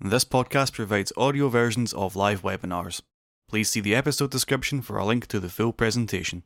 This 0.00 0.24
podcast 0.24 0.74
provides 0.74 1.12
audio 1.16 1.48
versions 1.48 1.92
of 1.92 2.14
live 2.14 2.42
webinars. 2.42 3.02
Please 3.48 3.68
see 3.68 3.80
the 3.80 3.96
episode 3.96 4.30
description 4.30 4.80
for 4.80 4.96
a 4.96 5.04
link 5.04 5.26
to 5.26 5.40
the 5.40 5.48
full 5.48 5.72
presentation. 5.72 6.44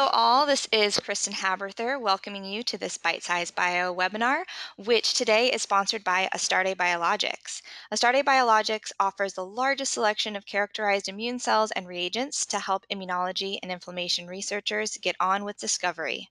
Hello 0.00 0.12
all, 0.14 0.46
this 0.46 0.66
is 0.72 0.98
Kristen 0.98 1.34
Haberther 1.34 1.98
welcoming 2.00 2.42
you 2.42 2.62
to 2.62 2.78
this 2.78 2.96
Bite 2.96 3.22
Size 3.22 3.50
Bio 3.50 3.94
webinar, 3.94 4.44
which 4.78 5.12
today 5.12 5.52
is 5.52 5.60
sponsored 5.60 6.02
by 6.02 6.26
Astarte 6.32 6.74
Biologics. 6.74 7.60
Astarte 7.90 8.24
Biologics 8.24 8.92
offers 8.98 9.34
the 9.34 9.44
largest 9.44 9.92
selection 9.92 10.36
of 10.36 10.46
characterized 10.46 11.06
immune 11.06 11.38
cells 11.38 11.70
and 11.72 11.86
reagents 11.86 12.46
to 12.46 12.60
help 12.60 12.86
immunology 12.90 13.58
and 13.62 13.70
inflammation 13.70 14.26
researchers 14.26 14.96
get 14.96 15.16
on 15.20 15.44
with 15.44 15.58
discovery. 15.58 16.30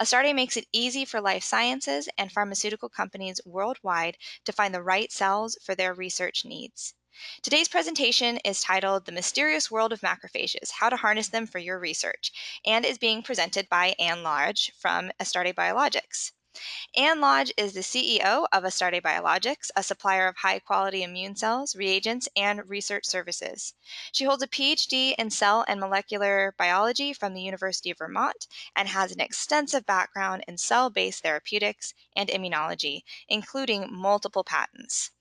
Astarte 0.00 0.34
makes 0.34 0.56
it 0.56 0.66
easy 0.72 1.04
for 1.04 1.20
life 1.20 1.44
sciences 1.44 2.08
and 2.16 2.32
pharmaceutical 2.32 2.88
companies 2.88 3.38
worldwide 3.44 4.16
to 4.46 4.52
find 4.52 4.74
the 4.74 4.82
right 4.82 5.12
cells 5.12 5.58
for 5.62 5.74
their 5.74 5.92
research 5.92 6.46
needs. 6.46 6.94
Today's 7.42 7.68
presentation 7.68 8.38
is 8.44 8.62
titled 8.62 9.04
The 9.04 9.12
Mysterious 9.12 9.70
World 9.70 9.92
of 9.92 10.00
Macrophages 10.00 10.70
How 10.70 10.88
to 10.88 10.96
Harness 10.96 11.28
Them 11.28 11.46
for 11.46 11.58
Your 11.58 11.78
Research 11.78 12.32
and 12.64 12.84
is 12.84 12.98
being 12.98 13.22
presented 13.22 13.68
by 13.68 13.94
Anne 13.98 14.22
Lodge 14.22 14.72
from 14.78 15.10
Astarte 15.20 15.54
Biologics. 15.54 16.32
Anne 16.96 17.20
Lodge 17.20 17.52
is 17.56 17.74
the 17.74 17.80
CEO 17.80 18.44
of 18.50 18.64
Astarte 18.64 19.00
Biologics, 19.00 19.70
a 19.76 19.84
supplier 19.84 20.26
of 20.26 20.38
high 20.38 20.58
quality 20.58 21.04
immune 21.04 21.36
cells, 21.36 21.76
reagents, 21.76 22.28
and 22.34 22.68
research 22.68 23.06
services. 23.06 23.74
She 24.10 24.24
holds 24.24 24.42
a 24.42 24.48
PhD 24.48 25.14
in 25.16 25.30
cell 25.30 25.64
and 25.68 25.78
molecular 25.78 26.54
biology 26.58 27.12
from 27.12 27.34
the 27.34 27.42
University 27.42 27.92
of 27.92 27.98
Vermont 27.98 28.48
and 28.74 28.88
has 28.88 29.12
an 29.12 29.20
extensive 29.20 29.86
background 29.86 30.44
in 30.48 30.58
cell 30.58 30.90
based 30.90 31.22
therapeutics 31.22 31.94
and 32.16 32.28
immunology, 32.28 33.04
including 33.28 33.86
multiple 33.88 34.42
patents. 34.42 35.12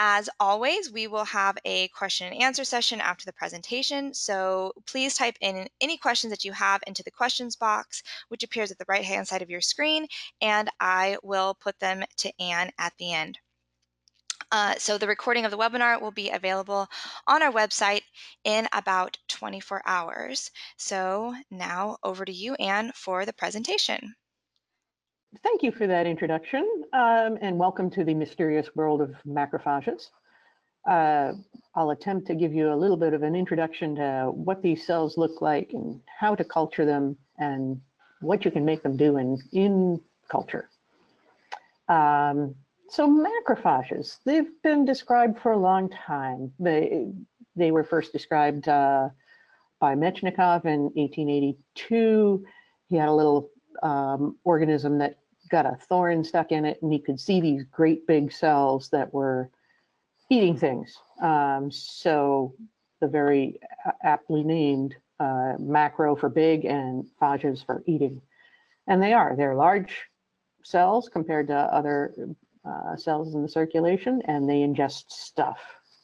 As 0.00 0.30
always, 0.38 0.92
we 0.92 1.08
will 1.08 1.24
have 1.24 1.58
a 1.64 1.88
question 1.88 2.28
and 2.32 2.40
answer 2.40 2.62
session 2.62 3.00
after 3.00 3.24
the 3.24 3.32
presentation, 3.32 4.14
so 4.14 4.72
please 4.86 5.14
type 5.14 5.36
in 5.40 5.68
any 5.80 5.96
questions 5.96 6.30
that 6.30 6.44
you 6.44 6.52
have 6.52 6.84
into 6.86 7.02
the 7.02 7.10
questions 7.10 7.56
box, 7.56 8.04
which 8.28 8.44
appears 8.44 8.70
at 8.70 8.78
the 8.78 8.84
right 8.86 9.04
hand 9.04 9.26
side 9.26 9.42
of 9.42 9.50
your 9.50 9.60
screen, 9.60 10.06
and 10.40 10.70
I 10.78 11.18
will 11.24 11.54
put 11.54 11.80
them 11.80 12.04
to 12.18 12.32
Anne 12.40 12.70
at 12.78 12.96
the 12.98 13.12
end. 13.12 13.40
Uh, 14.52 14.76
so 14.78 14.98
the 14.98 15.08
recording 15.08 15.44
of 15.44 15.50
the 15.50 15.58
webinar 15.58 16.00
will 16.00 16.12
be 16.12 16.30
available 16.30 16.86
on 17.26 17.42
our 17.42 17.52
website 17.52 18.02
in 18.44 18.68
about 18.72 19.18
24 19.26 19.82
hours. 19.84 20.52
So 20.76 21.34
now 21.50 21.98
over 22.04 22.24
to 22.24 22.32
you, 22.32 22.54
Anne, 22.54 22.92
for 22.94 23.26
the 23.26 23.32
presentation. 23.32 24.14
Thank 25.42 25.62
you 25.62 25.72
for 25.72 25.86
that 25.86 26.06
introduction 26.06 26.66
um, 26.94 27.36
and 27.42 27.58
welcome 27.58 27.90
to 27.90 28.02
the 28.02 28.14
mysterious 28.14 28.74
world 28.74 29.02
of 29.02 29.14
macrophages. 29.26 30.08
Uh, 30.88 31.34
I'll 31.74 31.90
attempt 31.90 32.28
to 32.28 32.34
give 32.34 32.54
you 32.54 32.72
a 32.72 32.74
little 32.74 32.96
bit 32.96 33.12
of 33.12 33.22
an 33.22 33.36
introduction 33.36 33.96
to 33.96 34.32
what 34.32 34.62
these 34.62 34.86
cells 34.86 35.18
look 35.18 35.42
like 35.42 35.72
and 35.74 36.00
how 36.06 36.34
to 36.34 36.44
culture 36.44 36.86
them 36.86 37.18
and 37.36 37.78
what 38.22 38.46
you 38.46 38.50
can 38.50 38.64
make 38.64 38.82
them 38.82 38.96
do 38.96 39.18
in, 39.18 39.38
in 39.52 40.00
culture. 40.30 40.70
Um, 41.90 42.54
so 42.88 43.06
macrophages, 43.06 44.20
they've 44.24 44.50
been 44.62 44.86
described 44.86 45.40
for 45.40 45.52
a 45.52 45.58
long 45.58 45.90
time. 45.90 46.54
They, 46.58 47.12
they 47.54 47.70
were 47.70 47.84
first 47.84 48.12
described 48.12 48.66
uh, 48.66 49.10
by 49.78 49.94
Metchnikoff 49.94 50.64
in 50.64 50.84
1882. 50.94 52.46
He 52.88 52.96
had 52.96 53.10
a 53.10 53.12
little 53.12 53.50
um, 53.82 54.36
organism 54.44 54.98
that 54.98 55.18
got 55.50 55.66
a 55.66 55.78
thorn 55.88 56.24
stuck 56.24 56.52
in 56.52 56.64
it, 56.64 56.78
and 56.82 56.92
he 56.92 56.98
could 56.98 57.20
see 57.20 57.40
these 57.40 57.64
great 57.64 58.06
big 58.06 58.32
cells 58.32 58.88
that 58.90 59.12
were 59.12 59.50
eating 60.30 60.56
things. 60.56 60.96
Um, 61.22 61.70
so 61.70 62.54
the 63.00 63.08
very 63.08 63.58
aptly 64.02 64.42
named 64.42 64.94
uh, 65.20 65.54
macro 65.58 66.14
for 66.14 66.28
big 66.28 66.64
and 66.64 67.06
phages 67.20 67.64
for 67.64 67.82
eating. 67.86 68.20
And 68.86 69.02
they 69.02 69.12
are, 69.12 69.34
they're 69.36 69.54
large 69.54 69.94
cells 70.64 71.08
compared 71.08 71.48
to 71.48 71.54
other 71.54 72.14
uh, 72.64 72.96
cells 72.96 73.34
in 73.34 73.42
the 73.42 73.48
circulation, 73.48 74.22
and 74.26 74.48
they 74.48 74.60
ingest 74.60 75.04
stuff, 75.08 75.58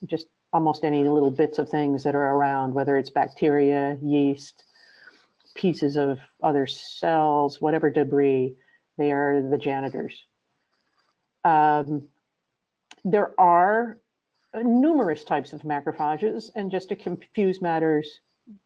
just 0.07 0.27
almost 0.53 0.85
any 0.85 1.05
little 1.05 1.31
bits 1.31 1.59
of 1.59 1.69
things 1.69 2.03
that 2.05 2.15
are 2.15 2.31
around, 2.37 2.73
whether 2.73 2.97
it's 2.97 3.11
bacteria, 3.11 3.99
yeast, 4.03 4.65
pieces 5.55 5.97
of 5.97 6.19
other 6.43 6.67
cells, 6.67 7.61
whatever 7.61 7.91
debris, 7.91 8.55
they 8.99 9.13
are 9.13 9.43
the 9.43 9.59
janitors. 9.59 10.25
Um, 11.45 12.09
there 13.05 13.39
are 13.39 13.99
numerous 14.55 15.25
types 15.25 15.53
of 15.53 15.63
macrophages, 15.63 16.51
and 16.55 16.71
just 16.71 16.89
to 16.89 16.97
confuse 16.97 17.61
matters, 17.61 18.21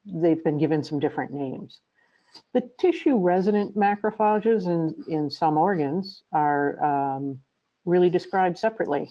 they've 0.04 0.42
been 0.44 0.58
given 0.58 0.82
some 0.82 0.98
different 0.98 1.32
names. 1.32 1.80
The 2.52 2.68
tissue 2.78 3.18
resident 3.18 3.76
macrophages 3.76 4.66
in, 4.66 4.94
in 5.08 5.30
some 5.30 5.56
organs 5.56 6.22
are 6.32 6.82
um, 6.84 7.40
really 7.84 8.10
described 8.10 8.58
separately. 8.58 9.10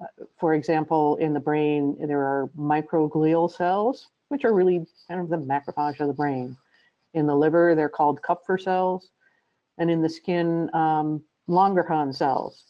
Uh, 0.00 0.24
for 0.38 0.54
example, 0.54 1.16
in 1.16 1.34
the 1.34 1.40
brain, 1.40 1.96
there 2.06 2.20
are 2.20 2.50
microglial 2.56 3.50
cells, 3.50 4.08
which 4.28 4.44
are 4.44 4.54
really 4.54 4.86
kind 5.08 5.20
of 5.20 5.28
the 5.28 5.36
macrophage 5.36 6.00
of 6.00 6.06
the 6.06 6.14
brain. 6.14 6.56
In 7.14 7.26
the 7.26 7.34
liver, 7.34 7.74
they're 7.74 7.88
called 7.88 8.22
Kupffer 8.22 8.58
cells, 8.58 9.10
and 9.78 9.90
in 9.90 10.02
the 10.02 10.08
skin, 10.08 10.70
um, 10.74 11.22
Langerhans 11.48 12.16
cells. 12.16 12.64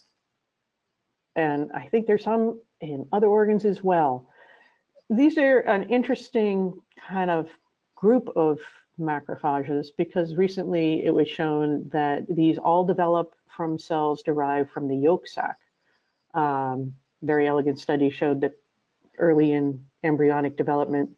And 1.37 1.71
I 1.73 1.87
think 1.87 2.07
there's 2.07 2.25
some 2.25 2.61
in 2.81 3.07
other 3.13 3.29
organs 3.29 3.65
as 3.65 3.83
well. 3.83 4.29
These 5.09 5.39
are 5.39 5.61
an 5.61 5.89
interesting 5.91 6.75
kind 7.09 7.31
of 7.31 7.49
group 7.95 8.29
of 8.37 8.59
macrophages 8.99 9.89
because 9.97 10.35
recently 10.37 11.05
it 11.05 11.15
was 11.15 11.29
shown 11.29 11.89
that 11.93 12.27
these 12.29 12.59
all 12.59 12.85
develop 12.85 13.35
from 13.57 13.79
cells 13.79 14.23
derived 14.23 14.71
from 14.71 14.89
the 14.89 14.97
yolk 14.97 15.27
sac. 15.27 15.59
Um, 16.35 16.95
very 17.23 17.47
elegant 17.47 17.79
study 17.79 18.11
showed 18.11 18.41
that 18.41 18.53
early 19.19 19.53
in 19.53 19.85
embryonic 20.03 20.57
development, 20.57 21.11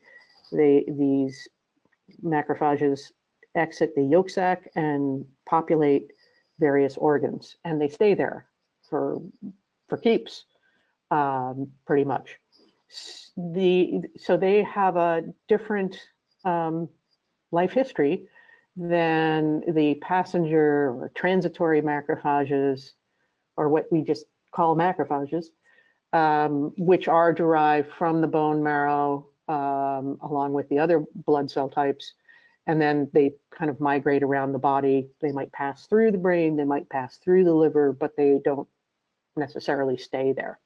they, 0.52 0.84
these 0.88 1.48
macrophages 2.22 3.12
exit 3.54 3.94
the 3.94 4.02
yolk 4.02 4.30
sac 4.30 4.68
and 4.74 5.24
populate 5.46 6.12
various 6.58 6.96
organs, 6.96 7.56
and 7.64 7.80
they 7.80 7.88
stay 7.88 8.14
there 8.14 8.46
for 8.88 9.20
for 9.88 9.98
keeps, 9.98 10.44
um, 11.10 11.70
pretty 11.86 12.04
much. 12.04 12.38
The 13.36 14.02
so 14.16 14.36
they 14.36 14.62
have 14.62 14.96
a 14.96 15.22
different 15.48 15.96
um, 16.44 16.88
life 17.50 17.72
history 17.72 18.28
than 18.76 19.62
the 19.72 19.94
passenger 19.96 20.90
or 20.90 21.12
transitory 21.14 21.80
macrophages, 21.80 22.92
or 23.56 23.68
what 23.68 23.90
we 23.90 24.02
just 24.02 24.26
call 24.52 24.76
macrophages, 24.76 25.46
um, 26.12 26.72
which 26.76 27.08
are 27.08 27.32
derived 27.32 27.90
from 27.92 28.20
the 28.20 28.26
bone 28.26 28.62
marrow 28.62 29.26
um, 29.48 30.18
along 30.22 30.52
with 30.52 30.68
the 30.68 30.78
other 30.78 31.04
blood 31.14 31.50
cell 31.50 31.68
types 31.68 32.14
and 32.66 32.80
then 32.80 33.10
they 33.12 33.32
kind 33.50 33.70
of 33.70 33.80
migrate 33.80 34.22
around 34.22 34.52
the 34.52 34.58
body. 34.58 35.08
They 35.20 35.32
might 35.32 35.52
pass 35.52 35.86
through 35.86 36.12
the 36.12 36.18
brain, 36.18 36.56
they 36.56 36.64
might 36.64 36.88
pass 36.88 37.18
through 37.18 37.44
the 37.44 37.52
liver, 37.52 37.92
but 37.92 38.16
they 38.16 38.40
don't 38.42 38.68
necessarily 39.36 39.96
stay 39.98 40.32
there. 40.32 40.58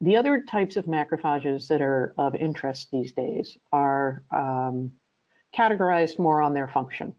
The 0.00 0.16
other 0.16 0.42
types 0.42 0.76
of 0.76 0.86
macrophages 0.86 1.68
that 1.68 1.80
are 1.80 2.14
of 2.18 2.34
interest 2.34 2.88
these 2.90 3.12
days 3.12 3.56
are 3.72 4.22
um, 4.34 4.92
categorized 5.56 6.18
more 6.18 6.42
on 6.42 6.52
their 6.52 6.68
function. 6.68 7.14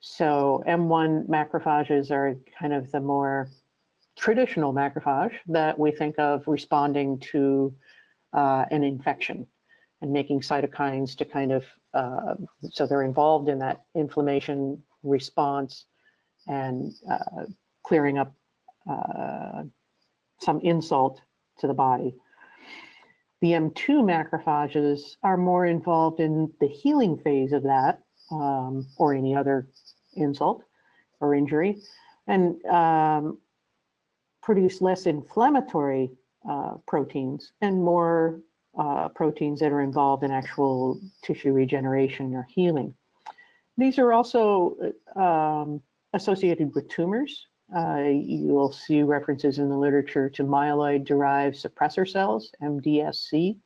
So 0.00 0.62
M1 0.66 1.28
macrophages 1.28 2.10
are 2.10 2.36
kind 2.58 2.72
of 2.72 2.90
the 2.90 3.00
more 3.00 3.48
traditional 4.16 4.72
macrophage 4.72 5.34
that 5.48 5.78
we 5.78 5.90
think 5.90 6.18
of 6.18 6.46
responding 6.46 7.18
to 7.18 7.74
uh, 8.34 8.64
an 8.70 8.82
infection 8.84 9.46
and 10.02 10.12
making 10.12 10.40
cytokines 10.40 11.16
to 11.16 11.24
kind 11.24 11.52
of, 11.52 11.64
uh, 11.94 12.34
so 12.70 12.86
they're 12.86 13.02
involved 13.02 13.48
in 13.48 13.58
that 13.58 13.82
inflammation 13.94 14.82
response 15.02 15.86
and 16.46 16.92
uh, 17.10 17.44
clearing 17.86 18.18
up 18.18 18.34
uh, 18.90 19.62
some 20.40 20.60
insult 20.60 21.20
to 21.58 21.66
the 21.66 21.74
body. 21.74 22.14
The 23.40 23.52
M2 23.52 24.02
macrophages 24.02 25.16
are 25.22 25.36
more 25.36 25.66
involved 25.66 26.20
in 26.20 26.52
the 26.60 26.68
healing 26.68 27.18
phase 27.18 27.52
of 27.52 27.62
that 27.64 28.00
um, 28.30 28.86
or 28.98 29.14
any 29.14 29.34
other 29.34 29.68
insult 30.14 30.62
or 31.20 31.34
injury 31.34 31.78
and 32.26 32.64
um, 32.66 33.38
produce 34.42 34.80
less 34.80 35.06
inflammatory 35.06 36.10
uh, 36.48 36.74
proteins 36.86 37.52
and 37.60 37.82
more 37.82 38.40
uh, 38.78 39.08
proteins 39.08 39.60
that 39.60 39.72
are 39.72 39.82
involved 39.82 40.24
in 40.24 40.30
actual 40.30 41.00
tissue 41.22 41.52
regeneration 41.52 42.34
or 42.34 42.46
healing. 42.50 42.94
These 43.76 43.98
are 43.98 44.12
also 44.12 44.76
um, 45.16 45.80
associated 46.12 46.74
with 46.74 46.88
tumors. 46.88 47.46
Uh, 47.74 48.02
you 48.04 48.48
will 48.48 48.72
see 48.72 49.02
references 49.02 49.58
in 49.58 49.68
the 49.68 49.76
literature 49.76 50.28
to 50.30 50.44
myeloid-derived 50.44 51.56
suppressor 51.56 52.08
cells, 52.08 52.52
MDSC, 52.62 53.56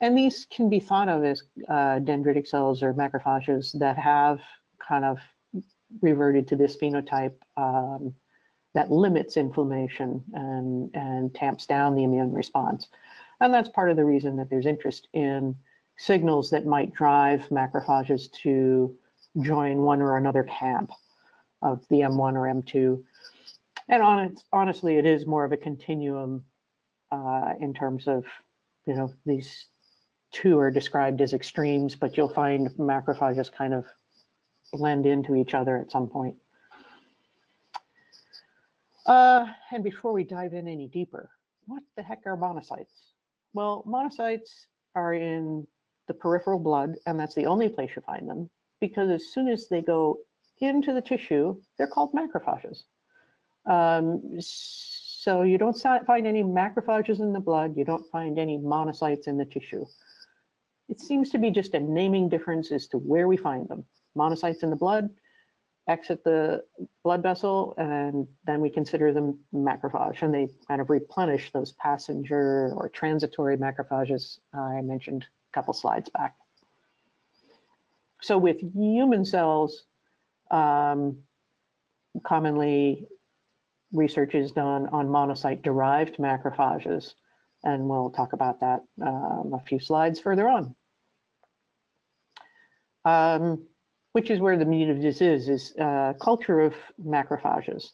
and 0.00 0.16
these 0.16 0.46
can 0.50 0.68
be 0.68 0.80
thought 0.80 1.08
of 1.08 1.24
as 1.24 1.42
uh, 1.68 1.98
dendritic 2.00 2.46
cells 2.46 2.82
or 2.82 2.92
macrophages 2.92 3.76
that 3.78 3.96
have 3.96 4.40
kind 4.78 5.04
of 5.04 5.18
reverted 6.02 6.46
to 6.48 6.56
this 6.56 6.76
phenotype 6.76 7.34
um, 7.56 8.14
that 8.76 8.90
limits 8.90 9.38
inflammation 9.38 10.22
and, 10.34 10.90
and 10.94 11.34
tamps 11.34 11.64
down 11.64 11.94
the 11.94 12.04
immune 12.04 12.30
response. 12.30 12.88
And 13.40 13.52
that's 13.52 13.70
part 13.70 13.90
of 13.90 13.96
the 13.96 14.04
reason 14.04 14.36
that 14.36 14.50
there's 14.50 14.66
interest 14.66 15.08
in 15.14 15.56
signals 15.96 16.50
that 16.50 16.66
might 16.66 16.92
drive 16.92 17.48
macrophages 17.48 18.30
to 18.42 18.94
join 19.40 19.78
one 19.78 20.02
or 20.02 20.18
another 20.18 20.42
camp 20.44 20.90
of 21.62 21.86
the 21.88 22.00
M1 22.00 22.34
or 22.34 22.62
M2. 22.62 23.02
And 23.88 24.02
on, 24.02 24.36
honestly, 24.52 24.98
it 24.98 25.06
is 25.06 25.24
more 25.24 25.46
of 25.46 25.52
a 25.52 25.56
continuum 25.56 26.44
uh, 27.10 27.54
in 27.58 27.72
terms 27.72 28.06
of, 28.06 28.26
you 28.86 28.92
know, 28.92 29.10
these 29.24 29.68
two 30.32 30.58
are 30.58 30.70
described 30.70 31.22
as 31.22 31.32
extremes, 31.32 31.96
but 31.96 32.18
you'll 32.18 32.28
find 32.28 32.68
macrophages 32.72 33.50
kind 33.50 33.72
of 33.72 33.86
blend 34.74 35.06
into 35.06 35.34
each 35.34 35.54
other 35.54 35.78
at 35.78 35.90
some 35.90 36.08
point. 36.08 36.36
Uh, 39.06 39.46
and 39.70 39.84
before 39.84 40.12
we 40.12 40.24
dive 40.24 40.52
in 40.52 40.66
any 40.66 40.88
deeper, 40.88 41.30
what 41.66 41.82
the 41.96 42.02
heck 42.02 42.22
are 42.26 42.36
monocytes? 42.36 43.12
Well, 43.54 43.84
monocytes 43.86 44.66
are 44.94 45.14
in 45.14 45.66
the 46.08 46.14
peripheral 46.14 46.58
blood, 46.58 46.96
and 47.06 47.18
that's 47.18 47.34
the 47.34 47.46
only 47.46 47.68
place 47.68 47.90
you 47.94 48.02
find 48.02 48.28
them, 48.28 48.50
because 48.80 49.10
as 49.10 49.32
soon 49.32 49.48
as 49.48 49.68
they 49.68 49.80
go 49.80 50.18
into 50.58 50.92
the 50.92 51.00
tissue, 51.00 51.56
they're 51.78 51.86
called 51.86 52.12
macrophages. 52.12 52.82
Um, 53.66 54.22
so 54.40 55.42
you 55.42 55.58
don't 55.58 55.76
find 56.06 56.26
any 56.26 56.42
macrophages 56.42 57.20
in 57.20 57.32
the 57.32 57.40
blood, 57.40 57.76
you 57.76 57.84
don't 57.84 58.06
find 58.10 58.38
any 58.38 58.58
monocytes 58.58 59.26
in 59.26 59.36
the 59.36 59.44
tissue. 59.44 59.84
It 60.88 61.00
seems 61.00 61.30
to 61.30 61.38
be 61.38 61.50
just 61.50 61.74
a 61.74 61.80
naming 61.80 62.28
difference 62.28 62.70
as 62.70 62.86
to 62.88 62.98
where 62.98 63.26
we 63.26 63.36
find 63.36 63.68
them. 63.68 63.84
Monocytes 64.16 64.62
in 64.62 64.70
the 64.70 64.76
blood 64.76 65.10
exit 65.88 66.24
the 66.24 66.62
blood 67.04 67.22
vessel, 67.22 67.74
and 67.78 68.26
then 68.44 68.60
we 68.60 68.68
consider 68.68 69.12
them 69.12 69.38
macrophage, 69.54 70.22
and 70.22 70.34
they 70.34 70.48
kind 70.66 70.80
of 70.80 70.90
replenish 70.90 71.52
those 71.52 71.72
passenger 71.72 72.72
or 72.76 72.88
transitory 72.88 73.56
macrophages 73.56 74.38
I 74.52 74.80
mentioned 74.82 75.24
a 75.24 75.52
couple 75.54 75.74
slides 75.74 76.10
back. 76.10 76.34
So 78.22 78.36
with 78.38 78.58
human 78.74 79.24
cells, 79.24 79.84
um, 80.50 81.18
commonly 82.24 83.06
research 83.92 84.34
is 84.34 84.50
done 84.52 84.88
on 84.88 85.06
monocyte-derived 85.06 86.16
macrophages, 86.16 87.14
and 87.62 87.88
we'll 87.88 88.10
talk 88.10 88.32
about 88.32 88.60
that 88.60 88.80
um, 89.00 89.52
a 89.54 89.62
few 89.66 89.78
slides 89.78 90.18
further 90.18 90.48
on. 90.48 90.74
Um, 93.04 93.68
which 94.16 94.30
is 94.30 94.40
where 94.40 94.56
the 94.56 94.64
meat 94.64 94.88
of 94.88 95.02
this 95.02 95.20
is, 95.20 95.46
is 95.50 95.74
uh, 95.76 96.14
culture 96.18 96.62
of 96.62 96.72
macrophages, 96.98 97.90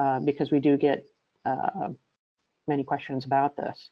uh, 0.00 0.18
because 0.18 0.50
we 0.50 0.60
do 0.60 0.78
get 0.78 1.04
uh, 1.44 1.88
many 2.66 2.82
questions 2.82 3.26
about 3.26 3.54
this. 3.54 3.90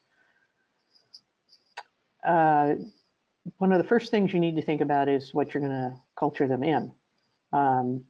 Uh, 2.26 2.76
one 3.58 3.73
of 3.73 3.78
the 3.82 3.87
first 3.87 4.11
things 4.11 4.32
you 4.32 4.40
need 4.40 4.56
to 4.56 4.62
think 4.62 4.81
about 4.81 5.06
is 5.06 5.34
what 5.34 5.52
you're 5.52 5.61
going 5.61 5.70
to 5.70 5.93
culture 6.19 6.49
them 6.49 6.64
in. 6.64 6.90
Um, 7.52 8.05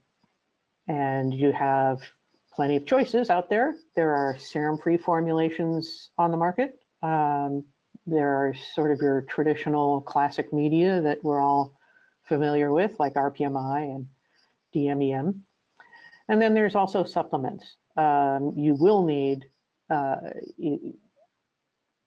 and 0.87 1.35
you 1.35 1.51
have 1.51 1.99
plenty 2.55 2.77
of 2.77 2.87
choices 2.87 3.31
out 3.31 3.51
there. 3.51 3.75
There 3.97 4.15
are 4.15 4.39
serum-free 4.39 4.99
formulations 4.99 6.11
on 6.19 6.31
the 6.31 6.37
market. 6.37 6.79
Um, 7.03 7.65
there 8.07 8.33
are 8.33 8.55
sort 8.77 8.93
of 8.93 9.01
your 9.01 9.23
traditional 9.23 10.03
classic 10.03 10.53
media 10.53 11.01
that 11.01 11.19
we're 11.25 11.41
all 11.41 11.75
familiar 12.28 12.73
with, 12.73 12.93
like 12.99 13.14
RPMI 13.14 13.94
and 13.94 14.06
DMEM. 14.75 15.40
And 16.28 16.43
then 16.43 16.55
there's 16.55 16.75
also 16.75 17.05
supplements. 17.05 17.76
Um, 17.96 18.52
you 18.56 18.75
will 18.75 19.05
need 19.05 19.46
uh, 19.90 20.17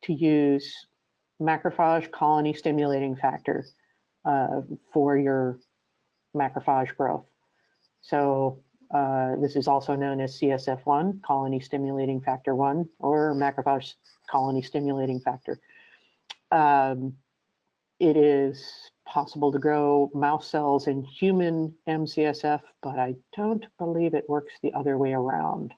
to 0.03 0.13
use 0.13 0.73
macrophage 1.41 2.11
colony 2.11 2.53
stimulating 2.53 3.15
factor 3.15 3.65
uh, 4.25 4.61
for 4.93 5.17
your 5.17 5.59
macrophage 6.35 6.95
growth. 6.95 7.25
So 8.01 8.59
uh, 8.93 9.35
this 9.41 9.55
is 9.55 9.67
also 9.67 9.95
known 9.95 10.19
as 10.19 10.39
CSF1, 10.39 11.21
colony 11.21 11.59
stimulating 11.59 12.21
factor 12.21 12.55
1, 12.55 12.87
or 12.99 13.33
macrophage 13.35 13.93
colony 14.29 14.61
stimulating 14.61 15.19
factor. 15.19 15.59
Um, 16.51 17.13
it 17.99 18.17
is 18.17 18.91
possible 19.09 19.51
to 19.51 19.59
grow 19.59 20.09
mouse 20.13 20.49
cells 20.49 20.87
in 20.87 21.03
human 21.03 21.73
MCSF, 21.87 22.61
but 22.81 22.99
I 22.99 23.15
don't 23.35 23.65
believe 23.77 24.13
it 24.13 24.29
works 24.29 24.53
the 24.61 24.73
other 24.73 24.97
way 24.97 25.13
around. 25.13 25.73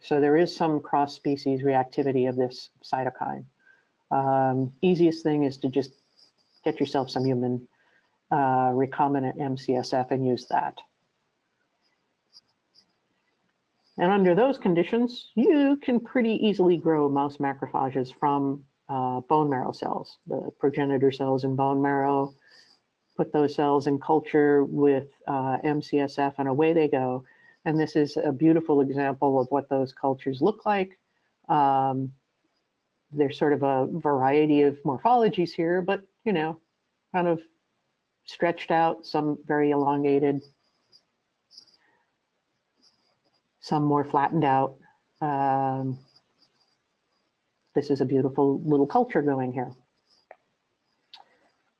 So 0.00 0.20
there 0.20 0.36
is 0.36 0.54
some 0.54 0.80
cross-species 0.80 1.62
reactivity 1.62 2.28
of 2.28 2.36
this 2.36 2.70
cytokine. 2.82 3.44
Um, 4.10 4.72
easiest 4.82 5.22
thing 5.22 5.44
is 5.44 5.58
to 5.58 5.68
just 5.68 5.92
get 6.64 6.80
yourself 6.80 7.10
some 7.10 7.24
human 7.24 7.68
uh, 8.30 8.70
recombinant 8.72 9.38
MCSF 9.38 10.10
and 10.10 10.26
use 10.26 10.46
that. 10.46 10.78
And 13.98 14.10
under 14.10 14.34
those 14.34 14.58
conditions, 14.58 15.30
you 15.34 15.78
can 15.82 16.00
pretty 16.00 16.34
easily 16.44 16.76
grow 16.76 17.08
mouse 17.08 17.36
macrophages 17.36 18.12
from 18.18 18.64
uh, 18.88 19.20
bone 19.20 19.48
marrow 19.48 19.72
cells, 19.72 20.18
the 20.26 20.50
progenitor 20.58 21.12
cells 21.12 21.44
in 21.44 21.54
bone 21.54 21.80
marrow, 21.80 22.34
put 23.16 23.32
those 23.32 23.54
cells 23.54 23.86
in 23.86 23.98
culture 23.98 24.64
with 24.64 25.08
uh, 25.26 25.58
MCSF 25.64 26.34
and 26.38 26.48
away 26.48 26.72
they 26.72 26.88
go. 26.88 27.24
And 27.64 27.78
this 27.78 27.96
is 27.96 28.16
a 28.16 28.32
beautiful 28.32 28.80
example 28.80 29.40
of 29.40 29.46
what 29.50 29.68
those 29.68 29.92
cultures 29.92 30.42
look 30.42 30.66
like. 30.66 30.98
Um, 31.48 32.12
there's 33.12 33.38
sort 33.38 33.52
of 33.52 33.62
a 33.62 33.86
variety 33.92 34.62
of 34.62 34.82
morphologies 34.84 35.52
here, 35.52 35.80
but 35.80 36.02
you 36.24 36.32
know, 36.32 36.60
kind 37.12 37.28
of 37.28 37.40
stretched 38.24 38.70
out, 38.70 39.06
some 39.06 39.38
very 39.46 39.70
elongated, 39.70 40.42
some 43.60 43.84
more 43.84 44.04
flattened 44.04 44.44
out. 44.44 44.76
Um, 45.20 45.98
this 47.74 47.90
is 47.90 48.00
a 48.00 48.04
beautiful 48.04 48.60
little 48.64 48.86
culture 48.86 49.22
going 49.22 49.52
here. 49.52 49.72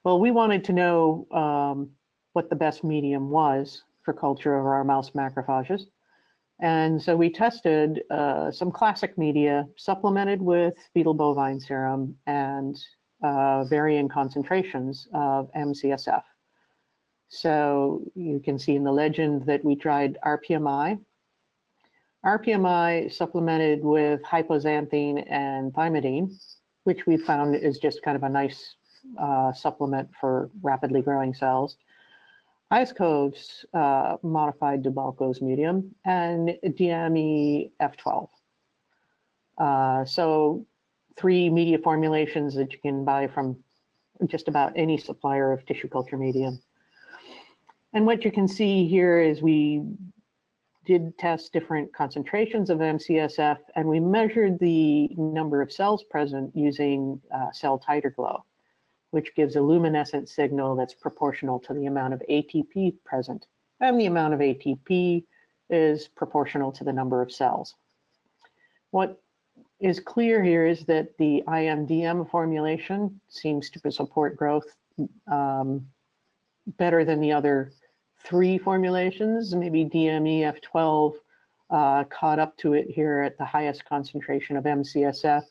Well, 0.05 0.21
we 0.21 0.31
wanted 0.31 0.65
to 0.65 0.75
know 0.75 1.27
um, 1.33 1.91
what 2.35 2.51
the 2.51 2.57
best 2.57 2.85
medium 2.85 3.31
was 3.31 3.83
for 4.03 4.13
culture 4.13 4.55
of 4.59 4.67
our 4.67 4.85
mouse 4.85 5.11
macrophages. 5.13 5.85
And 6.61 7.03
so 7.03 7.17
we 7.17 7.31
tested 7.31 8.03
uh, 8.11 8.51
some 8.51 8.71
classic 8.71 9.17
media 9.17 9.67
supplemented 9.79 10.43
with 10.43 10.75
fetal 10.93 11.15
bovine 11.15 11.59
serum 11.59 12.17
and 12.27 12.79
uh, 13.23 13.65
varying 13.65 14.11
concentrations 14.11 15.09
of 15.15 15.51
MCSF. 15.57 16.23
So 17.29 18.03
you 18.15 18.41
can 18.41 18.59
see 18.59 18.77
in 18.77 18.85
the 18.85 18.93
legend 18.93 19.47
that 19.47 19.65
we 19.65 19.75
tried 19.75 20.19
RPMI. 20.23 20.99
RPMI 22.27 23.11
supplemented 23.11 23.83
with 23.83 24.23
hypoxanthine 24.23 25.25
and 25.31 25.73
thymidine, 25.73 26.31
which 26.85 27.07
we 27.07 27.17
found 27.17 27.57
is 27.57 27.79
just 27.79 28.03
kind 28.03 28.17
of 28.17 28.23
a 28.23 28.29
nice 28.29 28.77
uh, 29.19 29.53
supplement 29.53 30.09
for 30.21 30.51
rapidly 30.63 31.03
growing 31.03 31.35
cells. 31.35 31.77
Iscove's 32.73 33.65
uh, 33.75 34.17
modified 34.23 34.83
Dulbecco's 34.83 35.41
medium 35.41 35.95
and 36.05 36.57
DME 36.65 37.71
F12. 37.81 38.29
Uh, 39.59 40.05
so 40.05 40.67
three 41.17 41.49
media 41.49 41.79
formulations 41.79 42.55
that 42.55 42.73
you 42.73 42.79
can 42.79 43.05
buy 43.05 43.29
from 43.29 43.57
just 44.27 44.49
about 44.49 44.73
any 44.77 44.99
supplier 44.99 45.53
of 45.53 45.65
tissue 45.67 45.89
culture 45.89 46.17
medium. 46.17 46.61
And 47.93 48.07
what 48.07 48.25
you 48.25 48.33
can 48.33 48.49
see 48.49 48.89
here 48.89 49.21
is 49.21 49.41
we 49.41 49.83
did 50.85 51.17
test 51.19 51.53
different 51.53 51.95
concentrations 51.95 52.69
of 52.71 52.79
MCSF 52.79 53.59
and 53.77 53.89
we 53.89 54.01
measured 54.01 54.59
the 54.59 55.09
number 55.17 55.63
of 55.63 55.73
cells 55.73 56.03
present 56.05 56.51
using 56.55 57.21
uh, 57.33 57.51
CellTiter-Glo 57.55 58.45
which 59.15 59.37
gives 59.37 59.55
a 59.55 59.61
luminescent 59.61 60.29
signal 60.29 60.75
that's 60.75 60.93
proportional 60.93 61.61
to 61.61 61.73
the 61.73 61.87
amount 61.87 62.13
of 62.13 62.21
ATP 62.29 62.97
present. 63.05 63.47
And 63.79 63.99
the 63.99 64.07
amount 64.07 64.35
of 64.35 64.41
ATP 64.41 65.23
is 65.71 66.09
proportional 66.09 66.73
to 66.73 66.83
the 66.83 66.93
number 66.93 67.23
of 67.23 67.31
cells. 67.31 67.77
What 68.91 69.23
is 69.79 70.01
clear 70.01 70.43
here 70.43 70.67
is 70.67 70.85
that 70.87 71.17
the 71.19 71.45
IMDM 71.47 72.29
formulation 72.29 73.21
seems 73.29 73.71
to 73.71 73.93
support 73.93 74.37
growth 74.37 74.67
um, 75.31 75.87
better 76.67 77.05
than 77.05 77.21
the 77.21 77.31
other 77.31 77.71
three 78.25 78.59
formulations. 78.59 79.55
Maybe 79.55 79.85
DME 79.85 80.61
F12 80.61 81.15
uh, 81.71 82.03
caught 82.11 82.41
up 82.41 82.57
to 82.59 82.73
it 82.73 82.91
here 82.91 83.23
at 83.23 83.39
the 83.39 83.45
highest 83.45 83.85
concentration 83.85 84.57
of 84.57 84.65
MCSF. 84.65 85.45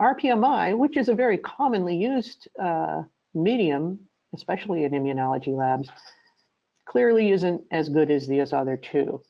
RPMI, 0.00 0.76
which 0.76 0.96
is 0.96 1.08
a 1.08 1.14
very 1.14 1.36
commonly 1.38 1.96
used 1.96 2.48
uh, 2.60 3.02
medium, 3.34 4.00
especially 4.34 4.84
in 4.84 4.92
immunology 4.92 5.54
labs, 5.54 5.90
clearly 6.86 7.30
isn't 7.30 7.62
as 7.70 7.88
good 7.88 8.10
as 8.10 8.26
these 8.26 8.52
other 8.52 8.76
two. 8.76 9.20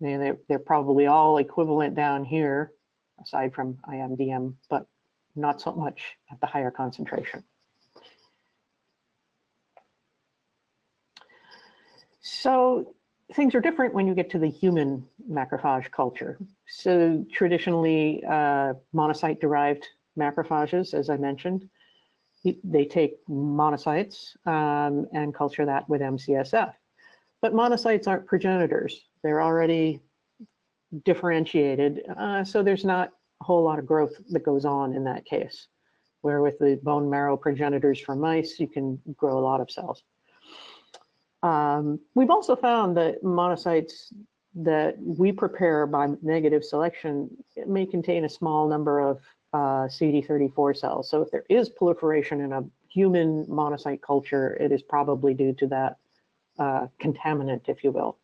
They're, 0.00 0.36
they're 0.48 0.58
probably 0.58 1.06
all 1.06 1.38
equivalent 1.38 1.94
down 1.94 2.24
here, 2.24 2.72
aside 3.22 3.54
from 3.54 3.78
IMDM, 3.88 4.54
but 4.68 4.86
not 5.36 5.60
so 5.60 5.72
much 5.72 6.02
at 6.32 6.40
the 6.40 6.46
higher 6.46 6.70
concentration. 6.70 7.44
So 12.20 12.94
things 13.34 13.54
are 13.54 13.60
different 13.60 13.94
when 13.94 14.06
you 14.06 14.14
get 14.14 14.30
to 14.30 14.38
the 14.38 14.48
human 14.48 15.06
macrophage 15.30 15.90
culture. 15.90 16.38
So 16.66 17.24
traditionally, 17.32 18.22
uh, 18.26 18.74
monocyte-derived 18.94 19.86
macrophages, 20.18 20.94
as 20.94 21.10
I 21.10 21.16
mentioned, 21.16 21.68
they 22.64 22.84
take 22.84 23.24
monocytes 23.28 24.36
um, 24.46 25.06
and 25.12 25.34
culture 25.34 25.66
that 25.66 25.88
with 25.88 26.00
MCSF. 26.00 26.72
But 27.42 27.54
monocytes 27.54 28.06
aren't 28.06 28.26
progenitors. 28.26 29.00
They're 29.22 29.42
already 29.42 30.00
differentiated, 31.04 32.00
uh, 32.18 32.44
so 32.44 32.62
there's 32.62 32.84
not 32.84 33.10
a 33.40 33.44
whole 33.44 33.62
lot 33.62 33.78
of 33.78 33.86
growth 33.86 34.12
that 34.30 34.44
goes 34.44 34.64
on 34.64 34.94
in 34.94 35.04
that 35.04 35.24
case. 35.24 35.68
Where 36.22 36.42
with 36.42 36.58
the 36.58 36.78
bone 36.82 37.08
marrow 37.08 37.36
progenitors 37.36 38.00
for 38.00 38.14
mice, 38.14 38.58
you 38.58 38.68
can 38.68 39.00
grow 39.16 39.38
a 39.38 39.40
lot 39.40 39.60
of 39.60 39.70
cells. 39.70 40.02
Um, 41.42 42.00
we've 42.14 42.30
also 42.30 42.56
found 42.56 42.96
that 42.98 43.22
monocytes 43.22 44.12
that 44.54 44.96
we 44.98 45.32
prepare 45.32 45.86
by 45.86 46.08
negative 46.22 46.64
selection 46.64 47.30
may 47.66 47.86
contain 47.86 48.24
a 48.24 48.28
small 48.28 48.68
number 48.68 49.00
of 49.00 49.20
uh, 49.52 49.88
CD34 49.88 50.76
cells. 50.76 51.10
So 51.10 51.22
if 51.22 51.30
there 51.30 51.44
is 51.48 51.68
proliferation 51.68 52.40
in 52.40 52.52
a 52.52 52.64
human 52.88 53.46
monocyte 53.46 54.02
culture, 54.02 54.56
it 54.60 54.72
is 54.72 54.82
probably 54.82 55.34
due 55.34 55.52
to 55.54 55.66
that 55.68 55.96
uh, 56.58 56.86
contaminant, 57.00 57.68
if 57.68 57.82
you 57.82 57.90
will. 57.90 58.18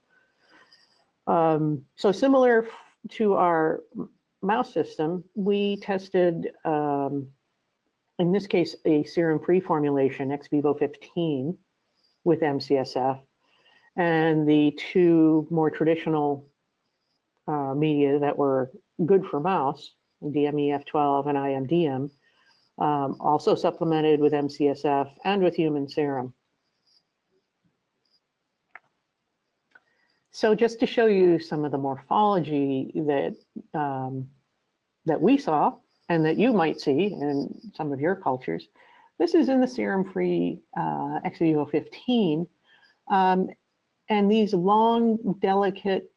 Um, 1.27 1.83
so 1.97 2.13
similar 2.13 2.69
to 3.11 3.35
our 3.35 3.81
mouse 4.43 4.73
system, 4.73 5.25
we 5.35 5.77
tested, 5.79 6.51
um, 6.65 7.29
in 8.19 8.33
this 8.33 8.47
case, 8.47 8.77
a 8.85 9.05
serum-free 9.05 9.61
formulation, 9.61 10.31
X-VIVO 10.31 10.79
15, 10.79 11.57
with 12.25 12.41
MCSF. 12.41 13.21
And 13.97 14.47
the 14.47 14.79
two 14.93 15.47
more 15.51 15.71
traditional 15.71 16.47
uh, 17.49 17.75
media 17.75 18.19
that 18.19 18.37
were 18.37 18.71
good 19.05 19.25
for 19.27 19.41
mouse, 19.41 19.93
DMEF12 20.23 21.29
and 21.29 21.39
IMDM, 21.39 22.11
um, 22.79 23.17
also 23.21 23.55
supplemented 23.55 24.21
with 24.21 24.33
MCSF 24.33 25.11
and 25.25 25.43
with 25.43 25.55
human 25.55 25.89
serum. 25.89 26.35
So 30.31 30.55
just 30.55 30.81
to 30.81 30.87
show 30.87 31.07
you 31.07 31.39
some 31.39 31.65
of 31.65 31.73
the 31.73 31.79
morphology 31.79 32.93
that 32.95 33.37
um, 33.73 34.29
that 35.07 35.21
we 35.21 35.39
saw 35.39 35.73
and 36.11 36.27
that 36.27 36.37
you 36.37 36.53
might 36.53 36.79
see 36.81 37.07
in 37.07 37.49
some 37.75 37.93
of 37.93 38.01
your 38.01 38.17
cultures, 38.17 38.69
this 39.19 39.35
is 39.35 39.49
in 39.49 39.61
the 39.61 39.67
serum-free 39.67 40.61
uh, 40.79 41.21
X-VIVO 41.25 41.71
15. 41.71 42.47
Um, 43.09 43.49
and 44.09 44.31
these 44.31 44.53
long, 44.53 45.37
delicate 45.41 46.13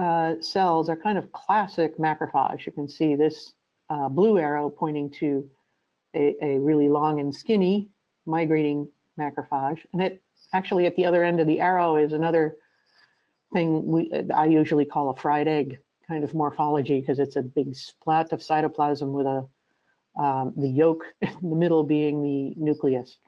uh, 0.00 0.40
cells 0.40 0.88
are 0.88 0.96
kind 0.96 1.18
of 1.18 1.30
classic 1.32 1.98
macrophage. 1.98 2.64
You 2.64 2.72
can 2.72 2.88
see 2.88 3.14
this 3.14 3.52
uh, 3.90 4.08
blue 4.08 4.38
arrow 4.38 4.70
pointing 4.70 5.10
to 5.20 5.48
a, 6.14 6.34
a, 6.42 6.58
really 6.58 6.88
long 6.88 7.20
and 7.20 7.34
skinny 7.34 7.90
migrating 8.24 8.88
macrophage. 9.18 9.80
And 9.92 10.00
it 10.00 10.22
actually 10.54 10.86
at 10.86 10.96
the 10.96 11.04
other 11.04 11.22
end 11.22 11.38
of 11.38 11.46
the 11.46 11.60
arrow 11.60 11.96
is 11.96 12.14
another 12.14 12.56
thing 13.52 13.86
we 13.86 14.10
I 14.34 14.46
usually 14.46 14.86
call 14.86 15.10
a 15.10 15.16
fried 15.16 15.48
egg 15.48 15.78
kind 16.08 16.24
of 16.24 16.32
morphology 16.34 17.00
because 17.00 17.18
it's 17.18 17.36
a 17.36 17.42
big 17.42 17.74
splat 17.74 18.32
of 18.32 18.40
cytoplasm 18.40 19.12
with 19.12 19.26
a 19.26 19.46
um, 20.20 20.54
the 20.56 20.68
yolk 20.68 21.04
in 21.20 21.50
the 21.50 21.56
middle 21.56 21.84
being 21.84 22.22
the 22.22 22.54
nucleus. 22.56 23.18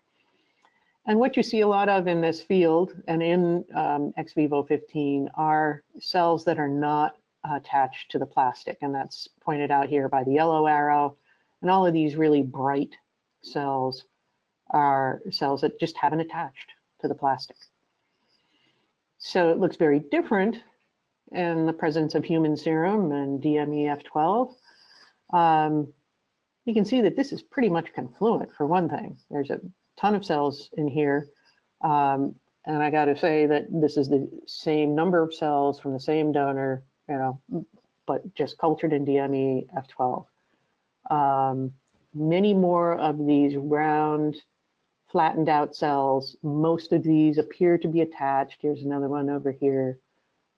And 1.06 1.18
what 1.18 1.36
you 1.36 1.42
see 1.42 1.60
a 1.60 1.68
lot 1.68 1.88
of 1.88 2.06
in 2.06 2.20
this 2.20 2.40
field 2.40 2.94
and 3.08 3.22
in 3.22 3.64
um, 3.74 4.12
X-VIVO 4.16 4.68
15 4.68 5.28
are 5.34 5.82
cells 6.00 6.44
that 6.44 6.58
are 6.58 6.68
not 6.68 7.16
attached 7.50 8.10
to 8.12 8.18
the 8.18 8.26
plastic. 8.26 8.78
And 8.82 8.94
that's 8.94 9.28
pointed 9.40 9.70
out 9.72 9.88
here 9.88 10.08
by 10.08 10.22
the 10.22 10.32
yellow 10.32 10.66
arrow. 10.66 11.16
And 11.60 11.70
all 11.70 11.86
of 11.86 11.92
these 11.92 12.14
really 12.14 12.42
bright 12.42 12.94
cells 13.42 14.04
are 14.70 15.20
cells 15.30 15.60
that 15.62 15.80
just 15.80 15.96
haven't 15.96 16.20
attached 16.20 16.70
to 17.00 17.08
the 17.08 17.14
plastic. 17.14 17.56
So 19.18 19.50
it 19.50 19.58
looks 19.58 19.76
very 19.76 19.98
different 19.98 20.56
in 21.32 21.66
the 21.66 21.72
presence 21.72 22.14
of 22.14 22.24
human 22.24 22.56
serum 22.56 23.10
and 23.10 23.42
DMEF12. 23.42 24.54
Um, 25.32 25.92
you 26.64 26.74
can 26.74 26.84
see 26.84 27.00
that 27.00 27.16
this 27.16 27.32
is 27.32 27.42
pretty 27.42 27.68
much 27.68 27.92
confluent 27.92 28.52
for 28.54 28.66
one 28.66 28.88
thing. 28.88 29.16
There's 29.30 29.50
a 29.50 29.60
ton 30.02 30.14
of 30.16 30.24
cells 30.24 30.68
in 30.76 30.88
here. 30.88 31.28
Um, 31.82 32.34
and 32.66 32.82
I 32.82 32.90
got 32.90 33.06
to 33.06 33.16
say 33.16 33.46
that 33.46 33.66
this 33.70 33.96
is 33.96 34.08
the 34.08 34.28
same 34.46 34.94
number 34.94 35.22
of 35.22 35.34
cells 35.34 35.80
from 35.80 35.92
the 35.92 36.00
same 36.00 36.32
donor, 36.32 36.84
you 37.08 37.16
know, 37.16 37.66
but 38.06 38.34
just 38.34 38.58
cultured 38.58 38.92
in 38.92 39.06
DME 39.06 39.66
F12. 39.76 40.26
Um, 41.10 41.72
many 42.14 42.52
more 42.52 42.98
of 42.98 43.26
these 43.26 43.56
round, 43.56 44.36
flattened 45.10 45.48
out 45.48 45.74
cells. 45.74 46.36
Most 46.42 46.92
of 46.92 47.02
these 47.02 47.38
appear 47.38 47.78
to 47.78 47.88
be 47.88 48.00
attached. 48.00 48.58
Here's 48.60 48.82
another 48.82 49.08
one 49.08 49.30
over 49.30 49.52
here. 49.52 49.98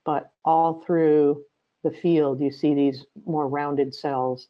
But 0.05 0.31
all 0.43 0.83
through 0.85 1.43
the 1.83 1.91
field, 1.91 2.41
you 2.41 2.51
see 2.51 2.73
these 2.73 3.05
more 3.25 3.47
rounded 3.47 3.93
cells 3.93 4.47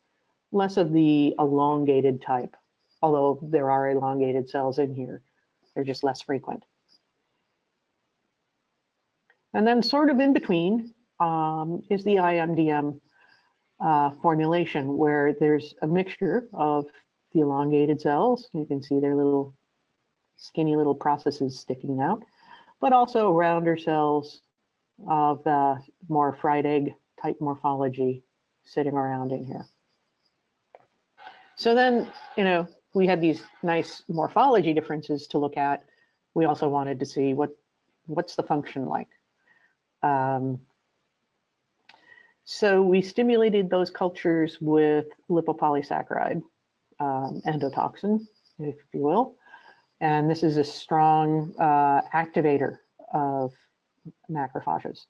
less 0.52 0.78
of 0.78 0.94
the 0.94 1.36
elongated 1.38 2.22
type, 2.22 2.56
although 3.02 3.40
there 3.52 3.72
are 3.72 3.90
elongated 3.90 4.50
cells 4.50 4.80
in 4.80 4.94
here. 4.94 5.22
They're 5.74 5.84
just 5.84 6.04
less 6.04 6.22
frequent. 6.22 6.64
And 9.54 9.66
then 9.66 9.82
sort 9.82 10.10
of 10.10 10.20
in 10.20 10.34
between 10.34 10.94
um, 11.20 11.82
is 11.90 12.04
the 12.04 12.16
IMDM 12.16 13.00
uh, 13.80 14.12
formulation 14.22 14.98
where 14.98 15.34
there's 15.40 15.76
a 15.82 15.88
mixture 15.88 16.48
of 16.54 16.86
the 17.34 17.42
elongated 17.42 18.02
cells. 18.02 18.50
You 18.54 18.66
can 18.66 18.82
see 18.82 19.00
their 19.00 19.16
little 19.16 19.54
skinny 20.38 20.76
little 20.76 20.96
processes 20.96 21.60
sticking 21.60 22.02
out, 22.02 22.24
but 22.82 22.94
also 22.94 23.32
rounder 23.32 23.78
cells 23.78 24.42
of 25.08 25.44
the 25.44 25.78
more 26.10 26.38
fried 26.42 26.66
egg 26.66 26.94
type 27.22 27.38
morphology 27.40 28.24
sitting 28.66 28.94
around 28.94 29.32
in 29.32 29.46
here. 29.46 29.66
So 31.58 31.74
then, 31.74 32.12
you 32.38 32.44
know, 32.44 32.68
we 32.96 33.06
had 33.06 33.22
these 33.22 33.44
nice 33.62 34.04
morphology 34.08 34.74
differences 34.74 35.28
to 35.28 35.38
look 35.38 35.58
at. 35.58 35.84
We 36.34 36.46
also 36.46 36.70
wanted 36.70 37.00
to 37.02 37.06
see 37.06 37.34
what 37.34 37.52
what's 38.08 38.36
the 38.36 38.44
function 38.44 38.86
like. 38.86 39.10
Um, 40.02 40.62
so 42.46 42.82
we 42.82 43.02
stimulated 43.02 43.70
those 43.70 43.90
cultures 43.90 44.58
with 44.62 45.08
lipopolysaccharide 45.30 46.42
um, 47.00 47.42
endotoxin, 47.46 48.26
if 48.60 48.76
you 48.94 49.02
will. 49.02 49.36
And 50.00 50.30
this 50.30 50.44
is 50.44 50.58
a 50.58 50.64
strong 50.64 51.54
uh, 51.60 52.02
activator 52.14 52.78
of 53.14 53.52
macrophages. 54.30 55.06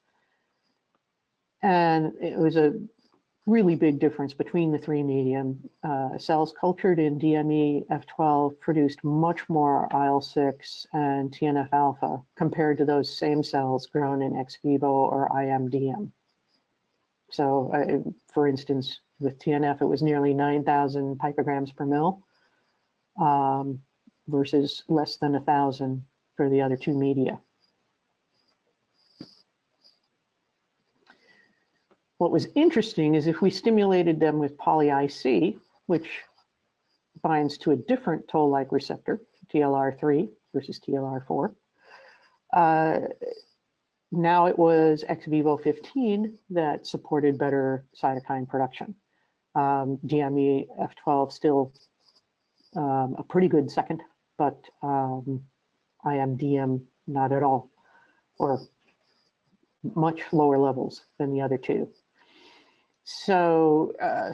And 1.61 2.13
it 2.21 2.37
was 2.37 2.55
a 2.55 2.73
really 3.45 3.75
big 3.75 3.99
difference 3.99 4.33
between 4.33 4.71
the 4.71 4.77
three 4.77 5.03
medium. 5.03 5.59
Uh, 5.83 6.17
cells 6.17 6.53
cultured 6.59 6.99
in 6.99 7.19
DME 7.19 7.85
F12 7.87 8.59
produced 8.59 9.03
much 9.03 9.47
more 9.49 9.87
IL-6 9.91 10.85
and 10.93 11.31
TNF-alpha 11.31 12.21
compared 12.35 12.77
to 12.79 12.85
those 12.85 13.17
same 13.17 13.43
cells 13.43 13.85
grown 13.85 14.21
in 14.23 14.35
X-VIVO 14.35 14.83
or 14.83 15.29
IMDM. 15.29 16.11
So 17.31 17.71
uh, 17.73 18.09
for 18.33 18.47
instance, 18.47 18.99
with 19.19 19.37
TNF, 19.39 19.81
it 19.81 19.85
was 19.85 20.01
nearly 20.01 20.33
9,000 20.33 21.19
picograms 21.19 21.75
per 21.75 21.85
mil 21.85 22.21
um, 23.19 23.79
versus 24.27 24.83
less 24.87 25.17
than 25.17 25.33
1,000 25.33 26.03
for 26.35 26.49
the 26.49 26.61
other 26.61 26.77
two 26.77 26.93
media. 26.97 27.39
What 32.17 32.31
was 32.31 32.47
interesting 32.55 33.15
is 33.15 33.27
if 33.27 33.41
we 33.41 33.49
stimulated 33.49 34.19
them 34.19 34.39
with 34.39 34.57
poly-IC, 34.57 35.55
which 35.87 36.07
binds 37.21 37.57
to 37.59 37.71
a 37.71 37.75
different 37.75 38.27
toll-like 38.27 38.71
receptor, 38.71 39.21
TLR3 39.53 40.29
versus 40.53 40.79
TLR4, 40.79 41.53
uh, 42.53 42.99
now 44.11 44.45
it 44.45 44.57
was 44.57 45.03
X-VIVO 45.07 45.57
15 45.61 46.37
that 46.51 46.87
supported 46.87 47.37
better 47.37 47.85
cytokine 48.01 48.47
production. 48.47 48.95
Um, 49.55 49.99
DME 50.05 50.67
F12 50.79 51.31
still 51.33 51.73
um, 52.75 53.15
a 53.17 53.23
pretty 53.23 53.47
good 53.47 53.69
second, 53.69 54.01
but 54.37 54.57
um, 54.81 55.41
IMDM 56.05 56.81
not 57.07 57.31
at 57.31 57.43
all, 57.43 57.69
or 58.37 58.61
much 59.95 60.21
lower 60.31 60.57
levels 60.57 61.03
than 61.19 61.31
the 61.31 61.41
other 61.41 61.57
two. 61.57 61.89
So 63.05 63.93
uh, 64.01 64.33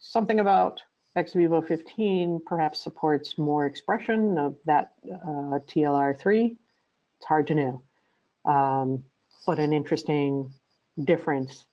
something 0.00 0.40
about 0.40 0.82
X-VIVO 1.14 1.66
15 1.66 2.40
perhaps 2.44 2.82
supports 2.82 3.38
more 3.38 3.66
expression 3.66 4.36
of 4.36 4.56
that 4.66 4.92
uh, 5.10 5.58
TLR3. 5.68 6.50
It's 6.50 7.26
hard 7.26 7.46
to 7.46 7.54
know, 7.54 7.82
um, 8.44 9.04
but 9.46 9.58
an 9.60 9.72
interesting 9.72 10.52
difference 11.04 11.64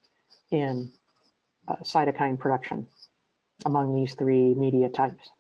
in 0.51 0.91
uh, 1.67 1.77
cytokine 1.77 2.37
production 2.37 2.87
among 3.65 3.95
these 3.95 4.13
three 4.13 4.53
media 4.53 4.89
types. 4.89 5.31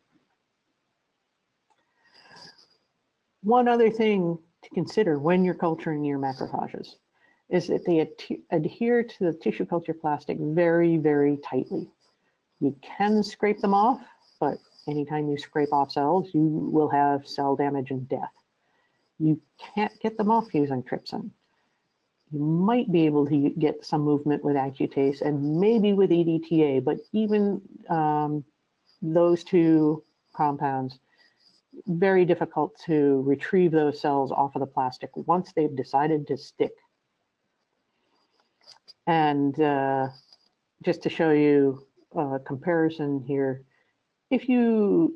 One 3.43 3.67
other 3.67 3.91
thing 3.91 4.39
to 4.63 4.69
consider 4.71 5.19
when 5.19 5.45
you're 5.45 5.53
culturing 5.53 6.03
your 6.03 6.17
macrophages 6.17 6.95
is 7.49 7.67
that 7.67 7.85
they 7.85 8.01
ad 8.01 8.09
adhere 8.51 9.03
to 9.03 9.23
the 9.25 9.33
tissue 9.33 9.65
culture 9.65 9.93
plastic 9.93 10.37
very, 10.39 10.97
very 10.97 11.37
tightly. 11.37 11.87
You 12.59 12.75
can 12.81 13.23
scrape 13.23 13.59
them 13.59 13.73
off, 13.73 14.01
but 14.39 14.57
anytime 14.87 15.29
you 15.29 15.37
scrape 15.37 15.71
off 15.71 15.91
cells, 15.91 16.29
you 16.33 16.41
will 16.41 16.89
have 16.89 17.27
cell 17.27 17.55
damage 17.55 17.91
and 17.91 18.07
death. 18.09 18.33
You 19.19 19.39
can't 19.75 19.97
get 19.99 20.17
them 20.17 20.31
off 20.31 20.53
using 20.53 20.83
trypsin. 20.83 21.31
You 22.31 22.39
might 22.39 22.91
be 22.91 23.05
able 23.05 23.25
to 23.27 23.49
get 23.57 23.85
some 23.85 24.01
movement 24.01 24.43
with 24.43 24.55
Accutase 24.55 25.21
and 25.21 25.59
maybe 25.59 25.93
with 25.93 26.09
EDTA, 26.09 26.83
but 26.83 26.97
even 27.13 27.61
um, 27.89 28.43
those 29.01 29.43
two 29.43 30.03
compounds, 30.35 30.99
very 31.85 32.25
difficult 32.25 32.77
to 32.85 33.21
retrieve 33.25 33.71
those 33.71 34.01
cells 34.01 34.31
off 34.31 34.55
of 34.55 34.59
the 34.59 34.65
plastic 34.65 35.09
once 35.15 35.53
they've 35.53 35.75
decided 35.75 36.27
to 36.27 36.37
stick. 36.37 36.73
And 39.07 39.59
uh, 39.59 40.09
just 40.83 41.01
to 41.03 41.09
show 41.09 41.31
you 41.31 41.87
a 42.15 42.39
comparison 42.39 43.23
here, 43.25 43.63
if 44.29 44.49
you 44.49 45.15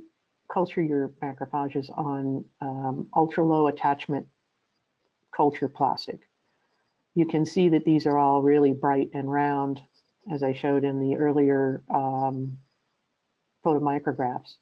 culture 0.51 0.81
your 0.81 1.10
macrophages 1.21 1.89
on 1.98 2.45
um, 2.62 3.07
ultra 3.15 3.43
low 3.43 3.67
attachment 3.67 4.25
culture 5.36 5.67
plastic, 5.67 6.21
you 7.15 7.25
can 7.25 7.45
see 7.45 7.67
that 7.69 7.83
these 7.83 8.05
are 8.05 8.17
all 8.17 8.41
really 8.41 8.71
bright 8.71 9.10
and 9.13 9.29
round, 9.29 9.81
as 10.31 10.41
I 10.41 10.53
showed 10.53 10.86
in 10.86 11.00
the 11.00 11.17
earlier 11.17 11.83
um, 11.93 12.57
photomicrographs, 13.65 14.55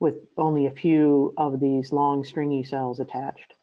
with 0.00 0.16
only 0.36 0.66
a 0.66 0.70
few 0.70 1.32
of 1.38 1.60
these 1.60 1.92
long 1.92 2.24
stringy 2.24 2.62
cells 2.62 3.00
attached. 3.00 3.54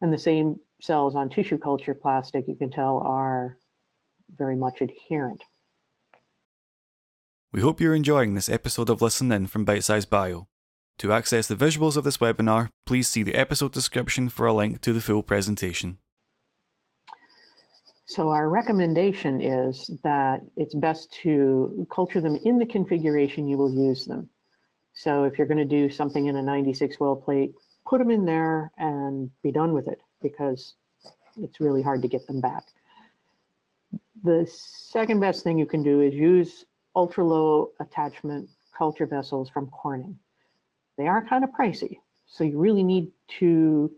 And 0.00 0.10
the 0.10 0.18
same 0.18 0.58
cells 0.80 1.14
on 1.14 1.28
tissue 1.28 1.58
culture 1.58 1.94
plastic, 1.94 2.48
you 2.48 2.54
can 2.54 2.70
tell 2.70 2.98
are 2.98 3.58
very 4.36 4.56
much 4.56 4.80
adherent. 4.80 5.42
We 7.52 7.60
hope 7.60 7.80
you're 7.80 7.94
enjoying 7.94 8.34
this 8.34 8.48
episode 8.48 8.90
of 8.90 9.00
Listen 9.00 9.32
In 9.32 9.46
from 9.46 9.64
Bite 9.64 9.84
Size 9.84 10.04
Bio. 10.04 10.48
To 10.98 11.12
access 11.12 11.46
the 11.46 11.54
visuals 11.54 11.96
of 11.96 12.04
this 12.04 12.18
webinar, 12.18 12.68
please 12.84 13.08
see 13.08 13.22
the 13.22 13.36
episode 13.36 13.72
description 13.72 14.28
for 14.28 14.46
a 14.46 14.52
link 14.52 14.80
to 14.82 14.92
the 14.92 15.00
full 15.00 15.22
presentation. 15.22 15.98
So 18.06 18.30
our 18.30 18.48
recommendation 18.48 19.40
is 19.40 19.90
that 20.02 20.40
it's 20.56 20.74
best 20.74 21.12
to 21.22 21.86
culture 21.94 22.20
them 22.20 22.38
in 22.44 22.58
the 22.58 22.66
configuration 22.66 23.46
you 23.46 23.58
will 23.58 23.72
use 23.72 24.06
them. 24.06 24.28
So 24.94 25.24
if 25.24 25.38
you're 25.38 25.46
going 25.46 25.58
to 25.58 25.64
do 25.64 25.88
something 25.88 26.26
in 26.26 26.36
a 26.36 26.42
96 26.42 26.98
well 26.98 27.16
plate, 27.16 27.52
put 27.86 27.98
them 27.98 28.10
in 28.10 28.24
there 28.24 28.72
and 28.78 29.30
be 29.42 29.52
done 29.52 29.72
with 29.72 29.88
it 29.88 30.00
because 30.20 30.74
it's 31.36 31.60
really 31.60 31.82
hard 31.82 32.02
to 32.02 32.08
get 32.08 32.26
them 32.26 32.40
back. 32.40 32.64
The 34.24 34.46
second 34.50 35.20
best 35.20 35.44
thing 35.44 35.58
you 35.58 35.66
can 35.66 35.82
do 35.82 36.00
is 36.00 36.14
use 36.14 36.64
ultra 36.96 37.24
low 37.24 37.70
attachment 37.80 38.48
culture 38.76 39.06
vessels 39.06 39.48
from 39.48 39.68
Corning. 39.68 40.18
They 40.96 41.06
are 41.06 41.24
kind 41.24 41.44
of 41.44 41.50
pricey, 41.50 41.98
so 42.26 42.44
you 42.44 42.58
really 42.58 42.82
need 42.82 43.10
to 43.38 43.90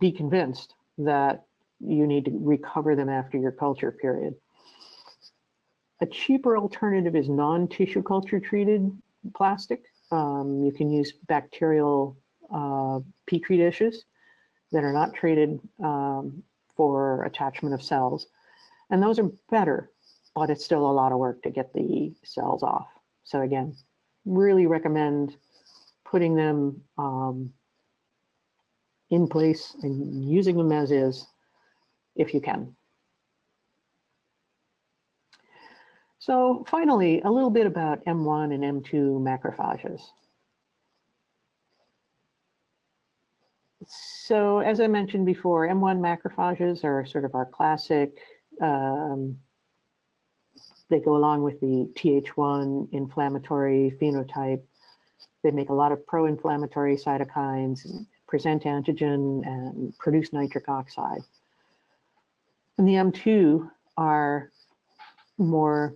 be 0.00 0.10
convinced 0.10 0.74
that 0.98 1.44
you 1.80 2.06
need 2.06 2.24
to 2.24 2.32
recover 2.34 2.96
them 2.96 3.08
after 3.08 3.38
your 3.38 3.52
culture 3.52 3.92
period. 3.92 4.34
A 6.00 6.06
cheaper 6.06 6.58
alternative 6.58 7.14
is 7.14 7.28
non-tissue 7.28 8.02
culture 8.02 8.40
treated 8.40 8.90
plastic. 9.34 9.82
Um, 10.10 10.62
you 10.62 10.72
can 10.72 10.90
use 10.90 11.12
bacterial 11.26 12.16
uh, 12.52 13.00
petri 13.26 13.56
dishes 13.56 14.04
that 14.72 14.84
are 14.84 14.92
not 14.92 15.14
treated 15.14 15.58
um, 15.82 16.42
for 16.76 17.24
attachment 17.24 17.74
of 17.74 17.82
cells. 17.82 18.26
And 18.90 19.02
those 19.02 19.18
are 19.18 19.30
better, 19.50 19.90
but 20.34 20.50
it's 20.50 20.64
still 20.64 20.88
a 20.88 20.92
lot 20.92 21.12
of 21.12 21.18
work 21.18 21.42
to 21.42 21.50
get 21.50 21.72
the 21.72 22.14
cells 22.24 22.62
off. 22.62 22.86
So 23.24 23.40
again, 23.40 23.74
really 24.24 24.66
recommend 24.66 25.36
putting 26.04 26.36
them 26.36 26.82
um, 26.98 27.52
in 29.10 29.28
place 29.28 29.76
and 29.82 30.28
using 30.28 30.56
them 30.56 30.72
as 30.72 30.90
is 30.90 31.26
if 32.14 32.32
you 32.32 32.40
can. 32.40 32.74
So 36.18 36.64
finally, 36.68 37.20
a 37.20 37.30
little 37.30 37.50
bit 37.50 37.66
about 37.66 38.04
M1 38.04 38.52
and 38.52 38.82
M2 38.82 39.20
macrophages. 39.20 40.00
So 43.86 44.58
as 44.58 44.80
I 44.80 44.88
mentioned 44.88 45.26
before, 45.26 45.68
M1 45.68 46.00
macrophages 46.00 46.82
are 46.82 47.06
sort 47.06 47.24
of 47.24 47.34
our 47.36 47.46
classic 47.46 48.18
um, 48.60 49.38
they 50.88 51.00
go 51.00 51.16
along 51.16 51.42
with 51.42 51.60
the 51.60 51.90
Th1 51.94 52.92
inflammatory 52.92 53.96
phenotype. 54.00 54.62
They 55.42 55.50
make 55.50 55.70
a 55.70 55.74
lot 55.74 55.92
of 55.92 56.06
pro-inflammatory 56.06 56.96
cytokines, 56.96 57.80
present 58.26 58.64
antigen, 58.64 59.46
and 59.46 59.96
produce 59.98 60.32
nitric 60.32 60.68
oxide. 60.68 61.22
And 62.78 62.86
the 62.86 62.92
M2 62.92 63.68
are 63.96 64.50
more 65.38 65.94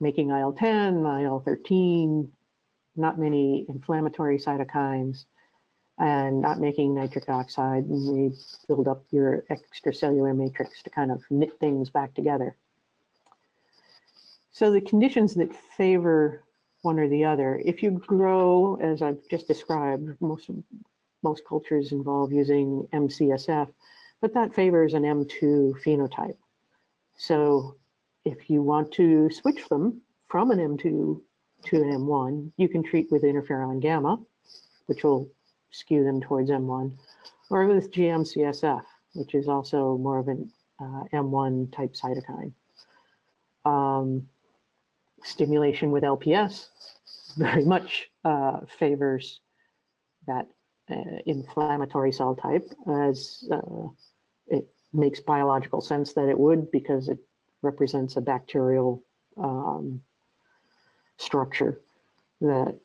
making 0.00 0.30
IL-10, 0.30 1.24
IL-13, 1.24 2.28
not 2.96 3.18
many 3.18 3.66
inflammatory 3.68 4.38
cytokines, 4.38 5.24
and 5.98 6.40
not 6.40 6.60
making 6.60 6.94
nitric 6.94 7.28
oxide, 7.28 7.84
and 7.84 8.32
they 8.32 8.36
build 8.68 8.86
up 8.86 9.02
your 9.10 9.44
extracellular 9.50 10.36
matrix 10.36 10.82
to 10.82 10.90
kind 10.90 11.10
of 11.10 11.22
knit 11.30 11.58
things 11.58 11.88
back 11.88 12.14
together. 12.14 12.54
So 14.52 14.70
the 14.70 14.80
conditions 14.80 15.34
that 15.34 15.54
favor 15.76 16.42
one 16.82 16.98
or 16.98 17.08
the 17.08 17.24
other, 17.24 17.60
if 17.64 17.82
you 17.82 17.90
grow, 17.90 18.78
as 18.80 19.02
I've 19.02 19.18
just 19.30 19.48
described, 19.48 20.10
most, 20.20 20.50
most 21.22 21.42
cultures 21.48 21.92
involve 21.92 22.32
using 22.32 22.86
MCSF, 22.92 23.68
but 24.20 24.34
that 24.34 24.54
favors 24.54 24.94
an 24.94 25.02
M2 25.02 25.82
phenotype. 25.82 26.36
So 27.16 27.76
if 28.24 28.50
you 28.50 28.62
want 28.62 28.92
to 28.92 29.30
switch 29.30 29.68
them 29.68 30.00
from 30.28 30.50
an 30.50 30.58
M2 30.58 31.20
to 31.64 31.76
an 31.76 31.90
M1, 31.92 32.52
you 32.56 32.68
can 32.68 32.82
treat 32.82 33.10
with 33.10 33.22
interferon 33.22 33.80
gamma, 33.80 34.18
which 34.86 35.02
will 35.02 35.28
skew 35.76 36.04
them 36.04 36.20
towards 36.20 36.50
M1, 36.50 36.92
or 37.50 37.66
with 37.66 37.92
GM-CSF, 37.92 38.82
which 39.14 39.34
is 39.34 39.48
also 39.48 39.96
more 39.98 40.18
of 40.18 40.28
an 40.28 40.50
uh, 40.80 41.04
M1 41.12 41.72
type 41.72 41.94
cytokine. 41.94 42.52
Um, 43.64 44.28
stimulation 45.24 45.90
with 45.90 46.04
LPS 46.04 46.66
very 47.36 47.64
much 47.64 48.10
uh, 48.24 48.60
favors 48.78 49.40
that 50.26 50.46
uh, 50.90 51.18
inflammatory 51.26 52.12
cell 52.12 52.34
type 52.34 52.68
as 52.88 53.48
uh, 53.50 53.88
it 54.46 54.68
makes 54.92 55.20
biological 55.20 55.80
sense 55.80 56.12
that 56.14 56.28
it 56.28 56.38
would 56.38 56.70
because 56.70 57.08
it 57.08 57.18
represents 57.62 58.16
a 58.16 58.20
bacterial 58.20 59.02
um, 59.36 60.00
structure 61.18 61.80
that 62.40 62.78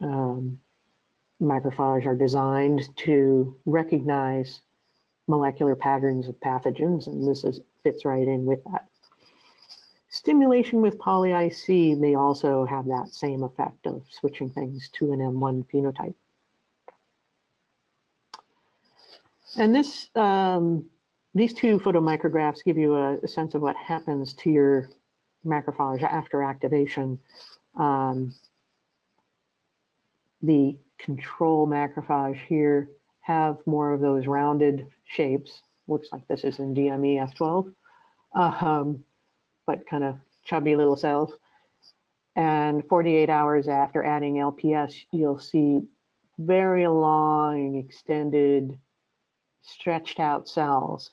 um, 0.00 0.58
macrophage 1.40 2.06
are 2.06 2.14
designed 2.14 2.88
to 2.96 3.56
recognize 3.66 4.60
molecular 5.26 5.74
patterns 5.74 6.28
of 6.28 6.38
pathogens, 6.40 7.06
and 7.06 7.26
this 7.26 7.44
is, 7.44 7.60
fits 7.82 8.04
right 8.04 8.26
in 8.26 8.44
with 8.44 8.62
that. 8.64 8.86
stimulation 10.10 10.80
with 10.80 10.98
poly-IC 10.98 11.98
may 11.98 12.14
also 12.14 12.64
have 12.64 12.86
that 12.86 13.08
same 13.08 13.42
effect 13.42 13.86
of 13.86 14.02
switching 14.10 14.48
things 14.50 14.88
to 14.90 15.12
an 15.12 15.18
M1 15.18 15.66
phenotype. 15.72 16.14
And 19.56 19.74
this, 19.74 20.08
um, 20.14 20.86
these 21.34 21.54
two 21.54 21.78
photomicrographs 21.78 22.64
give 22.64 22.76
you 22.76 22.94
a, 22.94 23.18
a, 23.18 23.28
sense 23.28 23.54
of 23.54 23.62
what 23.62 23.76
happens 23.76 24.34
to 24.34 24.50
your 24.50 24.90
macrophage 25.44 26.02
after 26.02 26.42
activation. 26.42 27.18
Um, 27.76 28.34
the 30.42 30.76
control 30.98 31.66
macrophage 31.66 32.40
here 32.46 32.88
have 33.20 33.58
more 33.66 33.92
of 33.92 34.00
those 34.00 34.26
rounded 34.26 34.86
shapes. 35.04 35.62
Looks 35.88 36.08
like 36.12 36.26
this 36.28 36.44
is 36.44 36.58
in 36.58 36.74
DME 36.74 37.34
F12, 37.34 37.72
um, 38.34 39.04
but 39.66 39.86
kind 39.86 40.04
of 40.04 40.16
chubby 40.44 40.76
little 40.76 40.96
cells. 40.96 41.32
And 42.36 42.86
48 42.88 43.30
hours 43.30 43.68
after 43.68 44.04
adding 44.04 44.34
LPS, 44.34 44.94
you'll 45.12 45.38
see 45.38 45.82
very 46.38 46.86
long, 46.86 47.76
extended 47.76 48.78
stretched 49.62 50.20
out 50.20 50.48
cells. 50.48 51.10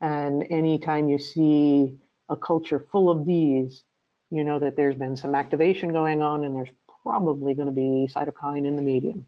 And 0.00 0.46
anytime 0.50 1.08
you 1.08 1.18
see 1.18 1.96
a 2.28 2.36
culture 2.36 2.86
full 2.92 3.10
of 3.10 3.26
these, 3.26 3.82
you 4.30 4.44
know 4.44 4.58
that 4.58 4.76
there's 4.76 4.94
been 4.94 5.16
some 5.16 5.34
activation 5.34 5.92
going 5.92 6.22
on 6.22 6.44
and 6.44 6.54
there's 6.54 6.68
probably 7.02 7.54
going 7.54 7.66
to 7.66 7.72
be 7.72 8.08
cytokine 8.12 8.66
in 8.66 8.76
the 8.76 8.82
medium. 8.82 9.26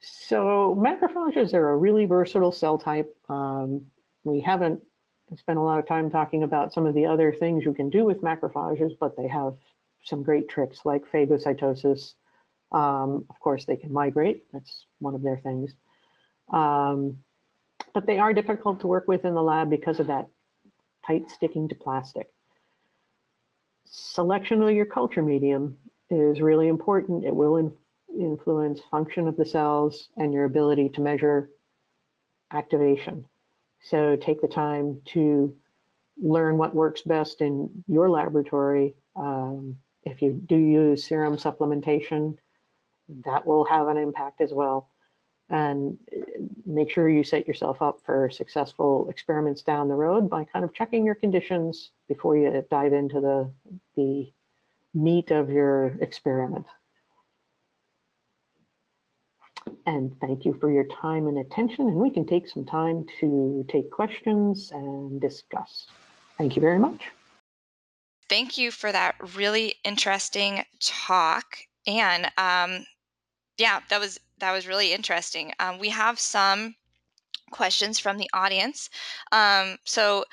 So 0.00 0.74
macrophages 0.78 1.54
are 1.54 1.70
a 1.70 1.76
really 1.76 2.06
versatile 2.06 2.52
cell 2.52 2.78
type. 2.78 3.14
Um, 3.28 3.86
we 4.24 4.40
haven't 4.40 4.82
spent 5.36 5.58
a 5.58 5.62
lot 5.62 5.78
of 5.78 5.86
time 5.86 6.10
talking 6.10 6.42
about 6.42 6.72
some 6.72 6.86
of 6.86 6.94
the 6.94 7.06
other 7.06 7.32
things 7.32 7.64
you 7.64 7.72
can 7.72 7.90
do 7.90 8.04
with 8.04 8.22
macrophages, 8.22 8.92
but 8.98 9.16
they 9.16 9.28
have 9.28 9.54
some 10.04 10.22
great 10.22 10.48
tricks 10.48 10.80
like 10.84 11.04
phagocytosis, 11.10 12.14
um, 12.72 13.26
of 13.28 13.38
course, 13.38 13.64
they 13.64 13.76
can 13.76 13.92
migrate. 13.92 14.44
That's 14.52 14.86
one 14.98 15.14
of 15.14 15.22
their 15.22 15.36
things. 15.38 15.72
Um, 16.52 17.18
but 17.94 18.06
they 18.06 18.18
are 18.18 18.32
difficult 18.32 18.80
to 18.80 18.86
work 18.86 19.06
with 19.06 19.24
in 19.24 19.34
the 19.34 19.42
lab 19.42 19.68
because 19.68 20.00
of 20.00 20.06
that 20.06 20.28
tight 21.06 21.30
sticking 21.30 21.68
to 21.68 21.74
plastic. 21.74 22.32
Selection 23.94 24.62
of 24.62 24.70
your 24.70 24.86
culture 24.86 25.20
medium 25.22 25.76
is 26.08 26.40
really 26.40 26.68
important. 26.68 27.26
It 27.26 27.36
will 27.36 27.58
in 27.58 27.70
influence 28.18 28.80
function 28.90 29.28
of 29.28 29.36
the 29.36 29.44
cells 29.44 30.08
and 30.16 30.32
your 30.32 30.46
ability 30.46 30.88
to 30.90 31.02
measure 31.02 31.50
activation. 32.52 33.26
So 33.82 34.16
take 34.16 34.40
the 34.40 34.48
time 34.48 35.02
to 35.08 35.54
learn 36.16 36.56
what 36.56 36.74
works 36.74 37.02
best 37.02 37.42
in 37.42 37.84
your 37.86 38.08
laboratory. 38.08 38.94
Um, 39.14 39.76
if 40.04 40.22
you 40.22 40.40
do 40.46 40.56
use 40.56 41.04
serum 41.04 41.36
supplementation, 41.36 42.38
that 43.26 43.46
will 43.46 43.66
have 43.66 43.88
an 43.88 43.98
impact 43.98 44.40
as 44.40 44.54
well. 44.54 44.88
And 45.52 45.98
uh, 46.10 46.22
make 46.64 46.90
sure 46.90 47.08
you 47.08 47.22
set 47.22 47.46
yourself 47.46 47.82
up 47.82 48.00
for 48.04 48.30
successful 48.30 49.08
experiments 49.10 49.62
down 49.62 49.86
the 49.86 49.94
road 49.94 50.28
by 50.28 50.44
kind 50.44 50.64
of 50.64 50.72
checking 50.72 51.04
your 51.04 51.14
conditions 51.14 51.90
before 52.08 52.36
you 52.36 52.64
dive 52.70 52.94
into 52.94 53.20
the, 53.20 53.50
the 53.94 54.32
meat 54.94 55.30
of 55.30 55.50
your 55.50 55.88
experiment. 56.00 56.66
And 59.86 60.18
thank 60.20 60.44
you 60.44 60.56
for 60.58 60.72
your 60.72 60.84
time 60.84 61.26
and 61.26 61.38
attention. 61.38 61.86
And 61.86 61.96
we 61.96 62.10
can 62.10 62.26
take 62.26 62.48
some 62.48 62.64
time 62.64 63.04
to 63.20 63.64
take 63.68 63.90
questions 63.90 64.70
and 64.72 65.20
discuss. 65.20 65.86
Thank 66.38 66.56
you 66.56 66.62
very 66.62 66.78
much. 66.78 67.10
Thank 68.28 68.56
you 68.56 68.70
for 68.70 68.90
that 68.90 69.16
really 69.36 69.74
interesting 69.84 70.64
talk. 70.80 71.58
And 71.86 72.30
um, 72.38 72.86
yeah, 73.62 73.78
that 73.90 74.00
was 74.00 74.18
that 74.38 74.50
was 74.50 74.66
really 74.66 74.92
interesting. 74.92 75.52
Um, 75.60 75.78
we 75.78 75.90
have 75.90 76.18
some 76.18 76.74
questions 77.52 78.00
from 78.00 78.18
the 78.18 78.28
audience. 78.34 78.90
Um, 79.30 79.76
so 79.84 80.24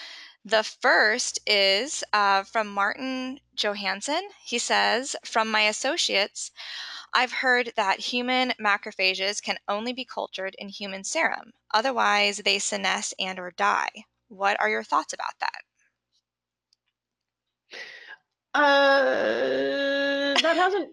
the 0.44 0.64
first 0.64 1.38
is 1.46 2.04
uh, 2.12 2.42
from 2.44 2.68
Martin 2.74 3.40
Johansson. 3.56 4.24
He 4.44 4.58
says, 4.58 5.16
From 5.24 5.52
my 5.52 5.62
associates, 5.62 6.50
I've 7.14 7.32
heard 7.32 7.72
that 7.76 8.00
human 8.00 8.54
macrophages 8.60 9.44
can 9.44 9.60
only 9.68 9.94
be 9.94 10.06
cultured 10.06 10.56
in 10.58 10.70
human 10.70 11.04
serum. 11.04 11.52
Otherwise, 11.72 12.38
they 12.38 12.58
senesce 12.58 13.14
and 13.20 13.38
or 13.38 13.52
die. 13.52 13.90
What 14.30 14.60
are 14.60 14.70
your 14.70 14.84
thoughts 14.84 15.14
about 15.14 15.36
that? 15.40 15.62
Uh, 18.56 20.34
that 20.42 20.56
hasn't 20.56 20.90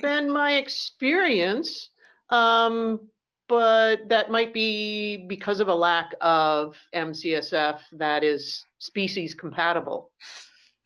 been 0.00 0.30
my 0.30 0.54
experience. 0.54 1.90
Um, 2.30 3.00
but 3.48 4.08
that 4.08 4.30
might 4.30 4.52
be 4.52 5.16
because 5.28 5.60
of 5.60 5.68
a 5.68 5.74
lack 5.74 6.14
of 6.20 6.76
MCSF 6.94 7.78
that 7.92 8.24
is 8.24 8.64
species 8.78 9.34
compatible. 9.34 10.10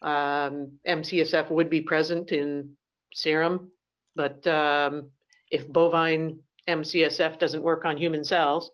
Um, 0.03 0.73
MCSF 0.87 1.51
would 1.51 1.71
be 1.71 1.81
present 1.81 2.33
in 2.33 2.71
serum, 3.15 3.71
but 4.15 4.47
um, 4.47 5.11
if 5.51 5.67
bovine 5.69 6.39
MCSF 6.69 7.39
doesn't 7.39 7.63
work 7.63 7.85
on 7.85 7.97
human 7.97 8.25
cells, 8.25 8.71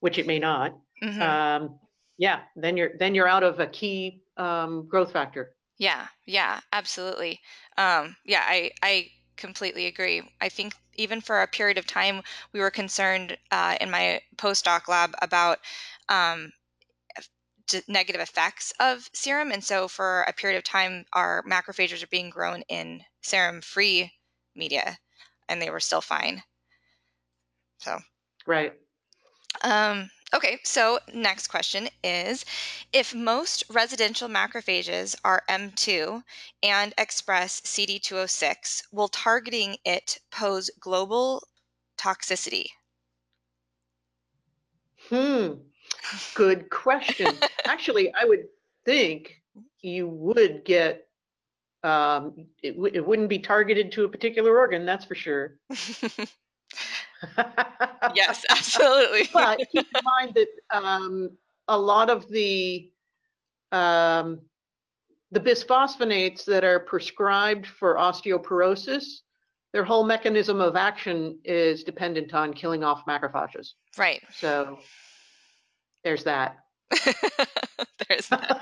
which 0.00 0.18
it 0.18 0.26
may 0.26 0.38
not, 0.38 0.76
mm-hmm. 1.02 1.22
um, 1.22 1.78
yeah, 2.18 2.40
then 2.56 2.76
you're 2.76 2.92
then 2.98 3.14
you're 3.14 3.28
out 3.28 3.42
of 3.42 3.60
a 3.60 3.66
key 3.66 4.22
um, 4.36 4.86
growth 4.88 5.12
factor. 5.12 5.54
Yeah, 5.78 6.06
yeah, 6.26 6.60
absolutely. 6.72 7.40
Um, 7.78 8.14
yeah, 8.24 8.42
I 8.46 8.70
I 8.82 9.08
completely 9.36 9.86
agree. 9.86 10.22
I 10.40 10.48
think 10.48 10.74
even 10.94 11.20
for 11.20 11.42
a 11.42 11.46
period 11.46 11.78
of 11.78 11.86
time, 11.86 12.22
we 12.52 12.60
were 12.60 12.70
concerned 12.70 13.36
uh, 13.50 13.76
in 13.80 13.90
my 13.90 14.20
postdoc 14.36 14.88
lab 14.88 15.14
about 15.22 15.58
um, 16.08 16.52
negative 17.88 18.20
effects 18.20 18.72
of 18.80 19.08
serum. 19.12 19.52
And 19.52 19.64
so 19.64 19.88
for 19.88 20.22
a 20.22 20.32
period 20.32 20.58
of 20.58 20.64
time, 20.64 21.04
our 21.12 21.42
macrophages 21.44 22.02
are 22.02 22.08
being 22.08 22.30
grown 22.30 22.62
in 22.68 23.02
serum 23.22 23.60
free 23.60 24.12
media 24.54 24.98
and 25.48 25.60
they 25.60 25.70
were 25.70 25.80
still 25.80 26.00
fine. 26.00 26.42
So, 27.78 27.98
right. 28.46 28.72
Um, 29.62 30.10
Okay, 30.34 30.58
so 30.64 30.98
next 31.12 31.48
question 31.48 31.88
is 32.02 32.46
if 32.94 33.14
most 33.14 33.64
residential 33.68 34.28
macrophages 34.28 35.14
are 35.24 35.42
M2 35.46 36.22
and 36.62 36.94
express 36.96 37.60
CD206, 37.60 38.84
will 38.92 39.08
targeting 39.08 39.76
it 39.84 40.18
pose 40.30 40.70
global 40.80 41.42
toxicity? 41.98 42.64
Hmm, 45.10 45.54
good 46.34 46.70
question. 46.70 47.36
Actually, 47.66 48.10
I 48.14 48.24
would 48.24 48.44
think 48.86 49.42
you 49.82 50.08
would 50.08 50.64
get, 50.64 51.08
um, 51.84 52.46
it, 52.62 52.74
it 52.94 53.06
wouldn't 53.06 53.28
be 53.28 53.38
targeted 53.38 53.92
to 53.92 54.04
a 54.04 54.08
particular 54.08 54.56
organ, 54.56 54.86
that's 54.86 55.04
for 55.04 55.14
sure. 55.14 55.58
yes, 58.14 58.44
absolutely. 58.50 59.28
but 59.32 59.58
keep 59.70 59.86
in 59.94 60.00
mind 60.04 60.34
that 60.34 60.48
um, 60.70 61.30
a 61.68 61.78
lot 61.78 62.10
of 62.10 62.28
the 62.28 62.90
um, 63.70 64.40
the 65.30 65.40
bisphosphonates 65.40 66.44
that 66.44 66.62
are 66.62 66.80
prescribed 66.80 67.66
for 67.66 67.96
osteoporosis, 67.96 69.04
their 69.72 69.84
whole 69.84 70.04
mechanism 70.04 70.60
of 70.60 70.76
action 70.76 71.38
is 71.44 71.82
dependent 71.82 72.34
on 72.34 72.52
killing 72.52 72.84
off 72.84 73.06
macrophages. 73.06 73.70
Right. 73.96 74.22
So 74.30 74.78
there's 76.04 76.24
that. 76.24 76.58
there's 78.08 78.28
that. 78.28 78.60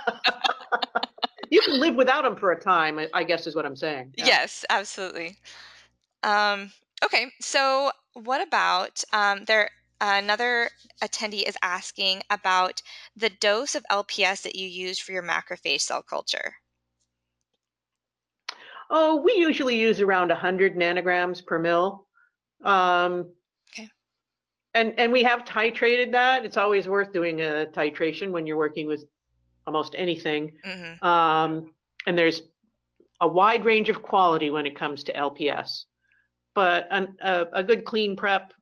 you 1.51 1.61
can 1.63 1.81
live 1.81 1.97
without 1.97 2.23
them 2.23 2.37
for 2.37 2.53
a 2.53 2.61
time, 2.61 3.01
I 3.13 3.25
guess 3.25 3.49
is 3.49 3.57
what 3.57 3.67
I'm 3.67 3.75
saying. 3.75 4.15
Yeah. 4.17 4.27
Yes, 4.27 4.65
absolutely. 4.71 5.37
Um, 6.23 6.71
okay, 7.05 7.33
so 7.41 7.91
what 8.15 8.47
about 8.47 9.03
um, 9.13 9.45
there? 9.47 9.71
Another 10.03 10.71
attendee 11.03 11.47
is 11.47 11.59
asking 11.61 12.23
about 12.31 12.81
the 13.17 13.29
dose 13.29 13.75
of 13.75 13.85
LPS 13.91 14.43
that 14.43 14.57
you 14.57 14.67
use 14.67 14.99
for 14.99 15.13
your 15.13 15.23
macrophage 15.23 15.83
cell 15.83 16.03
culture. 16.03 16.55
Oh, 18.89 19.17
we 19.17 19.35
usually 19.35 19.79
use 19.79 20.01
around 20.01 20.29
100 20.29 20.75
nanograms 20.75 21.45
per 21.45 21.59
mil. 21.59 22.07
Um, 22.65 23.31
okay. 23.75 23.89
And 24.75 24.95
and 24.99 25.13
we 25.13 25.23
have 25.23 25.45
titrated 25.45 26.13
that. 26.13 26.47
It's 26.47 26.57
always 26.57 26.89
worth 26.89 27.13
doing 27.13 27.43
a 27.43 27.67
titration 27.71 28.31
when 28.31 28.47
you're 28.47 28.57
working 28.57 28.87
with 28.87 29.05
almost 29.67 29.95
anything. 29.99 30.53
Mm-hmm. 30.67 31.07
Um, 31.07 31.75
and 32.07 32.19
there's 32.19 32.43
a 33.21 33.29
wide 33.29 33.67
range 33.67 33.91
of 33.91 34.03
quality 34.03 34.49
when 34.49 34.67
it 34.67 34.75
comes 34.75 35.05
to 35.05 35.13
LPS 35.13 35.85
but 36.55 36.87
an, 36.91 37.17
a, 37.21 37.47
a 37.55 37.63
good 37.63 37.85
clean 37.85 38.17
prep 38.17 38.53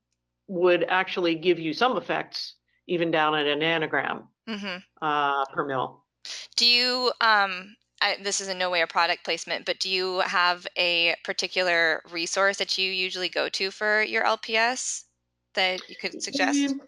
would 0.47 0.85
actually 0.85 1.35
give 1.35 1.59
you 1.59 1.73
some 1.73 1.97
effects 1.97 2.55
even 2.87 3.11
down 3.11 3.35
at 3.35 3.47
a 3.47 3.57
nanogram. 3.57 4.25
hmm 4.47 4.79
uh, 5.03 5.45
per 5.47 5.65
mil. 5.67 6.05
Do 6.57 6.67
you 6.67 7.13
um 7.21 7.77
I, 8.01 8.17
this 8.23 8.41
is 8.41 8.49
in 8.49 8.59
no 8.59 8.71
way 8.71 8.81
a 8.83 8.87
product 8.87 9.25
placement, 9.25 9.67
but 9.67 9.81
do 9.81 9.89
you 9.91 10.21
have 10.21 10.67
a 10.77 11.17
particular 11.25 12.01
resource 12.11 12.59
that 12.59 12.79
you 12.79 12.91
usually 12.93 13.29
go 13.29 13.49
to 13.49 13.71
for 13.73 14.03
your 14.03 14.25
LPS 14.25 15.05
that 15.55 15.81
you 15.89 15.97
could 15.97 16.23
suggest? 16.23 16.61
Um, 16.69 16.81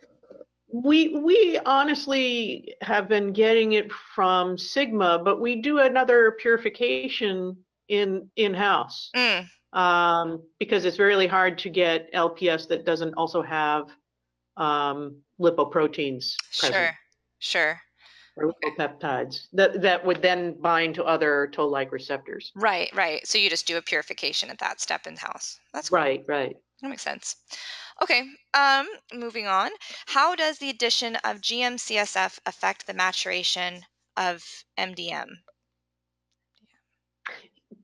We 0.72 1.08
we 1.08 1.58
honestly 1.66 2.76
have 2.80 3.08
been 3.08 3.32
getting 3.32 3.72
it 3.72 3.90
from 3.92 4.56
Sigma, 4.56 5.18
but 5.18 5.40
we 5.40 5.56
do 5.56 5.80
another 5.80 6.32
purification 6.40 7.64
in 7.88 8.30
in 8.36 8.54
house 8.54 9.10
Mm, 9.16 9.48
um, 9.72 10.42
because 10.58 10.84
it's 10.84 10.98
really 10.98 11.26
hard 11.26 11.58
to 11.58 11.70
get 11.70 12.12
LPS 12.12 12.68
that 12.68 12.84
doesn't 12.84 13.14
also 13.14 13.42
have 13.42 13.84
um, 14.56 15.16
lipoproteins 15.40 16.34
present 16.58 16.74
sure, 16.74 16.98
sure. 17.38 17.80
or 18.36 18.52
lipopeptides 18.52 19.46
that 19.52 19.80
that 19.80 20.04
would 20.04 20.20
then 20.22 20.60
bind 20.60 20.94
to 20.96 21.04
other 21.04 21.48
toll-like 21.52 21.92
receptors. 21.92 22.52
Right, 22.54 22.90
right. 22.94 23.26
So 23.26 23.38
you 23.38 23.48
just 23.48 23.66
do 23.66 23.76
a 23.76 23.82
purification 23.82 24.50
at 24.50 24.58
that 24.58 24.80
step 24.80 25.06
in 25.06 25.16
house. 25.16 25.58
That's 25.72 25.88
cool. 25.88 25.98
Right, 25.98 26.24
right. 26.26 26.56
That 26.82 26.88
makes 26.88 27.02
sense. 27.02 27.36
Okay, 28.02 28.22
um, 28.54 28.88
moving 29.12 29.46
on. 29.46 29.70
How 30.06 30.34
does 30.34 30.58
the 30.58 30.70
addition 30.70 31.16
of 31.16 31.42
GM-CSF 31.42 32.38
affect 32.46 32.86
the 32.86 32.94
maturation 32.94 33.82
of 34.16 34.42
MDM? 34.78 35.28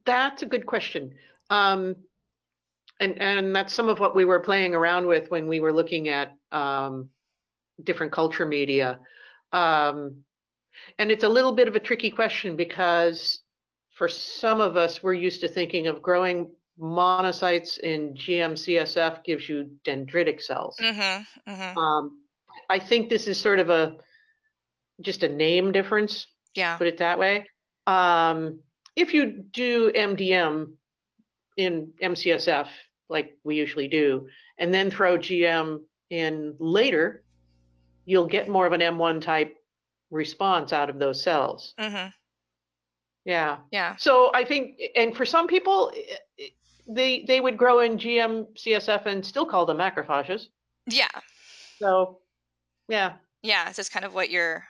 That's 0.06 0.42
a 0.42 0.46
good 0.46 0.64
question. 0.64 1.12
Um, 1.50 1.96
and, 2.98 3.20
and 3.20 3.54
that's 3.54 3.74
some 3.74 3.88
of 3.88 4.00
what 4.00 4.16
we 4.16 4.24
were 4.24 4.40
playing 4.40 4.74
around 4.74 5.06
with 5.06 5.30
when 5.30 5.46
we 5.48 5.60
were 5.60 5.72
looking 5.72 6.08
at 6.08 6.32
um, 6.52 7.10
different 7.82 8.12
culture 8.12 8.46
media. 8.46 8.98
Um, 9.52 10.24
and 10.98 11.10
it's 11.10 11.24
a 11.24 11.28
little 11.28 11.52
bit 11.52 11.68
of 11.68 11.76
a 11.76 11.80
tricky 11.80 12.10
question 12.10 12.56
because 12.56 13.40
for 13.94 14.08
some 14.08 14.60
of 14.60 14.76
us, 14.76 15.02
we're 15.02 15.14
used 15.14 15.40
to 15.42 15.48
thinking 15.48 15.86
of 15.86 16.02
growing 16.02 16.50
monocytes 16.78 17.78
in 17.78 18.14
GM-CSF 18.14 19.24
gives 19.24 19.48
you 19.48 19.70
dendritic 19.84 20.42
cells. 20.42 20.76
Mm-hmm, 20.80 21.50
mm-hmm. 21.50 21.78
Um, 21.78 22.20
I 22.68 22.78
think 22.78 23.08
this 23.08 23.26
is 23.26 23.38
sort 23.38 23.58
of 23.58 23.70
a 23.70 23.96
just 25.00 25.22
a 25.22 25.28
name 25.28 25.72
difference 25.72 26.26
Yeah. 26.54 26.76
put 26.76 26.86
it 26.86 26.98
that 26.98 27.18
way. 27.18 27.46
Um, 27.86 28.60
if 28.94 29.12
you 29.14 29.44
do 29.50 29.92
MDM 29.92 30.72
in 31.56 31.92
MCSF, 32.02 32.68
like 33.08 33.36
we 33.44 33.56
usually 33.56 33.88
do, 33.88 34.28
and 34.58 34.72
then 34.72 34.90
throw 34.90 35.16
GM 35.16 35.80
in 36.10 36.54
later, 36.58 37.22
you'll 38.04 38.26
get 38.26 38.48
more 38.48 38.66
of 38.66 38.72
an 38.72 38.80
M1 38.80 39.20
type 39.20 39.56
response 40.10 40.72
out 40.72 40.90
of 40.90 40.98
those 40.98 41.22
cells. 41.22 41.74
Mm-hmm. 41.78 42.08
Yeah. 43.24 43.58
Yeah. 43.72 43.96
So 43.96 44.30
I 44.34 44.44
think, 44.44 44.80
and 44.94 45.16
for 45.16 45.26
some 45.26 45.46
people, 45.48 45.92
they 46.88 47.24
they 47.26 47.40
would 47.40 47.56
grow 47.56 47.80
in 47.80 47.98
GM 47.98 48.46
CSF 48.56 49.06
and 49.06 49.26
still 49.26 49.44
call 49.44 49.66
them 49.66 49.78
macrophages. 49.78 50.46
Yeah. 50.86 51.08
So, 51.78 52.20
yeah, 52.88 53.14
Yeah. 53.42 53.72
So 53.72 53.80
it's 53.80 53.88
kind 53.88 54.04
of 54.04 54.14
what 54.14 54.30
your 54.30 54.64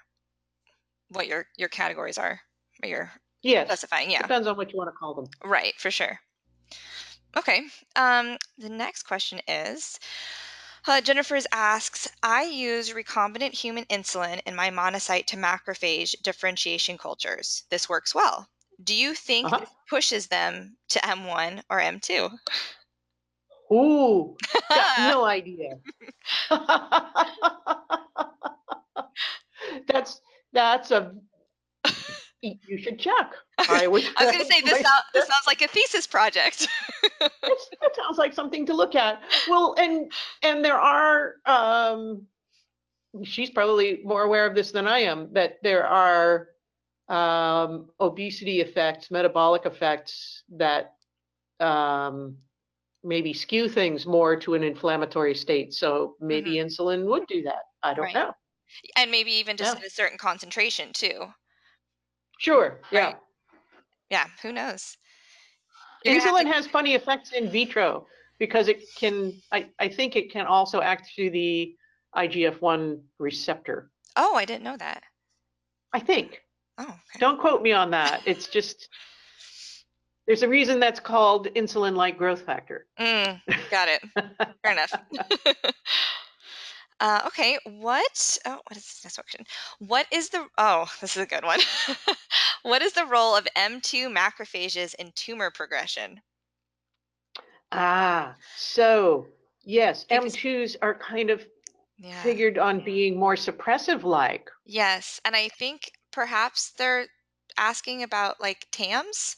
what 1.10 1.26
your 1.26 1.46
your 1.56 1.68
categories 1.68 2.16
are. 2.18 2.40
What 2.80 2.88
you're 2.88 3.12
yes, 3.42 3.66
specifying. 3.66 4.10
Yeah. 4.10 4.22
depends 4.22 4.46
on 4.46 4.56
what 4.56 4.72
you 4.72 4.78
want 4.78 4.88
to 4.88 4.96
call 4.96 5.14
them. 5.14 5.26
Right, 5.44 5.74
for 5.78 5.90
sure. 5.90 6.18
Okay. 7.36 7.62
Um, 7.96 8.38
the 8.58 8.68
next 8.68 9.02
question 9.04 9.40
is 9.46 9.98
uh, 10.86 11.00
Jennifer's 11.00 11.46
asks 11.52 12.08
I 12.22 12.44
use 12.44 12.92
recombinant 12.92 13.52
human 13.54 13.84
insulin 13.86 14.40
in 14.46 14.54
my 14.54 14.70
monocyte 14.70 15.26
to 15.26 15.36
macrophage 15.36 16.14
differentiation 16.22 16.96
cultures. 16.98 17.64
This 17.70 17.88
works 17.88 18.14
well. 18.14 18.48
Do 18.82 18.94
you 18.94 19.14
think 19.14 19.46
Uh-huh. 19.46 19.60
this 19.60 19.70
pushes 19.88 20.26
them 20.28 20.76
to 20.88 20.98
M1 21.06 21.62
or 21.70 21.80
M2? 21.80 22.30
Ooh, 23.72 24.36
got 24.74 24.92
no 24.98 25.24
idea. 25.24 25.78
that's 29.88 30.20
that's 30.52 30.90
a 30.90 31.14
you 32.42 32.78
should 32.78 32.98
check. 32.98 33.32
I 33.68 33.86
would. 33.86 34.04
I 34.16 34.24
was 34.26 34.32
going 34.34 34.46
to 34.46 34.52
say 34.52 34.60
this, 34.60 34.74
sound, 34.74 35.02
this 35.14 35.26
sounds 35.28 35.46
like 35.46 35.62
a 35.62 35.68
thesis 35.68 36.06
project. 36.06 36.68
That 37.20 37.94
sounds 37.96 38.18
like 38.18 38.34
something 38.34 38.66
to 38.66 38.74
look 38.74 38.94
at. 38.94 39.22
Well, 39.48 39.74
and 39.78 40.10
and 40.42 40.64
there 40.64 40.78
are. 40.78 41.36
Um, 41.46 42.26
she's 43.24 43.50
probably 43.50 44.00
more 44.04 44.22
aware 44.22 44.44
of 44.46 44.54
this 44.54 44.72
than 44.72 44.86
I 44.86 45.00
am. 45.00 45.32
That 45.32 45.58
there 45.62 45.86
are 45.86 46.48
um, 47.08 47.88
obesity 48.00 48.60
effects, 48.60 49.10
metabolic 49.10 49.64
effects 49.66 50.42
that 50.56 50.94
um, 51.60 52.36
maybe 53.04 53.32
skew 53.32 53.68
things 53.68 54.04
more 54.06 54.36
to 54.36 54.54
an 54.54 54.62
inflammatory 54.62 55.34
state. 55.34 55.72
So 55.72 56.16
maybe 56.20 56.54
insulin 56.56 57.04
would 57.06 57.26
do 57.28 57.42
that. 57.42 57.62
I 57.82 57.94
don't 57.94 58.04
Right. 58.06 58.14
know. 58.14 58.32
and 58.96 59.10
maybe 59.10 59.32
even 59.32 59.56
just 59.56 59.74
Yeah. 59.74 59.80
at 59.80 59.86
a 59.86 59.90
certain 59.90 60.18
concentration 60.18 60.92
too. 60.92 61.26
Sure. 62.38 62.80
Yeah. 62.90 63.04
Right. 63.06 63.16
Yeah, 64.10 64.26
who 64.42 64.52
knows? 64.52 64.96
You're 66.04 66.20
Insulin 66.20 66.42
to- 66.42 66.52
has 66.52 66.66
funny 66.66 66.94
effects 66.94 67.32
in 67.32 67.50
vitro 67.50 68.06
because 68.38 68.68
it 68.68 68.82
can, 68.96 69.32
I, 69.50 69.68
I 69.78 69.88
think 69.88 70.14
it 70.14 70.30
can 70.30 70.46
also 70.46 70.80
act 70.80 71.10
through 71.14 71.30
the 71.30 71.74
IGF-1 72.14 73.00
receptor. 73.18 73.90
oh, 74.16 74.34
I 74.34 74.44
didn't 74.44 74.62
know 74.64 74.76
that. 74.76 75.02
I 75.92 76.00
think. 76.00 76.42
Oh, 76.78 76.84
okay. 76.84 77.18
Don't 77.18 77.40
quote 77.40 77.62
me 77.62 77.72
on 77.72 77.90
that. 77.92 78.20
It's 78.26 78.48
just, 78.48 78.88
there's 80.26 80.42
a 80.42 80.48
reason 80.48 80.78
that's 80.80 81.00
called 81.00 81.48
insulin-like 81.54 82.18
growth 82.18 82.42
factor. 82.42 82.86
Mm, 82.98 83.40
got 83.70 83.88
it. 83.88 84.02
Fair 84.62 84.72
enough. 84.72 84.92
uh, 87.00 87.22
okay, 87.26 87.58
what? 87.64 88.38
Oh, 88.46 88.60
what 88.66 88.76
is 88.76 88.84
this 88.84 89.00
next 89.04 89.16
question? 89.16 89.44
What 89.78 90.06
is 90.12 90.30
the? 90.30 90.46
Oh, 90.58 90.86
this 91.00 91.16
is 91.16 91.22
a 91.22 91.26
good 91.26 91.44
one. 91.44 91.60
what 92.62 92.82
is 92.82 92.92
the 92.92 93.06
role 93.06 93.36
of 93.36 93.46
M2 93.56 94.08
macrophages 94.14 94.94
in 94.94 95.12
tumor 95.14 95.50
progression? 95.50 96.20
Ah, 97.72 98.34
so 98.56 99.26
yes, 99.64 100.04
Because- 100.04 100.34
M2s 100.36 100.76
are 100.82 100.94
kind 100.94 101.30
of 101.30 101.46
Yeah. 101.98 102.22
figured 102.22 102.58
on 102.58 102.84
being 102.84 103.18
more 103.18 103.36
suppressive-like. 103.36 104.50
Yes, 104.64 105.20
and 105.24 105.34
I 105.34 105.48
think 105.48 105.90
perhaps 106.12 106.70
they're 106.70 107.08
asking 107.56 108.02
about 108.02 108.40
like 108.40 108.66
TAMs. 108.70 109.36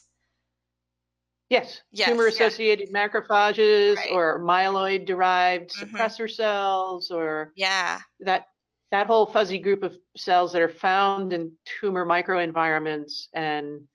Yes, 1.49 1.81
Yes, 1.91 2.33
yeah. 2.35 2.51
tumor-associated 2.51 2.89
macrophages 2.93 3.95
Right. 3.95 4.11
or 4.11 4.39
myeloid-derived 4.39 5.69
Mhm. 5.75 5.89
suppressor 5.97 6.29
cells 6.29 7.09
or 7.11 7.53
Yeah. 7.55 8.01
that 8.21 8.47
that 8.91 9.07
whole 9.07 9.25
fuzzy 9.27 9.59
group 9.59 9.83
of 9.83 9.97
cells 10.17 10.53
that 10.53 10.61
are 10.63 10.69
found 10.69 11.33
in 11.33 11.57
tumor 11.65 12.05
microenvironments 12.05 13.27
and 13.33 13.87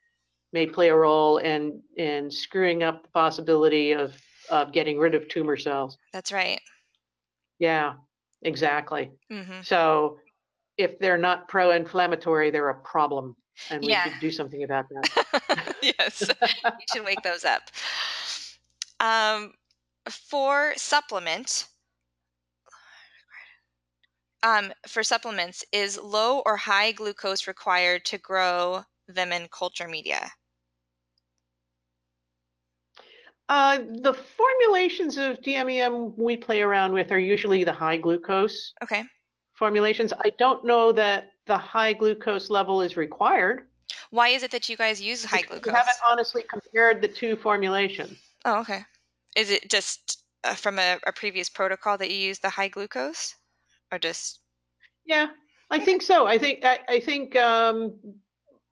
may 0.52 0.66
play 0.66 0.90
a 0.90 0.96
role 0.96 1.38
in 1.38 1.82
in 1.96 2.30
screwing 2.30 2.82
up 2.82 3.04
the 3.04 3.10
possibility 3.10 3.92
of 3.92 4.20
of 4.50 4.72
getting 4.72 4.98
rid 4.98 5.14
of 5.14 5.28
tumor 5.28 5.56
cells. 5.56 5.98
That's 6.12 6.32
right. 6.32 6.60
Yeah, 7.58 7.94
exactly. 8.42 9.12
hmm 9.30 9.62
So 9.62 10.18
if 10.78 10.98
they're 10.98 11.18
not 11.18 11.48
pro-inflammatory, 11.48 12.50
they're 12.50 12.70
a 12.70 12.80
problem, 12.82 13.36
and 13.70 13.82
we 13.82 13.94
Yeah. 13.94 14.02
should 14.02 14.18
do 14.18 14.30
something 14.30 14.62
about 14.62 14.88
that. 14.90 15.08
yes, 15.82 16.30
you 16.78 16.86
should 16.88 17.04
wake 17.04 17.22
those 17.22 17.44
up. 17.44 17.70
Um, 19.00 19.54
for 20.10 20.74
supplement, 20.76 21.68
um, 24.42 24.72
for 24.86 25.02
supplements, 25.02 25.64
is 25.72 25.98
low 25.98 26.40
or 26.46 26.56
high 26.56 26.92
glucose 26.92 27.46
required 27.46 28.04
to 28.06 28.18
grow 28.18 28.84
them 29.08 29.32
in 29.32 29.48
culture 29.48 29.88
media? 29.88 30.32
Uh, 33.48 33.78
the 34.02 34.14
formulations 34.14 35.16
of 35.18 35.40
DMEM 35.42 36.16
we 36.16 36.36
play 36.36 36.62
around 36.62 36.92
with 36.92 37.10
are 37.12 37.18
usually 37.18 37.64
the 37.64 37.72
high 37.72 37.96
glucose 37.96 38.74
Okay. 38.82 39.04
formulations. 39.54 40.12
I 40.24 40.30
don't 40.38 40.64
know 40.64 40.92
that 40.92 41.33
the 41.46 41.58
high 41.58 41.92
glucose 41.92 42.50
level 42.50 42.80
is 42.80 42.96
required. 42.96 43.68
Why 44.10 44.28
is 44.28 44.42
it 44.42 44.50
that 44.52 44.68
you 44.68 44.76
guys 44.76 45.00
use 45.00 45.24
high 45.24 45.42
glucose? 45.42 45.66
We 45.66 45.72
haven't 45.72 45.96
honestly 46.08 46.42
compared 46.48 47.02
the 47.02 47.08
two 47.08 47.36
formulations. 47.36 48.18
Oh, 48.44 48.60
okay. 48.60 48.82
Is 49.36 49.50
it 49.50 49.68
just 49.70 50.24
uh, 50.44 50.54
from 50.54 50.78
a, 50.78 50.98
a 51.06 51.12
previous 51.12 51.48
protocol 51.48 51.98
that 51.98 52.10
you 52.10 52.16
use 52.16 52.38
the 52.38 52.50
high 52.50 52.68
glucose, 52.68 53.34
or 53.92 53.98
just? 53.98 54.40
Yeah, 55.04 55.28
I 55.70 55.78
think 55.80 56.02
so. 56.02 56.26
I 56.26 56.38
think 56.38 56.64
I, 56.64 56.78
I 56.88 57.00
think 57.00 57.36
um, 57.36 57.94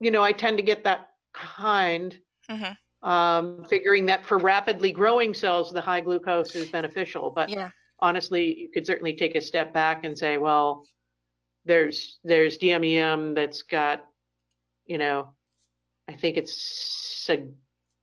you 0.00 0.10
know 0.10 0.22
I 0.22 0.32
tend 0.32 0.56
to 0.58 0.62
get 0.62 0.84
that 0.84 1.10
kind, 1.32 2.18
Mhm. 2.50 2.76
um, 3.02 3.64
figuring 3.68 4.06
that 4.06 4.24
for 4.24 4.38
rapidly 4.38 4.92
growing 4.92 5.34
cells 5.34 5.72
the 5.72 5.80
high 5.80 6.00
glucose 6.00 6.54
is 6.54 6.70
beneficial. 6.70 7.30
But 7.30 7.50
Yeah. 7.50 7.70
honestly, 8.00 8.58
you 8.60 8.70
could 8.70 8.86
certainly 8.86 9.14
take 9.14 9.34
a 9.34 9.40
step 9.40 9.72
back 9.72 10.04
and 10.04 10.16
say, 10.16 10.38
well, 10.38 10.86
there's 11.64 12.18
there's 12.24 12.58
DMEM 12.58 13.34
that's 13.34 13.62
got, 13.62 14.04
you 14.86 14.98
know, 14.98 15.30
I 16.08 16.14
think 16.14 16.36
it's 16.36 17.26
a 17.28 17.46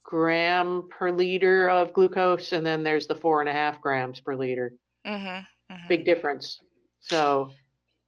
gram 0.04 0.88
per 0.90 1.12
liter 1.12 1.70
of 1.70 1.94
glucose, 1.94 2.52
and 2.52 2.66
then 2.66 2.84
there's 2.84 3.08
the 3.08 3.16
four 3.16 3.42
and 3.42 3.50
a 3.50 3.54
half 3.54 3.82
grams 3.82 4.20
per 4.20 4.36
liter. 4.36 4.74
Mm-hmm. 5.06 5.88
Big 5.88 6.06
difference. 6.06 6.60
So 7.02 7.52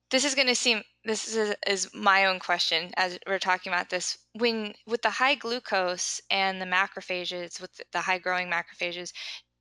This 0.10 0.26
is 0.26 0.36
going 0.36 0.48
to 0.48 0.56
seem. 0.56 0.82
This 1.06 1.36
is 1.36 1.56
is 1.68 1.90
my 1.94 2.26
own 2.26 2.40
question 2.40 2.92
as 2.98 3.18
we're 3.28 3.40
talking 3.40 3.72
about 3.72 3.90
this. 3.90 4.18
When 4.34 4.74
with 4.86 5.02
the 5.02 5.10
high 5.10 5.36
glucose 5.36 6.22
and 6.30 6.62
the 6.62 6.66
macrophages, 6.66 7.60
with 7.62 7.72
the 7.92 8.02
high 8.02 8.20
growing 8.20 8.50
macrophages, 8.50 9.12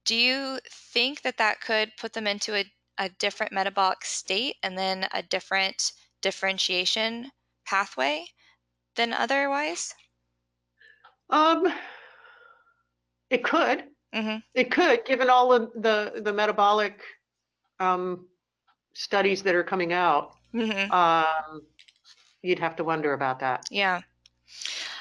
do 0.05 0.14
you 0.14 0.59
think 0.92 1.22
that 1.22 1.38
that 1.38 1.61
could 1.61 1.92
put 1.98 2.12
them 2.12 2.26
into 2.26 2.55
a, 2.57 2.64
a 3.00 3.08
different 3.18 3.50
metabolic 3.50 4.04
state 4.04 4.54
and 4.62 4.78
then 4.78 5.08
a 5.12 5.22
different 5.24 5.90
differentiation 6.22 7.32
pathway 7.66 8.24
than 8.94 9.12
otherwise? 9.12 9.94
um, 11.30 11.72
it 13.30 13.42
could. 13.42 13.84
Mm-hmm. 14.14 14.36
It 14.54 14.70
could, 14.70 15.04
given 15.04 15.30
all 15.30 15.52
of 15.52 15.70
the 15.74 16.20
the 16.24 16.32
metabolic 16.32 17.00
um, 17.78 18.26
studies 18.94 19.42
that 19.42 19.54
are 19.54 19.64
coming 19.64 19.92
out. 19.92 20.32
Mm-hmm. 20.54 20.90
Um, 20.92 21.62
you'd 22.42 22.58
have 22.58 22.76
to 22.76 22.84
wonder 22.84 23.12
about 23.12 23.38
that. 23.40 23.66
Yeah. 23.70 24.00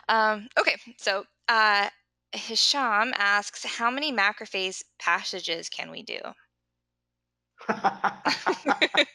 Um, 0.07 0.47
okay, 0.59 0.75
so 0.97 1.23
uh, 1.47 1.89
Hisham 2.33 3.13
asks, 3.17 3.65
how 3.65 3.89
many 3.89 4.13
macrophage 4.13 4.83
passages 4.99 5.69
can 5.69 5.89
we 5.89 6.03
do? 6.03 6.19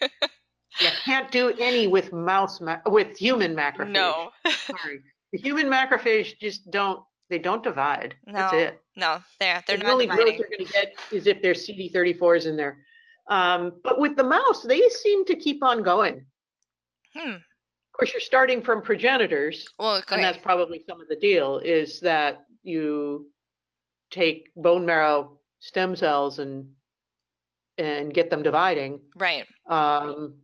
you 0.81 0.89
can't 1.05 1.31
do 1.31 1.55
any 1.59 1.87
with 1.87 2.13
mouse 2.13 2.61
ma- 2.61 2.79
with 2.87 3.17
human 3.17 3.55
macrophage. 3.55 3.91
no, 3.91 4.31
Sorry. 4.67 5.01
The 5.33 5.39
human 5.39 5.67
macrophage 5.67 6.39
just 6.41 6.71
don't 6.71 7.01
they 7.31 7.39
don't 7.39 7.63
divide. 7.63 8.15
That's 8.27 8.53
No, 8.53 8.59
it. 8.59 8.81
no, 8.97 9.19
they're 9.41 9.63
they're 9.67 9.77
the 9.79 9.85
not 9.85 9.93
only 9.93 10.07
growth 10.07 10.19
dividing. 10.21 10.39
you're 10.39 10.49
going 10.49 10.67
to 10.67 10.73
get 10.73 10.95
is 11.11 11.27
if 11.27 11.41
there's 11.43 11.67
CD34s 11.67 12.47
in 12.47 12.57
there. 12.57 12.79
Um, 13.31 13.73
but 13.83 13.99
with 13.99 14.17
the 14.17 14.23
mouse, 14.25 14.63
they 14.63 14.83
seem 14.91 15.25
to 15.25 15.35
keep 15.35 15.63
on 15.65 15.83
going. 15.83 16.27
Hmm. 17.17 17.31
Of 17.31 17.99
course, 17.99 18.13
you're 18.13 18.21
starting 18.21 18.61
from 18.61 18.83
progenitors, 18.83 19.67
Well, 19.79 20.03
and 20.11 20.23
that's 20.23 20.37
probably 20.39 20.83
some 20.87 21.01
of 21.01 21.09
the 21.09 21.17
deal. 21.17 21.59
Is 21.59 22.01
that 22.01 22.45
you 22.63 23.31
take 24.11 24.51
bone 24.57 24.85
marrow 24.85 25.39
stem 25.61 25.97
cells 25.97 26.39
and 26.41 26.69
and 27.79 28.13
get 28.15 28.31
them 28.31 28.43
dividing. 28.43 29.01
right. 29.17 29.45
Um, 29.69 30.37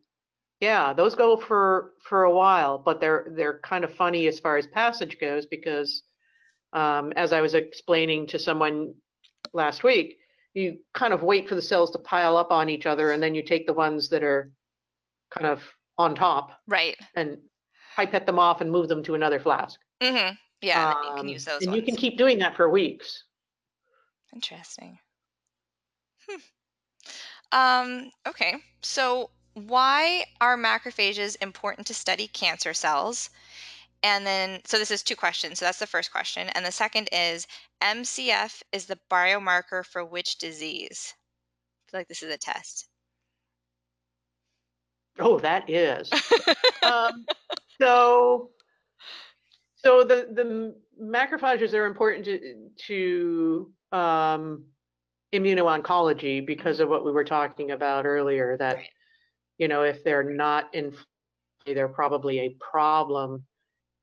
yeah, 0.61 0.93
those 0.93 1.15
go 1.15 1.37
for 1.39 1.93
for 2.03 2.25
a 2.25 2.35
while, 2.35 2.77
but 2.79 3.01
they're 3.01 3.29
they're 3.35 3.61
kind 3.61 3.83
of 3.85 3.95
funny 3.95 4.27
as 4.27 4.39
far 4.39 4.57
as 4.59 4.67
passage 4.67 5.19
goes 5.19 5.47
because, 5.47 6.03
um, 6.75 7.13
as 7.17 7.33
I 7.33 7.41
was 7.41 7.55
explaining 7.55 8.27
to 8.29 8.39
someone 8.39 8.95
last 9.55 9.83
week, 9.85 10.19
you 10.53 10.79
kind 10.93 11.15
of 11.15 11.23
wait 11.23 11.49
for 11.49 11.55
the 11.55 11.63
cells 11.63 11.91
to 11.93 11.99
pile 11.99 12.37
up 12.37 12.51
on 12.51 12.69
each 12.69 12.85
other, 12.85 13.13
and 13.13 13.23
then 13.23 13.35
you 13.35 13.43
take 13.43 13.67
the 13.67 13.73
ones 13.73 14.11
that 14.11 14.23
are 14.23 14.51
kind 15.31 15.47
of 15.47 15.63
on 15.97 16.15
top 16.15 16.51
Right. 16.67 16.97
and 17.15 17.39
pipette 17.97 18.27
them 18.27 18.39
off 18.39 18.61
and 18.61 18.71
move 18.71 18.89
them 18.89 19.03
to 19.05 19.15
another 19.15 19.41
flask. 19.41 19.79
Mm-hmm. 20.03 20.35
Yeah, 20.63 20.93
and 20.95 21.05
you 21.05 21.11
can 21.13 21.21
Um, 21.21 21.29
use 21.29 21.45
those 21.47 21.63
and 21.63 21.71
ones. 21.71 21.77
you 21.81 21.87
can 21.87 21.97
keep 21.97 22.19
doing 22.19 22.39
that 22.41 22.55
for 22.57 22.69
weeks. 22.69 23.25
Interesting. 24.35 24.99
Hmm. 26.29 26.37
Um, 27.53 28.11
okay, 28.27 28.55
so 28.83 29.31
why 29.55 30.25
are 30.41 30.57
macrophages 30.57 31.37
important 31.41 31.87
to 31.89 31.95
study 31.95 32.29
cancer 32.29 32.73
cells? 32.73 33.31
And 34.03 34.27
then, 34.27 34.61
so 34.65 34.79
this 34.79 34.91
is 34.91 35.03
two 35.03 35.17
questions. 35.17 35.59
So 35.59 35.65
that's 35.65 35.79
the 35.79 35.87
first 35.87 36.11
question. 36.11 36.49
And 36.51 36.65
the 36.65 36.73
second 36.73 37.09
is 37.13 37.47
MCF 37.83 38.63
is 38.73 38.87
the 38.87 38.99
biomarker 39.11 39.85
for 39.85 40.05
which 40.05 40.39
disease? 40.39 41.15
I 41.15 41.91
feel 41.91 42.01
like 42.01 42.09
this 42.09 42.23
is 42.23 42.33
a 42.33 42.39
test. 42.39 42.89
Oh, 45.19 45.39
that 45.41 45.69
is. 45.69 46.11
um, 46.83 47.27
so, 47.81 48.51
so 49.75 50.05
the 50.05 50.29
the 50.33 50.75
macrophages 51.03 51.75
are 51.75 51.87
important 51.87 52.25
to 52.25 52.71
to 52.87 53.73
um, 53.93 54.65
immuno-oncology 55.33 56.45
because 56.45 56.81
of 56.81 56.89
what 56.89 57.05
we 57.05 57.13
were 57.13 57.25
talking 57.25 57.71
about 57.71 58.07
earlier. 58.07 58.57
That 58.57 58.77
Right. 58.77 58.89
you 59.59 59.69
know, 59.69 59.83
if 59.83 60.03
they're 60.05 60.25
not 60.25 60.75
in, 60.75 60.95
they're 61.67 61.89
probably 61.89 62.41
a 62.41 62.57
problem 62.59 63.45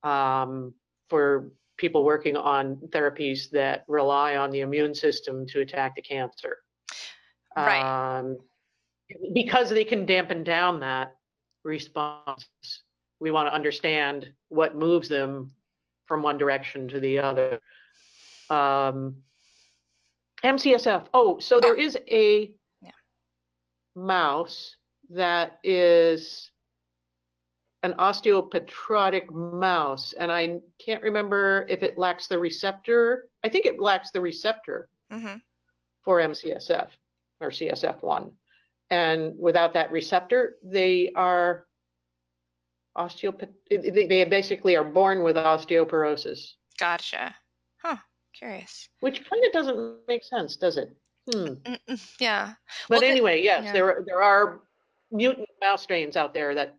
um, 0.04 0.74
for 1.10 1.52
people 1.78 2.04
working 2.04 2.36
on 2.36 2.76
therapies 2.88 3.50
that 3.52 3.84
rely 3.88 4.36
on 4.36 4.52
the 4.52 4.62
immune 4.62 4.96
system 4.96 5.46
to 5.48 5.62
attack 5.62 5.96
the 5.96 6.02
cancer. 6.02 6.58
Right. 7.56 7.82
Um, 7.82 8.38
because 9.34 9.70
they 9.70 9.84
can 9.84 10.06
dampen 10.06 10.44
down 10.44 10.80
that 10.82 11.16
response. 11.64 12.46
We 13.20 13.32
want 13.32 13.48
to 13.48 13.54
understand 13.54 14.32
what 14.50 14.76
moves 14.76 15.08
them 15.10 15.52
from 16.06 16.22
one 16.22 16.38
direction 16.38 16.88
to 16.90 17.00
the 17.00 17.20
other. 17.20 17.60
Um, 18.50 19.18
MCSF. 20.44 21.08
Oh, 21.14 21.40
so 21.40 21.60
there 21.60 21.76
is 21.76 21.98
a 22.10 22.54
Yeah. 22.82 22.92
mouse 23.96 24.76
that 25.10 25.60
is 25.64 26.52
an 27.84 27.94
osteopetrotic 27.94 29.32
mouse, 29.32 30.14
and 30.14 30.32
I 30.32 30.60
can't 30.84 31.02
remember 31.04 31.66
if 31.70 31.84
it 31.84 31.98
lacks 31.98 32.28
the 32.28 32.38
receptor. 32.40 33.30
I 33.44 33.50
think 33.50 33.66
it 33.66 33.80
lacks 33.80 34.12
the 34.12 34.22
receptor 34.22 34.90
Mm-hmm. 35.12 35.38
for 36.04 36.20
MCSF 36.20 36.90
or 37.40 37.50
CSF1. 37.52 38.34
And 38.90 39.38
without 39.40 39.74
that 39.74 39.92
receptor, 39.92 40.58
they 40.64 41.12
are 41.16 41.66
osteopath, 42.96 43.50
they 43.70 44.08
they 44.08 44.24
basically 44.26 44.76
are 44.76 44.84
born 44.84 45.24
with 45.24 45.36
osteoporosis, 45.36 46.54
Gotcha. 46.80 47.36
Curious. 48.38 48.88
which 49.00 49.28
kind 49.30 49.44
of 49.46 49.52
doesn't 49.52 49.98
make 50.08 50.24
sense, 50.24 50.56
does 50.58 50.78
it? 50.78 50.90
Hmm. 51.32 51.40
Mm, 51.46 51.62
mm, 51.64 51.80
mm, 51.90 52.16
yeah. 52.20 52.54
But 52.88 52.96
Well, 52.96 53.00
the- 53.02 53.08
anyway, 53.08 53.42
yes, 53.42 53.66
yeah. 53.66 53.74
there, 53.74 53.86
are- 53.86 54.04
there 54.06 54.22
are 54.22 54.62
mutant 55.12 55.50
mouse 55.62 55.82
strains 55.84 56.16
out 56.16 56.34
there 56.34 56.54
that, 56.56 56.76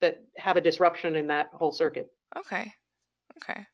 that 0.00 0.22
have 0.36 0.56
a 0.56 0.60
disruption 0.60 1.14
in 1.16 1.26
that 1.28 1.48
whole 1.52 1.72
circuit. 1.72 2.08
Okay. 2.36 2.72
Okay. 3.38 3.64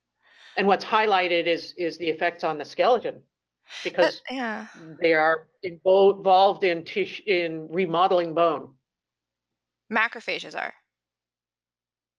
And 0.57 0.67
what's 0.67 0.85
highlighted 0.85 1.47
is, 1.47 1.73
is 1.79 1.97
the 1.99 2.09
effects 2.09 2.45
on 2.45 2.59
the 2.59 2.65
skeleton. 2.65 3.15
But, 3.15 3.85
Because 3.85 4.23
yeah. 4.31 4.67
they 5.01 5.15
are 5.15 5.49
involved 5.63 6.65
in 6.65 6.85
tissue, 6.85 7.23
in 7.27 7.69
remodeling 7.71 8.35
bone. 8.35 8.75
Macrophages 9.91 10.55
are. 10.55 10.75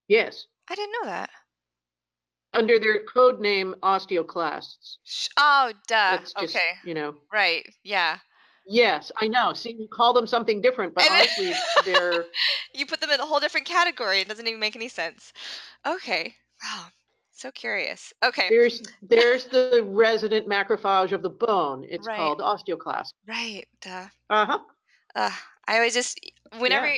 Yes. 0.08 0.46
I 0.70 0.76
didn't 0.76 0.96
know 1.02 1.10
that. 1.10 1.30
Under 2.54 2.80
their 2.80 3.04
code 3.04 3.40
name 3.40 3.76
osteoclasts. 3.84 4.98
Sh- 5.04 5.28
Oh, 5.38 5.72
duh. 5.88 6.18
That's 6.18 6.34
just, 6.34 6.56
okay. 6.56 6.70
you 6.86 6.94
know. 6.94 7.16
Right. 7.32 7.68
Yeah. 7.84 8.18
Yes, 8.66 9.12
I 9.18 9.28
know. 9.28 9.52
See, 9.54 9.72
you 9.74 9.88
call 9.88 10.14
them 10.14 10.26
something 10.26 10.62
different, 10.62 10.94
but 10.96 11.04
And 11.04 11.12
then- 11.14 11.54
honestly, 11.54 11.54
they're 11.92 12.26
You 12.74 12.86
put 12.86 13.02
them 13.02 13.10
in 13.10 13.20
a 13.20 13.26
whole 13.26 13.40
different 13.40 13.68
category. 13.68 14.20
It 14.22 14.28
doesn't 14.30 14.48
even 14.48 14.60
make 14.60 14.76
any 14.76 14.88
sense. 14.88 15.34
Okay. 15.86 16.36
Wow. 16.64 16.86
So 17.36 17.52
curious. 17.52 18.14
Okay. 18.24 18.48
there's 18.50 18.82
there's 19.02 19.46
the 19.46 19.84
resident 19.86 20.48
macrophage 20.48 21.12
of 21.12 21.22
the 21.24 21.30
bone. 21.30 21.86
It's 21.90 22.08
Right. 22.08 22.16
called 22.16 22.40
osteoclast. 22.40 23.14
Right. 23.28 23.66
Duh. 23.82 24.06
Uh 24.30 24.46
huh. 24.46 24.60
Uh, 25.16 25.32
I 25.68 25.76
always 25.76 25.94
just, 25.94 26.20
whenever, 26.58 26.90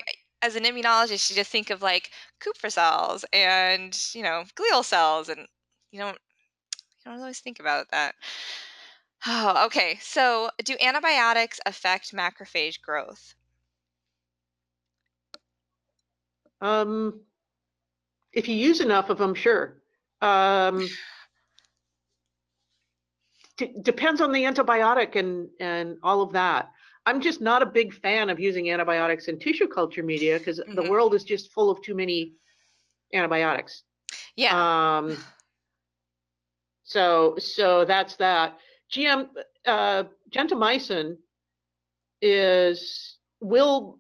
as 0.42 0.56
an 0.56 0.64
immunologist, 0.64 1.30
you 1.30 1.36
just 1.36 1.52
think 1.52 1.70
of 1.72 1.82
like 1.82 2.12
Kupffer 2.40 2.72
cells 2.72 3.26
and, 3.34 3.98
you 4.14 4.22
know, 4.24 4.44
glial 4.56 4.84
cells, 4.86 5.30
and 5.30 5.48
you 5.96 6.02
don't, 6.02 6.18
you 7.06 7.12
don't 7.12 7.20
always 7.20 7.40
think 7.40 7.60
about 7.60 7.90
that. 7.92 8.16
Oh, 9.26 9.64
okay. 9.68 9.98
So, 10.02 10.50
do 10.64 10.76
antibiotics 10.82 11.60
affect 11.66 12.14
macrophage 12.14 12.82
growth? 12.82 13.36
Um, 16.62 17.22
if 18.34 18.48
you 18.48 18.56
use 18.56 18.82
enough 18.82 19.10
of 19.10 19.18
them, 19.18 19.34
sure. 19.36 19.82
Um, 20.22 20.90
d- 23.58 23.76
depends 23.82 24.22
on 24.22 24.32
the 24.32 24.44
antibiotic 24.44 25.16
and 25.16 25.50
and 25.60 25.98
all 26.04 26.22
of 26.22 26.34
that. 26.34 26.70
I'm 27.06 27.22
just 27.22 27.42
not 27.42 27.62
a 27.62 27.68
big 27.68 27.94
fan 27.94 28.30
of 28.30 28.40
using 28.40 28.72
antibiotics 28.72 29.28
in 29.28 29.40
tissue 29.40 29.68
culture 29.68 30.04
media 30.04 30.40
because 30.40 30.58
the 30.58 30.84
Mhm. 30.84 30.90
world 30.90 31.14
is 31.14 31.24
just 31.24 31.52
full 31.52 31.70
of 31.70 31.82
too 31.82 31.96
many 31.96 32.34
antibiotics. 33.14 33.84
Yeah. 34.36 34.56
Um, 34.98 35.18
so 36.86 37.36
so 37.38 37.84
that's 37.84 38.16
that. 38.18 38.58
GM 38.94 39.28
uh, 39.66 40.04
gentamicin 40.32 41.18
is 42.22 43.18
will 43.42 44.00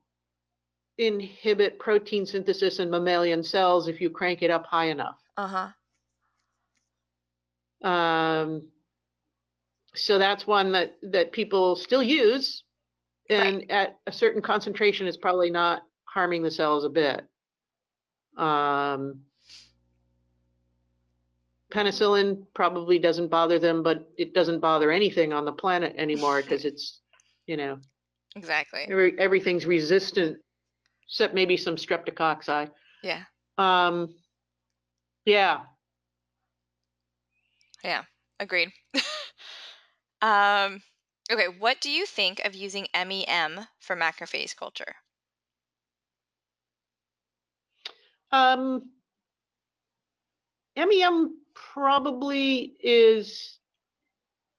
inhibit 0.98 1.78
protein 1.80 2.26
synthesis 2.26 2.80
in 2.80 2.90
mammalian 2.90 3.44
cells 3.44 3.90
if 3.90 4.00
you 4.00 4.10
crank 4.10 4.42
it 4.42 4.52
up 4.52 4.66
high 4.66 4.86
enough. 4.86 5.20
Uh 5.36 5.70
huh. 7.84 7.90
Um, 7.90 8.70
so 9.96 10.18
that's 10.18 10.48
one 10.48 10.72
that 10.72 10.96
that 11.02 11.32
people 11.32 11.76
still 11.76 12.04
use, 12.04 12.64
and 13.30 13.58
right. 13.58 13.72
at 13.72 13.98
a 14.06 14.12
certain 14.12 14.42
concentration, 14.44 15.08
it's 15.08 15.18
probably 15.18 15.50
not 15.50 15.82
harming 16.06 16.44
the 16.44 16.52
cells 16.52 16.86
a 16.86 16.90
bit. 16.90 17.26
Um, 18.38 19.22
penicillin 21.72 22.46
probably 22.54 23.00
doesn't 23.00 23.30
bother 23.30 23.60
them, 23.60 23.84
but 23.84 24.10
it 24.18 24.34
doesn't 24.34 24.60
bother 24.60 24.92
anything 24.92 25.34
on 25.34 25.46
the 25.46 25.52
planet 25.52 25.96
anymore 25.98 26.42
because 26.42 26.66
it's, 26.66 27.02
you 27.48 27.58
know, 27.58 27.78
exactly 28.36 28.86
every, 28.90 29.18
everything's 29.20 29.66
resistant, 29.66 30.38
except 31.08 31.34
maybe 31.34 31.58
some 31.58 31.76
streptococci. 31.76 32.70
Yeah. 33.04 33.24
Um, 33.58 34.16
yeah. 35.26 35.60
Yeah. 37.84 38.04
Agreed. 38.40 38.70
um, 40.22 40.82
okay. 41.32 41.48
What 41.60 41.82
do 41.82 41.90
you 41.90 42.06
think 42.06 42.42
of 42.44 42.54
using 42.56 42.88
MEM 42.94 43.68
for 43.80 43.96
macrophage 43.96 44.56
culture? 44.56 44.96
Um, 48.32 48.90
MEM 50.76 51.45
probably 51.56 52.74
is 52.80 53.58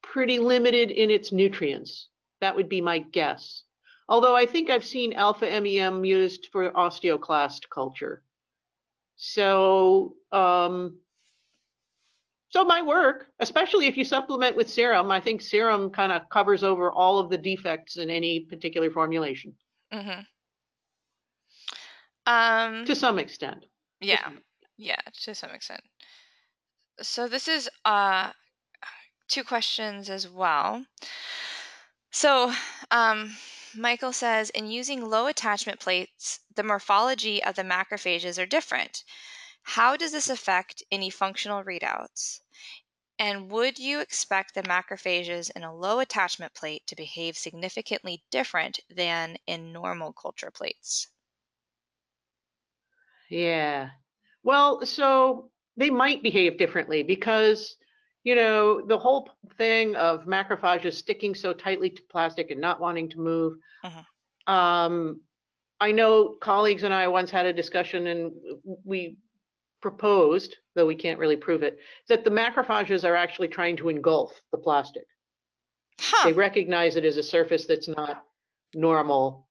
pretty 0.02 0.38
limited 0.38 0.90
in 0.90 1.10
its 1.10 1.32
nutrients. 1.32 2.08
That 2.40 2.56
would 2.56 2.68
be 2.68 2.80
my 2.80 2.98
guess. 2.98 3.62
Although 4.08 4.36
I 4.36 4.46
think 4.46 4.70
I've 4.70 4.84
seen 4.84 5.12
alpha 5.12 5.46
MEM 5.46 6.04
used 6.04 6.48
for 6.52 6.70
osteoclast 6.70 7.68
culture. 7.72 8.22
So, 9.16 10.14
um, 10.30 10.98
so 12.50 12.62
it 12.62 12.68
might 12.68 12.86
work, 12.86 13.26
especially 13.40 13.86
if 13.86 13.96
you 13.96 14.04
supplement 14.04 14.56
with 14.56 14.70
serum. 14.70 15.10
I 15.10 15.20
think 15.20 15.40
serum 15.40 15.90
kind 15.90 16.12
of 16.12 16.28
covers 16.28 16.62
over 16.62 16.92
all 16.92 17.18
of 17.18 17.30
the 17.30 17.38
defects 17.38 17.96
in 17.96 18.10
any 18.10 18.40
particular 18.40 18.90
formulation. 18.90 19.54
Mm-hmm. 19.92 20.20
Um, 22.26 22.84
to 22.84 22.94
some 22.94 23.18
extent. 23.18 23.64
Yeah, 24.00 24.30
yeah, 24.76 25.00
to 25.24 25.34
some 25.34 25.50
extent. 25.50 25.80
So 27.00 27.26
this 27.28 27.48
is 27.48 27.70
uh, 27.84 28.32
two 29.28 29.44
questions 29.44 30.10
as 30.10 30.28
well. 30.28 30.86
So 32.10 32.52
um, 32.90 33.36
Michael 33.74 34.12
says, 34.12 34.50
in 34.50 34.66
using 34.70 35.08
low 35.08 35.26
attachment 35.26 35.80
plates, 35.80 36.40
the 36.54 36.62
morphology 36.62 37.42
of 37.42 37.56
the 37.56 37.62
macrophages 37.62 38.42
are 38.42 38.46
different. 38.46 39.04
How 39.62 39.96
does 39.96 40.12
this 40.12 40.28
affect 40.28 40.82
any 40.90 41.10
functional 41.10 41.64
readouts? 41.64 42.40
And 43.18 43.50
would 43.50 43.78
you 43.78 44.00
expect 44.00 44.54
the 44.54 44.62
macrophages 44.62 45.50
in 45.56 45.64
a 45.64 45.74
low 45.74 46.00
attachment 46.00 46.54
plate 46.54 46.86
to 46.86 46.96
behave 46.96 47.36
significantly 47.36 48.24
different 48.30 48.80
than 48.88 49.38
in 49.46 49.72
normal 49.72 50.12
culture 50.12 50.50
plates? 50.50 51.08
Yeah. 53.28 53.90
Well, 54.42 54.84
so 54.86 55.50
they 55.76 55.90
might 55.90 56.22
behave 56.22 56.58
differently 56.58 57.02
because 57.02 57.76
you 58.24 58.34
know 58.34 58.80
the 58.80 58.98
whole 58.98 59.28
thing 59.56 59.94
of 59.96 60.24
macrophages 60.26 60.94
sticking 60.94 61.34
so 61.34 61.52
tightly 61.52 61.90
to 61.90 62.02
plastic 62.10 62.50
and 62.50 62.60
not 62.60 62.80
wanting 62.80 63.08
to 63.08 63.20
move 63.20 63.54
uh-huh. 63.84 64.52
um, 64.52 65.20
i 65.80 65.92
know 65.92 66.36
colleagues 66.40 66.82
and 66.82 66.92
i 66.92 67.06
once 67.06 67.30
had 67.30 67.46
a 67.46 67.52
discussion 67.52 68.08
and 68.08 68.32
we 68.84 69.16
proposed 69.80 70.56
though 70.74 70.86
we 70.86 70.94
can't 70.94 71.18
really 71.18 71.36
prove 71.36 71.62
it 71.62 71.78
that 72.08 72.24
the 72.24 72.30
macrophages 72.30 73.04
are 73.04 73.14
actually 73.14 73.48
trying 73.48 73.76
to 73.76 73.88
engulf 73.88 74.32
the 74.50 74.58
plastic 74.58 75.06
huh. 76.00 76.28
they 76.28 76.32
recognize 76.32 76.96
it 76.96 77.04
as 77.04 77.16
a 77.16 77.22
surface 77.22 77.66
that's 77.66 77.88
not 77.88 78.24
normal 78.74 79.45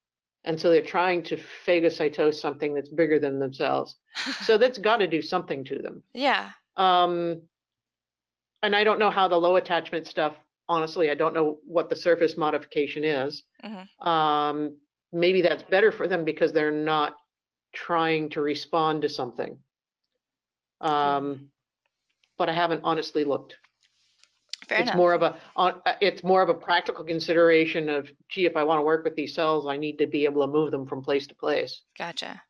and 0.46 0.58
so 0.58 0.70
they're 0.70 0.80
trying 0.80 1.22
to 1.24 1.38
phagocytose 1.66 2.34
something 2.34 2.74
that's 2.74 2.88
bigger 2.88 3.18
than 3.18 3.38
themselves 3.38 3.96
so 4.44 4.58
that's 4.58 4.78
got 4.78 4.98
to 4.98 5.06
do 5.06 5.22
something 5.22 5.64
to 5.64 5.78
them. 5.78 6.02
Yeah. 6.14 6.50
Um, 6.76 7.42
and 8.62 8.74
I 8.74 8.84
don't 8.84 8.98
know 8.98 9.10
how 9.10 9.28
the 9.28 9.36
low 9.36 9.56
attachment 9.56 10.06
stuff. 10.06 10.34
Honestly, 10.68 11.10
I 11.10 11.14
don't 11.14 11.34
know 11.34 11.58
what 11.64 11.88
the 11.88 11.96
surface 11.96 12.36
modification 12.36 13.04
is. 13.04 13.44
Mm-hmm. 13.64 14.08
Um, 14.08 14.76
maybe 15.12 15.42
that's 15.42 15.62
better 15.62 15.92
for 15.92 16.08
them 16.08 16.24
because 16.24 16.52
they're 16.52 16.72
not 16.72 17.14
trying 17.72 18.30
to 18.30 18.40
respond 18.40 19.02
to 19.02 19.08
something. 19.08 19.58
Um, 20.80 20.92
mm-hmm. 20.92 21.44
but 22.36 22.48
I 22.48 22.52
haven't 22.52 22.80
honestly 22.84 23.24
looked. 23.24 23.54
Fair 24.68 24.80
it's 24.80 24.88
enough. 24.88 24.96
more 24.96 25.12
of 25.12 25.22
a 25.22 25.36
uh, 25.56 25.72
it's 26.00 26.24
more 26.24 26.42
of 26.42 26.48
a 26.48 26.54
practical 26.54 27.04
consideration 27.04 27.88
of 27.88 28.10
gee 28.28 28.46
if 28.46 28.56
i 28.56 28.64
want 28.64 28.78
to 28.78 28.82
work 28.82 29.04
with 29.04 29.14
these 29.14 29.34
cells 29.34 29.66
i 29.66 29.76
need 29.76 29.98
to 29.98 30.06
be 30.06 30.24
able 30.24 30.40
to 30.40 30.52
move 30.52 30.70
them 30.70 30.86
from 30.86 31.02
place 31.02 31.26
to 31.26 31.34
place 31.34 31.82
gotcha 31.96 32.42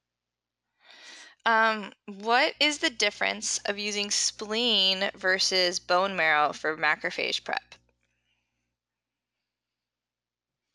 um, 1.47 1.93
what 2.07 2.55
is 2.59 2.79
the 2.79 2.91
difference 2.91 3.59
of 3.67 3.79
using 3.79 4.11
spleen 4.11 5.11
versus 5.15 5.79
bone 5.79 6.17
marrow 6.17 6.53
for 6.53 6.77
macrophage 6.77 7.45
prep? 7.45 7.77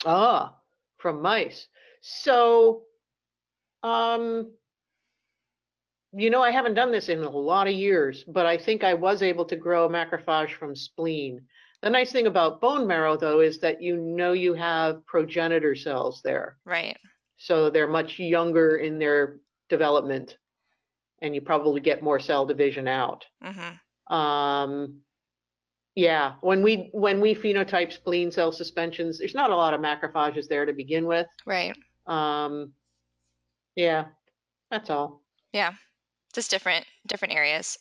Ah, 0.06 0.56
from 0.98 1.22
mice. 1.22 1.68
So, 2.00 2.84
um, 3.84 4.54
you 6.14 6.30
know, 6.30 6.42
I 6.42 6.52
haven't 6.52 6.74
done 6.74 6.92
this 6.92 7.10
in 7.10 7.20
a 7.20 7.30
lot 7.30 7.68
of 7.68 7.74
years, 7.74 8.24
but 8.28 8.46
I 8.46 8.58
think 8.58 8.84
I 8.84 8.94
was 8.94 9.22
able 9.22 9.46
to 9.46 9.56
grow 9.56 9.86
a 9.86 9.90
macrophage 9.90 10.54
from 10.54 10.76
spleen. 10.76 11.42
The 11.82 11.90
nice 11.90 12.12
thing 12.12 12.28
about 12.28 12.62
bone 12.62 12.86
marrow, 12.86 13.18
though, 13.18 13.40
is 13.40 13.60
that 13.60 13.82
you 13.82 13.98
know 13.98 14.34
you 14.34 14.54
have 14.54 15.06
progenitor 15.06 15.76
cells 15.76 16.22
there. 16.24 16.58
Right. 16.66 16.98
So 17.38 17.70
they're 17.70 17.88
much 17.88 18.20
younger 18.20 18.78
in 18.78 19.00
their 19.00 19.40
development 19.70 20.38
and 21.22 21.36
you 21.36 21.42
probably 21.42 21.80
get 21.80 22.04
more 22.04 22.20
cell 22.20 22.46
division 22.46 22.88
out. 22.88 23.26
Mm-hmm. 23.44 24.14
Um, 24.14 25.02
yeah, 25.96 26.34
when 26.42 26.64
we 26.64 26.90
when 26.94 27.20
we 27.20 27.36
phenotype 27.36 27.92
spleen 27.92 28.32
cell 28.32 28.52
suspensions, 28.52 29.20
there's 29.20 29.36
not 29.36 29.52
a 29.52 29.56
lot 29.56 29.74
of 29.74 29.82
macrophages 29.82 30.48
there 30.48 30.66
to 30.66 30.74
begin 30.74 31.06
with. 31.06 31.28
Right. 31.46 31.76
Um, 32.08 32.74
yeah, 33.76 34.06
that's 34.70 34.90
all. 34.90 35.22
Yeah, 35.54 35.74
just 36.32 36.50
different 36.50 36.86
different 37.08 37.34
areas. 37.34 37.78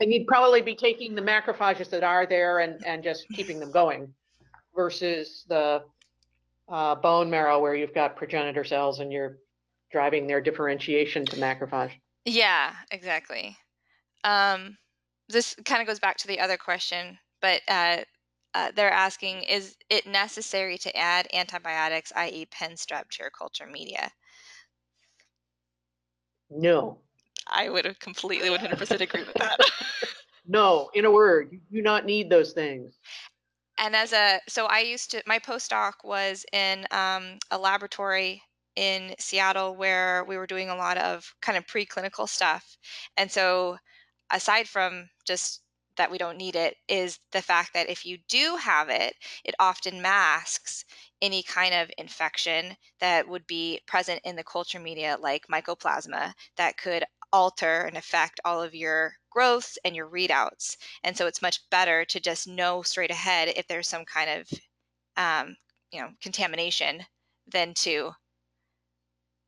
And 0.00 0.12
you'd 0.12 0.26
probably 0.26 0.62
be 0.62 0.76
taking 0.76 1.14
the 1.14 1.22
macrophages 1.22 1.90
that 1.90 2.04
are 2.04 2.26
there 2.26 2.60
and 2.60 2.84
and 2.86 3.02
just 3.02 3.26
keeping 3.30 3.58
them 3.58 3.72
going, 3.72 4.12
versus 4.74 5.44
the 5.48 5.82
uh, 6.68 6.94
bone 6.94 7.28
marrow 7.28 7.60
where 7.60 7.74
you've 7.74 7.94
got 7.94 8.16
progenitor 8.16 8.64
cells 8.64 9.00
and 9.00 9.12
you're 9.12 9.38
driving 9.90 10.26
their 10.26 10.40
differentiation 10.40 11.24
to 11.26 11.36
macrophage. 11.36 11.92
Yeah, 12.24 12.74
exactly. 12.90 13.56
Um, 14.24 14.76
this 15.28 15.54
kind 15.64 15.80
of 15.80 15.88
goes 15.88 15.98
back 15.98 16.16
to 16.18 16.28
the 16.28 16.40
other 16.40 16.56
question, 16.56 17.18
but 17.40 17.62
uh, 17.68 17.98
uh, 18.54 18.70
they're 18.74 18.90
asking 18.90 19.42
Is 19.42 19.76
it 19.90 20.06
necessary 20.06 20.78
to 20.78 20.96
add 20.96 21.26
antibiotics, 21.32 22.12
i.e., 22.16 22.46
pen 22.50 22.72
strep, 22.72 23.08
to 23.10 23.22
your 23.22 23.30
culture 23.30 23.66
media? 23.66 24.10
No. 26.50 26.98
I 27.50 27.68
would 27.68 27.84
have 27.84 27.98
completely 27.98 28.48
100% 28.48 29.00
agree 29.00 29.24
with 29.24 29.34
that. 29.34 29.58
no, 30.46 30.90
in 30.94 31.04
a 31.04 31.10
word, 31.10 31.50
you 31.52 31.60
do 31.72 31.82
not 31.82 32.04
need 32.04 32.30
those 32.30 32.52
things. 32.52 32.98
And 33.78 33.94
as 33.94 34.12
a, 34.12 34.40
so 34.48 34.66
I 34.66 34.80
used 34.80 35.10
to, 35.12 35.22
my 35.26 35.38
postdoc 35.38 35.92
was 36.04 36.44
in 36.52 36.86
um, 36.90 37.38
a 37.50 37.58
laboratory 37.58 38.42
in 38.74 39.14
Seattle 39.18 39.76
where 39.76 40.24
we 40.24 40.36
were 40.36 40.46
doing 40.46 40.68
a 40.68 40.76
lot 40.76 40.98
of 40.98 41.32
kind 41.40 41.56
of 41.56 41.66
preclinical 41.66 42.28
stuff. 42.28 42.76
And 43.16 43.30
so, 43.30 43.76
aside 44.30 44.68
from 44.68 45.08
just 45.24 45.62
that 45.96 46.10
we 46.10 46.18
don't 46.18 46.36
need 46.36 46.54
it, 46.54 46.76
is 46.88 47.18
the 47.32 47.42
fact 47.42 47.74
that 47.74 47.90
if 47.90 48.06
you 48.06 48.18
do 48.28 48.56
have 48.56 48.88
it, 48.88 49.14
it 49.44 49.54
often 49.58 50.00
masks 50.00 50.84
any 51.20 51.42
kind 51.42 51.74
of 51.74 51.90
infection 51.98 52.76
that 53.00 53.28
would 53.28 53.46
be 53.46 53.80
present 53.86 54.20
in 54.24 54.36
the 54.36 54.44
culture 54.44 54.78
media, 54.78 55.16
like 55.20 55.48
mycoplasma, 55.48 56.32
that 56.56 56.76
could 56.76 57.04
alter 57.32 57.82
and 57.82 57.96
affect 57.96 58.40
all 58.44 58.62
of 58.62 58.74
your 58.74 59.12
growths 59.30 59.78
and 59.84 59.94
your 59.94 60.08
readouts. 60.08 60.76
And 61.04 61.16
so 61.16 61.26
it's 61.26 61.42
much 61.42 61.60
better 61.70 62.04
to 62.06 62.20
just 62.20 62.48
know 62.48 62.82
straight 62.82 63.10
ahead 63.10 63.52
if 63.56 63.66
there's 63.66 63.88
some 63.88 64.04
kind 64.04 64.30
of 64.30 64.58
um, 65.16 65.56
you 65.92 66.00
know 66.00 66.08
contamination 66.22 67.00
than 67.50 67.74
to 67.74 68.12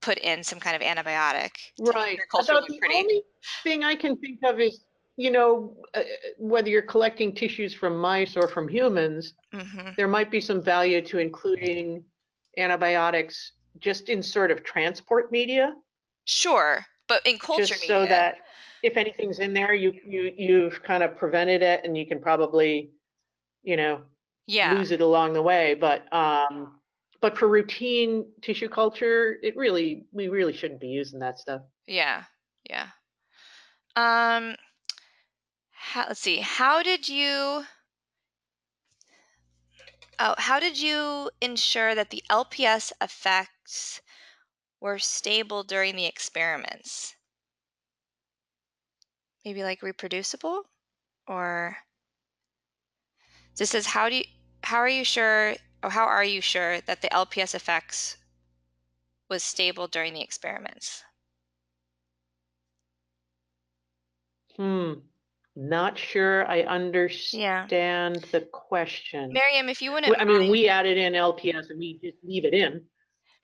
put 0.03 0.19
in 0.19 0.43
some 0.43 0.59
kind 0.59 0.77
of 0.77 0.83
antibiotic. 0.83 1.51
Right. 1.79 2.19
About 2.35 2.67
the 2.67 2.79
pretty. 2.79 2.97
only 2.97 3.23
thing 3.63 3.85
I 3.85 3.95
can 3.95 4.17
think 4.17 4.39
of 4.45 4.59
is, 4.59 4.83
you 5.17 5.31
know, 5.31 5.77
uh, 5.95 6.03
whether 6.39 6.71
you're 6.71 6.81
collecting 6.81 7.35
tissues 7.35 7.75
from 7.75 7.99
mice 7.99 8.35
or 8.37 8.49
from 8.49 8.67
humans, 8.67 9.35
mm-hmm. 9.53 9.91
there 9.99 10.09
might 10.09 10.31
be 10.31 10.41
some 10.41 10.63
value 10.63 11.03
to 11.03 11.19
including 11.19 12.03
antibiotics 12.57 13.53
just 13.79 14.09
in 14.09 14.23
sort 14.23 14.51
of 14.51 14.65
transport 14.65 15.31
media, 15.31 15.75
Sure, 16.25 16.85
but 17.11 17.27
in 17.27 17.39
culture 17.39 17.65
just 17.65 17.83
media. 17.83 17.97
so 17.97 18.07
that 18.07 18.37
if 18.85 18.97
anything's 18.97 19.41
in 19.41 19.53
there, 19.53 19.75
you 19.75 19.93
you 20.07 20.33
you've 20.37 20.83
kind 20.85 21.03
of 21.03 21.17
prevented 21.17 21.61
it, 21.61 21.81
and 21.85 21.99
you 21.99 22.07
can 22.07 22.21
probably, 22.21 22.93
you 23.65 23.77
know, 23.77 24.03
yeah. 24.47 24.73
lose 24.75 24.93
it 24.93 25.01
along 25.01 25.33
the 25.33 25.43
way. 25.43 25.75
But 25.75 26.11
um, 26.15 26.81
but 27.21 27.37
for 27.37 27.49
routine 27.49 28.27
tissue 28.43 28.69
culture, 28.69 29.37
it 29.43 29.57
really 29.57 30.07
we 30.13 30.29
really 30.29 30.53
shouldn't 30.53 30.81
be 30.81 30.87
using 30.87 31.19
that 31.19 31.41
stuff. 31.41 31.63
Yeah, 31.87 32.23
yeah. 32.71 32.87
Um, 33.97 34.55
how, 35.73 36.05
let's 36.07 36.21
see. 36.21 36.39
How 36.39 36.83
did 36.83 37.09
you? 37.09 37.65
Oh, 40.23 40.35
how 40.39 40.61
did 40.61 40.81
you 40.81 41.31
ensure 41.41 41.95
that 41.97 42.11
the 42.11 42.23
LPS 42.31 42.93
effects 43.01 44.01
were 44.81 44.99
stable 44.99 45.63
during 45.63 45.97
the 45.97 46.07
experiments? 46.07 47.15
Maybe 49.45 49.63
like 49.63 49.83
reproducible, 49.83 50.65
or 51.27 51.77
this 53.57 53.71
says 53.71 53.87
how 53.87 54.09
do 54.09 54.17
you 54.17 54.25
how 54.63 54.77
are 54.79 54.89
you 54.89 55.05
sure 55.05 55.55
or 55.83 55.91
how 55.91 56.05
are 56.05 56.25
you 56.25 56.41
sure 56.41 56.81
that 56.83 57.01
the 57.01 57.09
LPS 57.09 57.55
effects 57.55 58.17
was 59.29 59.43
stable 59.43 59.87
during 59.87 60.13
the 60.13 60.21
experiments? 60.21 61.03
Hmm. 64.57 64.95
Not 65.57 65.99
sure 65.99 66.47
I 66.47 66.63
understand 66.63 67.71
the 68.31 68.43
question. 68.53 69.33
Miriam, 69.33 69.69
if 69.69 69.83
you 69.83 69.93
wouldn't 69.93 70.21
I 70.21 70.25
mean, 70.25 70.39
mind- 70.39 70.51
we 70.51 70.69
added 70.69 70.97
in 70.97 71.15
LPS 71.15 71.71
and 71.71 71.79
we 71.79 71.99
just 72.03 72.19
leave 72.23 72.45
it 72.45 72.55
in. 72.55 72.85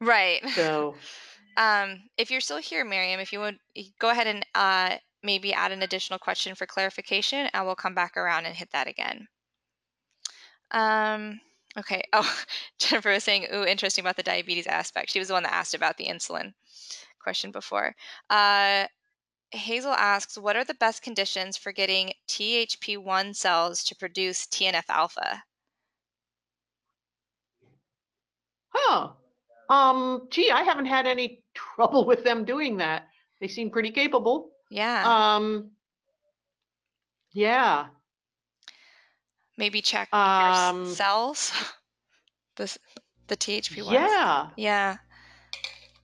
Right. 0.00 0.42
So 0.48 0.96
Um, 1.56 2.10
if 2.18 2.30
you're 2.30 2.40
still 2.40 2.58
here, 2.58 2.84
Miriam, 2.84 3.20
if 3.20 3.32
you 3.32 3.40
would 3.40 3.58
go 3.98 4.10
ahead 4.10 4.26
and 4.26 4.44
uh, 4.54 4.98
maybe 5.22 5.54
add 5.54 5.72
an 5.72 5.82
additional 5.82 6.18
question 6.18 6.54
for 6.54 6.66
clarification, 6.66 7.48
and 7.52 7.66
we'll 7.66 7.74
come 7.74 7.94
back 7.94 8.16
around 8.16 8.46
and 8.46 8.56
hit 8.56 8.70
that 8.72 8.88
again. 8.88 9.28
Um, 10.70 11.40
okay. 11.78 12.02
Oh, 12.12 12.44
Jennifer 12.78 13.10
was 13.10 13.24
saying, 13.24 13.46
"Ooh, 13.52 13.64
interesting 13.64 14.02
about 14.02 14.16
the 14.16 14.22
diabetes 14.22 14.66
aspect." 14.66 15.10
She 15.10 15.18
was 15.18 15.28
the 15.28 15.34
one 15.34 15.42
that 15.44 15.52
asked 15.54 15.74
about 15.74 15.96
the 15.96 16.06
insulin 16.06 16.54
question 17.20 17.50
before. 17.52 17.94
Uh, 18.30 18.86
Hazel 19.52 19.92
asks, 19.94 20.38
"What 20.38 20.56
are 20.56 20.64
the 20.64 20.74
best 20.74 21.02
conditions 21.02 21.56
for 21.56 21.72
getting 21.72 22.12
THP1 22.28 23.34
cells 23.34 23.84
to 23.84 23.96
produce 23.96 24.46
TNF 24.46 24.90
alpha?" 24.90 25.44
Huh. 28.68 29.16
Um, 29.68 30.28
gee, 30.30 30.50
I 30.50 30.62
haven't 30.62 30.86
had 30.86 31.06
any 31.06 31.42
trouble 31.54 32.04
with 32.06 32.22
them 32.24 32.44
doing 32.44 32.76
that. 32.78 33.08
They 33.40 33.48
seem 33.48 33.70
pretty 33.70 33.90
capable. 33.90 34.50
Yeah, 34.70 35.04
Um, 35.36 35.70
yeah. 37.32 37.86
maybe 39.58 39.80
check 39.80 40.08
your 40.12 40.20
um, 40.20 40.84
s- 40.86 40.96
cells. 40.96 41.52
The 42.56 42.74
the 43.26 43.36
THP 43.36 43.82
ones. 43.82 43.92
Yeah. 43.92 44.48
Yeah. 44.56 44.96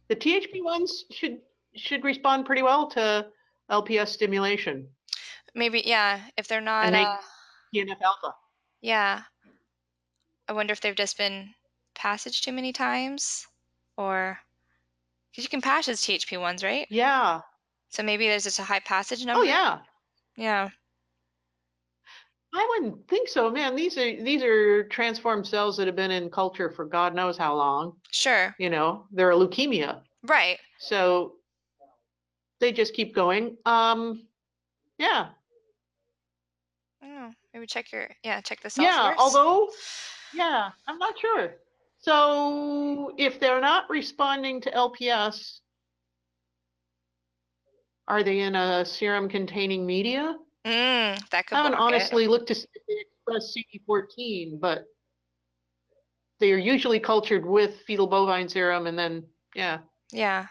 The 0.09 0.17
THP 0.17 0.63
ones 0.63 1.05
should 1.11 1.39
should 1.75 2.05
respond 2.05 2.45
pretty 2.45 2.61
well 2.63 2.89
to 2.91 3.27
LPS 3.71 4.09
stimulation. 4.09 4.87
Maybe, 5.55 5.83
yeah, 5.87 6.21
if 6.37 6.49
they're 6.49 6.61
not, 6.61 6.93
they- 6.93 7.03
uh, 7.05 7.17
TNF 7.75 8.03
alpha. 8.05 8.35
yeah. 8.83 9.23
I 10.49 10.53
wonder 10.53 10.73
if 10.73 10.83
they've 10.83 10.95
just 10.95 11.17
been 11.17 11.55
passaged 11.95 12.45
too 12.45 12.53
many 12.53 12.71
times 12.75 13.47
or 13.97 14.39
because 15.31 15.45
you 15.45 15.51
can 15.51 15.61
passage 15.61 15.97
THP 15.97 16.41
ones, 16.41 16.63
right? 16.63 16.87
Yeah. 16.91 17.41
So 17.89 18.03
maybe 18.03 18.27
there's 18.29 18.45
just 18.45 18.59
a 18.59 18.63
high 18.63 18.81
passage 18.81 19.25
number. 19.25 19.41
Oh 19.41 19.45
yeah. 19.45 19.79
Yeah. 20.37 20.69
I 22.55 22.67
wouldn't 22.71 23.09
think 23.09 23.29
so, 23.29 23.51
man. 23.51 23.75
These 23.75 23.97
are 23.97 24.23
these 24.23 24.43
are 24.43 24.85
transformed 24.85 25.47
cells 25.47 25.77
that 25.79 25.87
have 25.87 25.97
been 25.97 26.11
in 26.11 26.29
culture 26.29 26.71
for 26.71 26.85
God 26.85 27.15
knows 27.15 27.39
how 27.39 27.55
long. 27.55 27.95
Sure. 28.11 28.55
You 28.59 28.69
know, 28.69 29.07
they're 29.11 29.31
a 29.31 29.35
leukemia. 29.35 30.01
Right. 30.25 30.59
So 30.79 31.35
they 32.61 32.73
just 32.73 32.95
keep 32.95 33.15
going. 33.15 33.57
Um, 33.67 34.27
yeah, 34.99 35.29
I 37.03 37.07
don't 37.07 37.15
know. 37.15 37.31
Maybe 37.53 37.67
check 37.67 37.91
your, 37.91 38.09
yeah, 38.23 38.41
check 38.41 38.61
the 38.63 38.71
cell 38.71 38.85
yeah. 38.85 39.03
source. 39.03 39.17
Although, 39.19 39.69
yeah, 40.33 40.71
I'm 40.87 40.99
not 40.99 41.19
sure. 41.19 41.55
So 42.03 43.15
if 43.17 43.39
they're 43.39 43.61
not 43.61 43.89
responding 43.89 44.61
to 44.63 44.71
LPS, 44.71 45.61
are 48.09 48.23
they 48.25 48.41
in 48.41 48.57
a 48.57 48.85
serum 48.85 49.29
containing 49.29 49.87
media? 49.87 50.37
Mm, 50.67 51.29
that 51.31 51.47
could 51.47 51.55
I 51.55 51.63
haven't 51.63 51.73
block 51.79 51.93
it. 51.93 51.95
honestly 51.95 52.27
looked 52.27 52.49
to 52.49 52.55
see 52.55 52.67
if 52.75 52.83
they 52.89 52.95
express 53.01 53.55
CD14, 53.57 54.59
but 54.61 54.85
they 56.41 56.53
are 56.53 56.59
usually 56.59 56.99
cultured 56.99 57.47
with 57.47 57.81
fetal 57.87 58.09
bovine 58.09 58.49
serum, 58.49 58.87
and 58.89 58.99
then 58.99 59.25
yeah, 59.55 59.79
Yeah. 60.13 60.47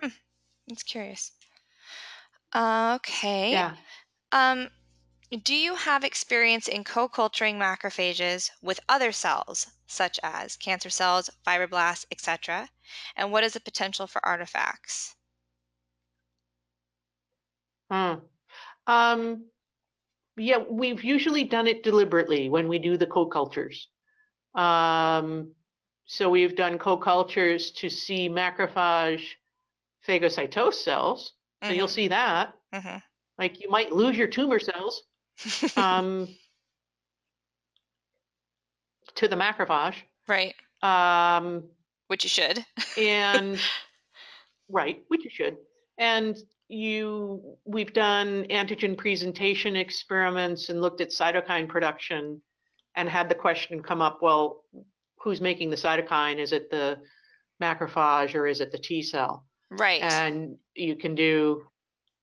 Hmm. 0.00 0.08
That's 0.68 0.82
curious. 0.82 1.32
Okay. 2.54 3.52
yeah. 3.52 3.76
Um, 4.32 4.68
do 5.32 5.52
you 5.54 5.74
have 5.74 6.04
experience 6.04 6.68
in 6.68 6.84
co-culturing 6.84 7.58
macrophages 7.58 8.52
with 8.62 8.78
other 8.88 9.10
cells, 9.10 9.72
such 9.88 10.20
as 10.22 10.56
cancer 10.56 10.90
cells, 10.90 11.28
fibroblasts, 11.44 12.06
etc.? 12.12 12.68
And 13.16 13.32
what 13.32 13.42
is 13.42 13.54
the 13.54 13.60
potential 13.60 14.06
for 14.06 14.24
artifacts? 14.24 15.16
Huh. 17.90 18.20
Um, 18.86 19.46
yeah, 20.36 20.58
we've 20.58 21.04
usually 21.04 21.44
done 21.44 21.66
it 21.68 21.82
deliberately 21.82 22.48
when 22.50 22.68
we 22.68 22.78
do 22.78 22.96
the 22.98 23.06
co-cultures. 23.06 23.90
Um, 24.54 25.54
so 26.06 26.30
we've 26.30 26.56
done 26.56 26.78
co-cultures 26.78 27.72
to 27.72 27.90
see 27.90 28.28
macrophage 28.28 29.34
phagocytose 30.06 30.74
cells. 30.74 31.34
So 31.62 31.72
you'll 31.72 31.88
see 31.88 32.08
that. 32.08 32.54
hmm 32.72 32.98
Like 33.38 33.60
you 33.60 33.70
might 33.70 33.92
lose 33.92 34.16
your 34.18 34.28
tumor 34.28 34.60
cells 34.60 35.04
um, 35.76 36.28
to 39.14 39.28
the 39.28 39.36
macrophage. 39.36 39.96
right, 40.28 40.54
Um, 40.82 41.64
which 42.08 42.24
you 42.24 42.30
should. 42.30 42.64
and 42.98 43.58
right 44.68 45.02
which 45.08 45.24
you 45.24 45.30
should 45.30 45.56
and 45.98 46.36
you 46.68 47.56
we've 47.66 47.92
done 47.92 48.44
antigen 48.48 48.96
presentation 48.96 49.76
experiments 49.76 50.70
and 50.70 50.80
looked 50.80 51.00
at 51.02 51.10
cytokine 51.10 51.68
production 51.68 52.40
and 52.96 53.06
had 53.08 53.28
the 53.28 53.34
question 53.34 53.82
come 53.82 54.00
up 54.00 54.20
well 54.22 54.64
who's 55.20 55.40
making 55.42 55.68
the 55.68 55.76
cytokine 55.76 56.38
is 56.38 56.52
it 56.52 56.70
the 56.70 56.96
macrophage 57.62 58.34
or 58.34 58.46
is 58.46 58.60
it 58.60 58.72
the 58.72 58.78
t 58.78 59.02
cell 59.02 59.44
Right. 59.70 60.00
and 60.02 60.56
you 60.74 60.96
can 60.96 61.14
do 61.14 61.64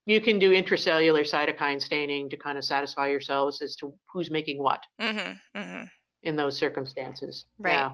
you 0.10 0.20
can 0.20 0.40
do 0.40 0.52
intracellular 0.52 1.22
cytokine 1.22 1.82
staining 1.82 2.30
to 2.30 2.38
kind 2.38 2.58
of 2.58 2.66
satisfy 2.66 3.08
yourselves 3.08 3.62
as 3.62 3.76
to 3.76 3.94
who's 4.12 4.32
making 4.32 4.58
what 4.58 4.84
hmm 5.00 5.34
hmm 5.56 5.84
in 6.24 6.36
those 6.36 6.58
circumstances 6.58 7.46
Right. 7.60 7.74
yeah 7.74 7.92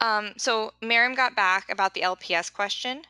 Um, 0.00 0.32
so 0.38 0.72
Miriam 0.80 1.14
got 1.14 1.36
back 1.36 1.68
about 1.70 1.94
the 1.94 2.00
LPS 2.02 2.52
question, 2.52 3.02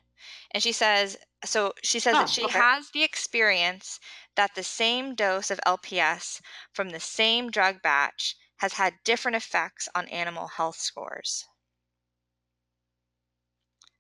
and 0.51 0.63
she 0.63 0.73
says, 0.73 1.17
so 1.45 1.73
she 1.83 2.01
says 2.01 2.17
Oh, 2.17 2.21
that 2.21 2.29
she 2.29 2.45
okay. 2.45 2.59
has 2.59 2.91
the 2.91 3.03
experience 3.05 4.01
that 4.35 4.55
the 4.55 4.63
same 4.63 5.15
dose 5.15 5.51
of 5.51 5.61
LPS 5.67 6.41
from 6.73 6.91
the 6.91 7.01
same 7.01 7.51
drug 7.51 7.81
batch 7.83 8.37
has 8.59 8.75
had 8.75 8.95
different 9.05 9.37
effects 9.37 9.89
on 9.95 10.09
animal 10.09 10.49
health 10.49 10.77
scores. 10.77 11.47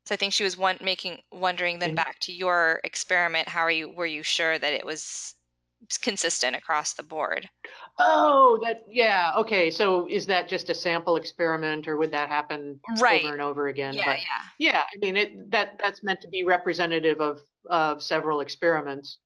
So 0.06 0.14
I 0.14 0.16
think 0.16 0.32
she 0.34 0.44
was 0.44 0.56
one 0.56 0.78
making 0.80 1.22
wondering 1.32 1.78
then 1.78 1.94
back 1.94 2.18
to 2.20 2.32
your 2.32 2.80
experiment, 2.84 3.48
how 3.48 3.60
are 3.60 3.70
you 3.70 3.88
were 3.88 4.06
you 4.06 4.22
sure 4.22 4.58
that 4.58 4.72
it 4.74 4.84
was 4.84 5.34
consistent 6.02 6.56
across 6.56 6.94
the 6.94 7.02
board? 7.02 7.50
Oh, 7.98 8.58
that, 8.62 8.84
yeah, 8.88 9.32
okay, 9.36 9.70
so 9.70 10.08
is 10.08 10.26
that 10.26 10.48
just 10.48 10.70
a 10.70 10.74
sample 10.74 11.16
experiment 11.16 11.86
or 11.86 11.96
would 11.96 12.10
that 12.12 12.28
happen 12.28 12.80
Right. 12.98 13.22
over 13.22 13.32
and 13.32 13.42
over 13.42 13.68
again? 13.68 13.96
Yeah, 13.96 14.04
But 14.04 14.18
yeah. 14.18 14.42
yeah, 14.58 14.84
I 14.92 14.98
mean, 14.98 15.16
it, 15.16 15.50
that, 15.50 15.78
that's 15.78 16.02
meant 16.02 16.20
to 16.22 16.28
be 16.28 16.44
representative 16.44 17.20
of, 17.20 17.40
of 17.68 18.02
several 18.02 18.40
experiments. 18.40 19.18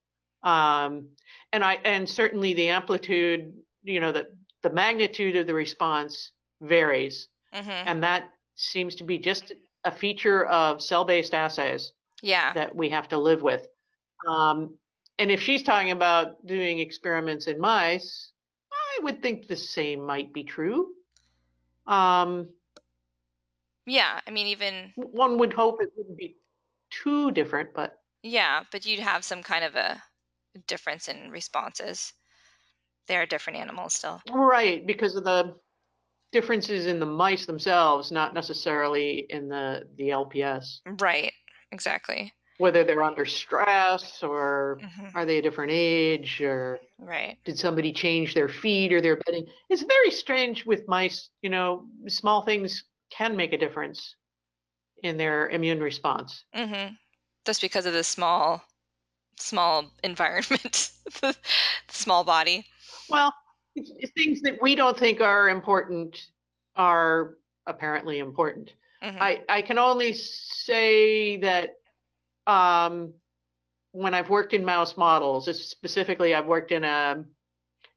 Um, 0.43 1.11
and 1.53 1.65
I, 1.65 1.75
and 1.85 2.09
certainly 2.09 2.53
the 2.55 2.69
amplitude, 2.69 3.55
you 3.83 4.01
know, 4.01 4.13
the, 4.13 4.37
the 4.63 4.71
magnitude 4.71 5.37
of 5.37 5.47
the 5.47 5.55
response 5.55 6.33
varies. 6.61 7.29
hmm 7.53 7.87
And 7.87 8.03
that 8.03 8.31
seems 8.57 8.95
to 8.97 9.05
be 9.05 9.19
just 9.19 9.53
a 9.85 9.91
feature 9.93 10.47
of 10.47 10.83
cell-based 10.83 11.35
assays 11.35 11.93
Yeah. 12.23 12.53
that 12.55 12.75
we 12.75 12.89
have 12.91 13.09
to 13.09 13.19
live 13.19 13.43
with. 13.43 13.67
Um, 14.27 14.79
and 15.19 15.31
if 15.31 15.41
she's 15.43 15.63
talking 15.63 15.91
about 15.93 16.45
doing 16.47 16.79
experiments 16.79 17.47
in 17.47 17.61
mice, 17.61 18.33
I 18.73 19.03
would 19.03 19.23
think 19.23 19.47
the 19.47 19.57
same 19.57 20.05
might 20.05 20.33
be 20.33 20.45
true. 20.45 20.95
Um, 21.87 22.49
Yeah, 23.87 24.21
I 24.27 24.31
mean, 24.31 24.47
even 24.47 24.93
One 24.97 25.39
would 25.39 25.53
hope 25.53 25.83
it 25.83 25.91
wouldn't 25.97 26.17
be 26.17 26.37
too 26.91 27.31
different, 27.31 27.75
but 27.75 27.99
yeah, 28.23 28.65
but 28.73 28.87
you'd 28.87 29.01
have 29.01 29.25
some 29.25 29.43
kind 29.43 29.65
of 29.65 29.77
a 29.77 30.03
difference 30.67 31.09
in 31.09 31.31
responses. 31.31 32.15
They 33.07 33.17
are 33.19 33.27
different 33.27 33.59
animals 33.59 33.95
still. 33.95 34.23
right 34.31 34.87
because 34.87 35.15
of 35.17 35.25
the 35.25 35.55
differences 36.35 36.87
in 36.87 36.99
the 36.99 37.07
mice 37.07 37.47
themselves, 37.47 38.11
not 38.11 38.35
necessarily 38.35 39.25
in 39.31 39.49
the 39.49 39.85
the 39.97 40.11
LPS. 40.11 40.81
Right. 40.85 41.33
Exactly. 41.71 42.33
Whether 42.59 42.85
they're 42.85 43.03
under 43.03 43.25
stress 43.25 44.23
or 44.23 44.81
hmm 44.83 45.09
are 45.15 45.25
they 45.25 45.39
a 45.39 45.43
different 45.43 45.71
age 45.73 46.41
or 46.43 46.81
Right. 46.99 47.39
did 47.45 47.57
somebody 47.57 47.93
change 47.93 48.35
their 48.35 48.49
feed 48.49 48.93
or 48.93 49.01
their 49.01 49.17
bedding? 49.25 49.47
It's 49.71 49.83
very 49.83 50.11
strange 50.11 50.67
with 50.67 50.89
mice. 50.89 51.31
You 51.43 51.51
know, 51.51 51.87
small 52.09 52.43
things 52.45 52.83
can 53.11 53.37
make 53.37 53.53
a 53.53 53.59
difference 53.59 54.17
in 55.05 55.17
their 55.17 55.49
immune 55.51 55.81
response. 55.81 56.45
hmm 56.53 56.89
Just 57.47 57.61
because 57.61 57.87
of 57.87 57.93
the 57.93 58.03
small, 58.03 58.65
small 59.39 59.85
environment, 60.03 60.91
the 61.21 61.37
small 61.91 62.25
body. 62.25 62.67
Well, 63.09 63.33
it's, 63.75 64.11
things 64.13 64.41
that 64.43 64.61
we 64.63 64.75
don't 64.75 64.99
think 64.99 65.21
are 65.21 65.49
important 65.49 66.17
are 66.77 67.37
apparently 67.67 68.19
important. 68.19 68.73
hmm 69.03 69.17
I, 69.21 69.43
I 69.49 69.63
can 69.63 69.79
only 69.79 70.13
say 70.13 71.37
that 71.39 71.71
um, 72.47 73.15
when 73.93 74.15
I've 74.15 74.31
worked 74.31 74.53
in 74.53 74.65
mouse 74.65 74.97
models, 74.97 75.49
it's 75.49 75.65
specifically 75.65 76.35
I've 76.35 76.47
worked 76.47 76.73
in 76.73 76.85
a 76.85 77.25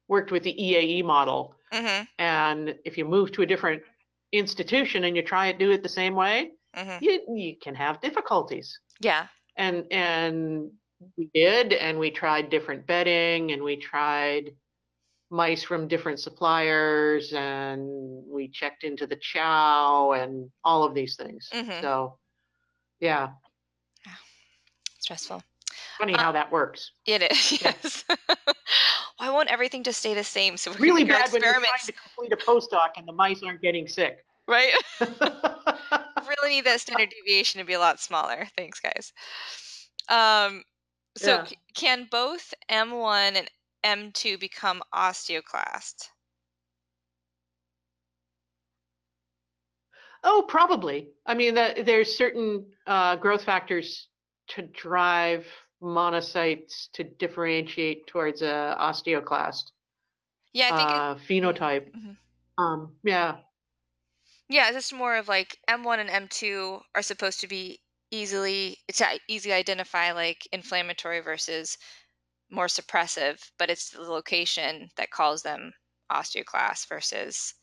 worked 0.08 0.30
with 0.30 0.42
the 0.42 0.54
EAE 0.54 1.04
model, 1.04 1.54
hmm 1.72 2.02
and 2.18 2.74
if 2.84 2.96
you 2.96 3.04
move 3.04 3.32
to 3.32 3.42
a 3.42 3.46
different 3.46 3.82
institution 4.32 5.04
and 5.04 5.16
you 5.16 5.22
try 5.22 5.46
and 5.48 5.58
do 5.58 5.70
it 5.70 5.82
the 5.82 5.88
same 5.88 6.14
way, 6.14 6.52
hmm 6.74 6.98
you 7.00 7.20
you 7.34 7.56
can 7.60 7.74
have 7.74 8.00
difficulties. 8.00 8.78
Yeah. 9.00 9.26
And 9.56 9.84
and 9.90 10.70
we 11.16 11.28
did, 11.34 11.72
and 11.72 11.98
we 11.98 12.10
tried 12.10 12.48
different 12.50 12.86
bedding, 12.86 13.52
and 13.52 13.62
we 13.62 13.76
tried 13.76 14.54
mice 15.30 15.62
from 15.62 15.88
different 15.88 16.20
suppliers, 16.20 17.32
and 17.34 17.88
we 18.26 18.48
checked 18.48 18.84
into 18.84 19.06
the 19.06 19.16
chow 19.16 20.12
and 20.12 20.50
all 20.64 20.84
of 20.84 20.94
these 20.94 21.16
things. 21.16 21.48
Mhm. 21.52 21.80
So, 21.80 22.18
yeah, 23.00 23.30
Stressful. 25.00 25.42
funny 25.98 26.14
Uh, 26.14 26.18
how 26.18 26.32
that 26.32 26.50
works. 26.50 26.92
It 27.06 27.22
is. 27.30 27.52
Yeah. 27.62 27.72
Yes. 27.82 28.04
Why 29.18 29.30
won't 29.30 29.48
everything 29.50 29.82
just 29.82 29.98
stay 30.00 30.14
the 30.14 30.22
same? 30.24 30.56
So 30.56 30.70
we 30.70 30.76
can 30.76 30.82
Really 30.84 31.04
bad 31.04 31.32
when 31.32 31.42
you're 31.42 31.54
trying 31.54 31.64
to 31.86 31.92
complete 31.92 32.32
a 32.32 32.36
postdoc 32.36 32.90
and 32.96 33.06
the 33.08 33.12
mice 33.12 33.42
aren't 33.42 33.60
getting 33.60 33.88
sick. 33.88 34.24
right? 34.46 34.72
really 35.00 36.48
need 36.50 36.64
that 36.64 36.80
standard 36.80 37.10
deviation 37.10 37.58
to 37.60 37.64
be 37.66 37.72
a 37.72 37.78
lot 37.78 38.00
smaller. 38.00 38.46
Thanks, 38.56 38.80
guys. 38.80 39.12
Um, 40.08 40.62
so 41.16 41.36
Yeah. 41.36 41.44
c- 41.46 41.58
can 41.74 42.06
both 42.10 42.54
M1 42.70 43.36
and 43.36 43.50
M2 43.84 44.38
become 44.38 44.82
osteoclast? 44.94 46.08
Oh, 50.24 50.44
probably. 50.48 51.10
I 51.26 51.34
mean, 51.34 51.54
that 51.54 51.86
there's 51.86 52.16
certain 52.16 52.72
uh, 52.86 53.16
growth 53.16 53.44
factors 53.44 54.08
to 54.48 54.62
drive 54.62 55.46
monocytes 55.82 56.90
to 56.92 57.04
differentiate 57.04 58.06
towards 58.08 58.42
a 58.42 58.76
osteoclast 58.78 59.70
Yeah, 60.52 60.68
I 60.68 60.72
think. 60.72 60.90
it- 60.94 61.02
uh, 61.02 61.16
phenotype. 61.16 61.92
Mhm. 61.96 62.18
Um, 62.58 62.96
yeah, 63.04 63.42
yeah, 64.48 64.68
it's 64.68 64.76
just 64.76 64.92
more 64.92 65.16
of 65.16 65.28
like 65.28 65.58
M1 65.68 66.00
and 66.00 66.10
M2 66.10 66.80
are 66.94 67.02
supposed 67.02 67.40
to 67.40 67.46
be 67.48 67.80
easily 68.10 68.78
to 68.94 69.20
easily 69.28 69.54
identify 69.54 70.12
like 70.12 70.48
inflammatory 70.52 71.20
versus 71.20 71.76
more 72.50 72.66
suppressive, 72.66 73.50
but 73.58 73.70
it's 73.70 73.90
the 73.90 74.02
location 74.02 74.88
that 74.96 75.10
calls 75.10 75.42
them 75.42 75.72
osteoclast 76.10 76.88
versus 76.88 77.54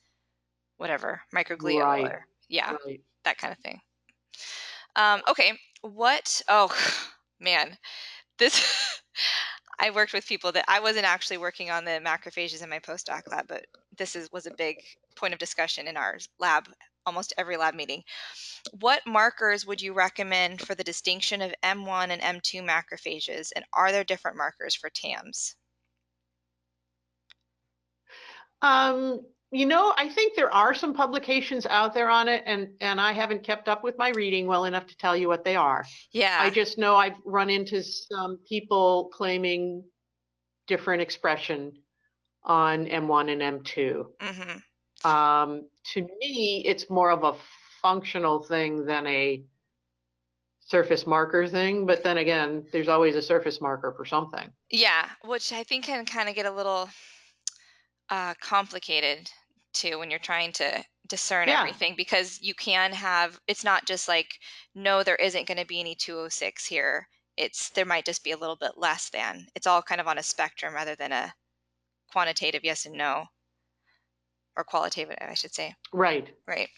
whatever 0.78 1.22
microglial 1.34 1.86
Right. 1.86 2.06
or 2.06 2.28
yeah, 2.50 2.76
right. 2.86 3.02
that 3.24 3.38
kind 3.38 3.54
of 3.54 3.60
thing. 3.60 3.80
Um, 4.96 5.22
okay, 5.28 5.58
what? 5.82 6.42
Oh 6.48 6.76
man, 7.40 7.78
this. 8.38 9.02
I 9.78 9.92
worked 9.92 10.14
with 10.14 10.26
people 10.26 10.54
that 10.54 10.64
I 10.70 10.80
wasn't 10.80 11.06
actually 11.06 11.38
working 11.38 11.70
on 11.70 11.84
the 11.84 12.00
macrophages 12.02 12.64
in 12.64 12.70
my 12.70 12.80
postdoc 12.80 13.30
lab, 13.30 13.46
but 13.50 13.66
this 13.98 14.16
is 14.16 14.32
was 14.32 14.46
a 14.46 14.54
big 14.58 14.78
point 15.18 15.34
of 15.34 15.40
discussion 15.40 15.86
in 15.86 15.98
our 15.98 16.18
lab, 16.40 16.70
almost 17.06 17.34
every 17.38 17.58
lab 17.58 17.76
meeting. 17.76 18.04
What 18.80 19.06
markers 19.06 19.66
would 19.66 19.82
you 19.82 19.94
recommend 19.94 20.62
for 20.62 20.76
the 20.76 20.84
distinction 20.84 21.42
of 21.42 21.54
M1 21.64 22.10
and 22.10 22.22
M2 22.22 22.64
macrophages, 22.64 23.52
and 23.56 23.66
are 23.74 23.92
there 23.92 24.04
different 24.04 24.38
markers 24.38 24.76
for 24.76 24.90
TAMs? 24.90 25.56
Um, 28.62 29.22
you 29.52 29.66
know, 29.66 29.94
I 29.96 30.10
think 30.10 30.36
there 30.36 30.54
are 30.54 30.74
some 30.74 30.94
publications 30.94 31.66
out 31.66 31.94
there 31.94 32.10
on 32.10 32.28
it, 32.28 32.44
and 32.46 32.70
and 32.82 33.00
I 33.00 33.14
haven't 33.14 33.44
kept 33.44 33.70
up 33.70 33.84
with 33.84 33.98
my 33.98 34.10
reading 34.10 34.48
well 34.48 34.66
enough 34.66 34.88
to 34.88 34.98
tell 34.98 35.16
you 35.16 35.28
what 35.28 35.44
they 35.44 35.56
are. 35.56 35.86
Yeah, 36.12 36.38
I 36.40 36.50
just 36.50 36.78
know 36.78 36.96
I've 36.96 37.16
run 37.26 37.50
into 37.50 37.84
some 37.84 38.40
people 38.50 39.10
claiming 39.14 39.84
different 40.68 41.02
expression 41.02 41.74
on 42.44 42.86
M1 42.88 43.30
and 43.30 43.64
M2. 43.64 44.06
hmm 44.20 44.58
Um, 45.06 45.70
to 45.94 46.02
me, 46.20 46.64
it's 46.66 46.90
more 46.90 47.12
of 47.12 47.24
a 47.24 47.36
functional 47.82 48.42
thing 48.44 48.86
than 48.86 49.06
a 49.08 49.44
surface 50.60 51.06
marker 51.06 51.48
thing. 51.48 51.86
But 51.86 52.04
then 52.04 52.18
again, 52.18 52.66
there's 52.72 52.88
always 52.88 53.16
a 53.16 53.22
surface 53.22 53.62
marker 53.62 53.94
for 53.96 54.06
something. 54.06 54.52
yeah, 54.72 55.10
which 55.24 55.54
I 55.54 55.64
think 55.64 55.86
can 55.86 56.06
kind 56.06 56.28
of 56.28 56.36
get 56.36 56.46
a 56.48 56.52
little 56.52 56.90
uh, 58.10 58.34
complicated 58.42 59.32
too 59.74 60.00
when 60.00 60.10
you're 60.10 60.20
trying 60.20 60.52
to 60.54 60.84
discern 61.08 61.48
Yeah. 61.48 61.60
everything 61.60 61.96
because 61.96 62.42
you 62.42 62.56
can 62.56 62.92
have 62.94 63.40
it's 63.48 63.64
not 63.64 63.86
just 63.86 64.08
like 64.08 64.40
no 64.74 65.04
there 65.04 65.16
isn't 65.18 65.48
going 65.48 65.58
to 65.60 65.66
be 65.66 65.80
any 65.80 65.94
206 65.96 66.66
here 66.66 67.08
it's 67.38 67.70
there 67.72 67.86
might 67.86 68.06
just 68.06 68.24
be 68.24 68.32
a 68.32 68.38
little 68.38 68.56
bit 68.56 68.72
less 68.78 69.10
than 69.10 69.46
it's 69.56 69.68
all 69.68 69.82
kind 69.84 70.02
of 70.02 70.08
on 70.08 70.18
a 70.18 70.24
spectrum 70.24 70.74
rather 70.74 70.96
than 70.96 71.12
a 71.12 71.34
quantitative 72.12 72.64
yes 72.64 72.86
and 72.86 72.96
no 72.96 73.26
or 74.58 74.64
qualitative 74.64 75.16
i 75.22 75.34
should 75.34 75.54
say 75.54 75.76
Right. 75.94 76.36
right 76.48 76.70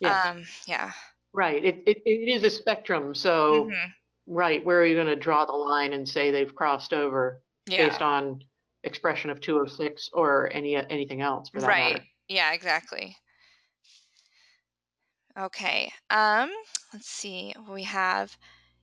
Yeah. 0.00 0.18
um 0.30 0.44
yeah 0.66 0.92
right. 1.32 1.64
It, 1.64 1.82
it, 1.86 2.02
it 2.04 2.28
is 2.28 2.44
a 2.44 2.50
spectrum. 2.50 3.14
So, 3.14 3.64
Mhm. 3.66 3.94
right, 4.26 4.64
where 4.64 4.80
are 4.80 4.86
you 4.86 4.94
going 4.94 5.06
to 5.08 5.16
draw 5.16 5.44
the 5.44 5.52
line 5.52 5.92
and 5.92 6.08
say 6.08 6.30
they've 6.30 6.54
crossed 6.54 6.92
over 6.92 7.42
yeah 7.66 7.86
based 7.88 8.02
on 8.02 8.40
expression 8.84 9.30
of 9.30 9.40
206 9.40 10.10
or 10.12 10.50
any 10.52 10.76
anything 10.76 11.20
else 11.22 11.48
for 11.50 11.60
that 11.60 11.68
right 11.68 11.78
matter? 11.78 12.06
yeah 12.28 12.52
exactly 12.52 13.16
okay 15.38 15.90
um 16.10 16.50
let's 16.92 17.08
see 17.08 17.52
we 17.70 17.82
have 17.82 18.36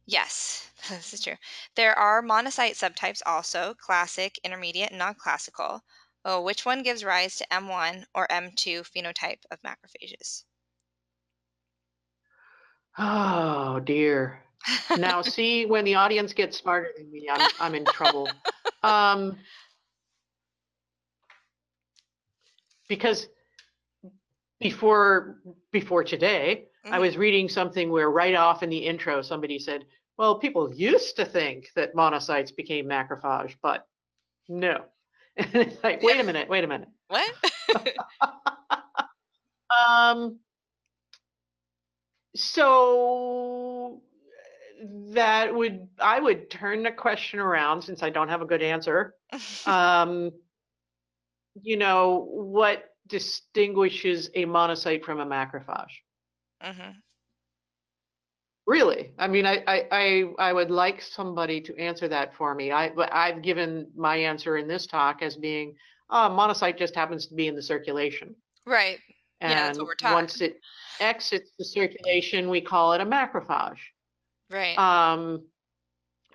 yes 0.05 0.71
this 0.89 1.13
is 1.13 1.21
true 1.21 1.35
there 1.75 1.97
are 1.97 2.21
monocyte 2.21 2.71
subtypes 2.73 3.21
also 3.25 3.73
classic 3.75 4.39
intermediate 4.43 4.89
and 4.91 4.99
non-classical 4.99 5.81
oh 6.25 6.41
which 6.41 6.65
one 6.65 6.81
gives 6.83 7.03
rise 7.03 7.37
to 7.37 7.53
m1 7.53 8.05
or 8.15 8.25
m2 8.31 8.81
phenotype 8.81 9.43
of 9.51 9.61
macrophages 9.61 10.45
Oh 12.97 13.79
dear. 13.79 14.43
Now, 14.95 15.21
see, 15.21 15.65
when 15.65 15.85
the 15.85 15.95
audience 15.95 16.33
gets 16.33 16.57
smarter 16.57 16.91
than 16.97 17.09
me, 17.11 17.29
I'm 17.31 17.49
I'm 17.59 17.75
in 17.75 17.87
trouble. 17.87 18.43
Um, 18.83 19.37
because 22.87 23.29
before 24.59 25.41
before 25.71 26.03
today, 26.03 26.67
I 26.89 26.99
Mhm. 26.99 26.99
was 26.99 27.17
reading 27.17 27.49
something 27.49 27.89
where 27.91 28.09
right 28.09 28.35
off 28.35 28.63
in 28.63 28.69
the 28.69 28.85
intro 28.85 29.21
somebody 29.21 29.57
said, 29.59 29.85
"Well, 30.17 30.39
people 30.39 30.73
used 30.73 31.15
to 31.17 31.25
think 31.25 31.71
that 31.75 31.95
monocytes 31.95 32.55
became 32.55 32.85
macrophage, 32.87 33.57
but 33.61 33.87
no." 34.49 34.90
And 35.37 35.55
it's 35.55 35.83
like, 35.83 36.03
wait 36.03 36.19
a 36.19 36.23
minute, 36.23 36.49
wait 36.49 36.63
a 36.63 36.67
minute. 36.67 36.89
what 37.07 37.31
Um, 39.87 40.39
so 42.35 44.01
that 45.09 45.53
would 45.53 45.87
I 45.99 46.19
would 46.19 46.49
turn 46.49 46.83
the 46.83 46.91
question 46.91 47.39
around 47.39 47.83
since 47.83 48.03
I 48.03 48.09
don't 48.09 48.29
have 48.29 48.41
a 48.41 48.45
good 48.45 48.61
answer. 48.61 49.15
Um, 49.65 50.31
you 51.61 51.77
know, 51.77 52.25
what 52.29 52.83
distinguishes 53.07 54.29
a 54.35 54.45
monocyte 54.45 55.03
from 55.03 55.19
a 55.19 55.25
macrophage? 55.25 55.91
Mhm. 56.63 56.95
Really? 58.71 59.11
I 59.19 59.27
mean, 59.27 59.45
I, 59.45 59.61
I, 59.67 59.85
I, 59.91 60.23
I 60.39 60.53
would 60.53 60.71
like 60.71 61.01
somebody 61.01 61.59
to 61.59 61.75
answer 61.75 62.07
that 62.07 62.33
for 62.33 62.55
me. 62.55 62.71
I, 62.71 62.89
I've 63.11 63.41
given 63.41 63.87
my 63.97 64.15
answer 64.15 64.55
in 64.55 64.65
this 64.65 64.87
talk 64.87 65.21
as 65.21 65.35
being, 65.35 65.75
uh, 66.09 66.29
monocyte 66.29 66.77
just 66.77 66.95
happens 66.95 67.27
to 67.27 67.35
be 67.35 67.47
in 67.47 67.55
the 67.57 67.61
circulation. 67.61 68.33
right 68.65 68.97
And 69.41 69.51
Yeah, 69.51 69.65
that's 69.65 69.77
what 69.77 69.87
we're 69.87 69.95
taught. 69.95 70.13
once 70.13 70.39
it 70.39 70.61
exits 71.01 71.51
the 71.59 71.65
circulation, 71.65 72.49
we 72.49 72.61
call 72.61 72.93
it 72.93 73.01
a 73.01 73.05
macrophage. 73.05 73.75
Right. 74.49 74.77
Um, 74.77 75.43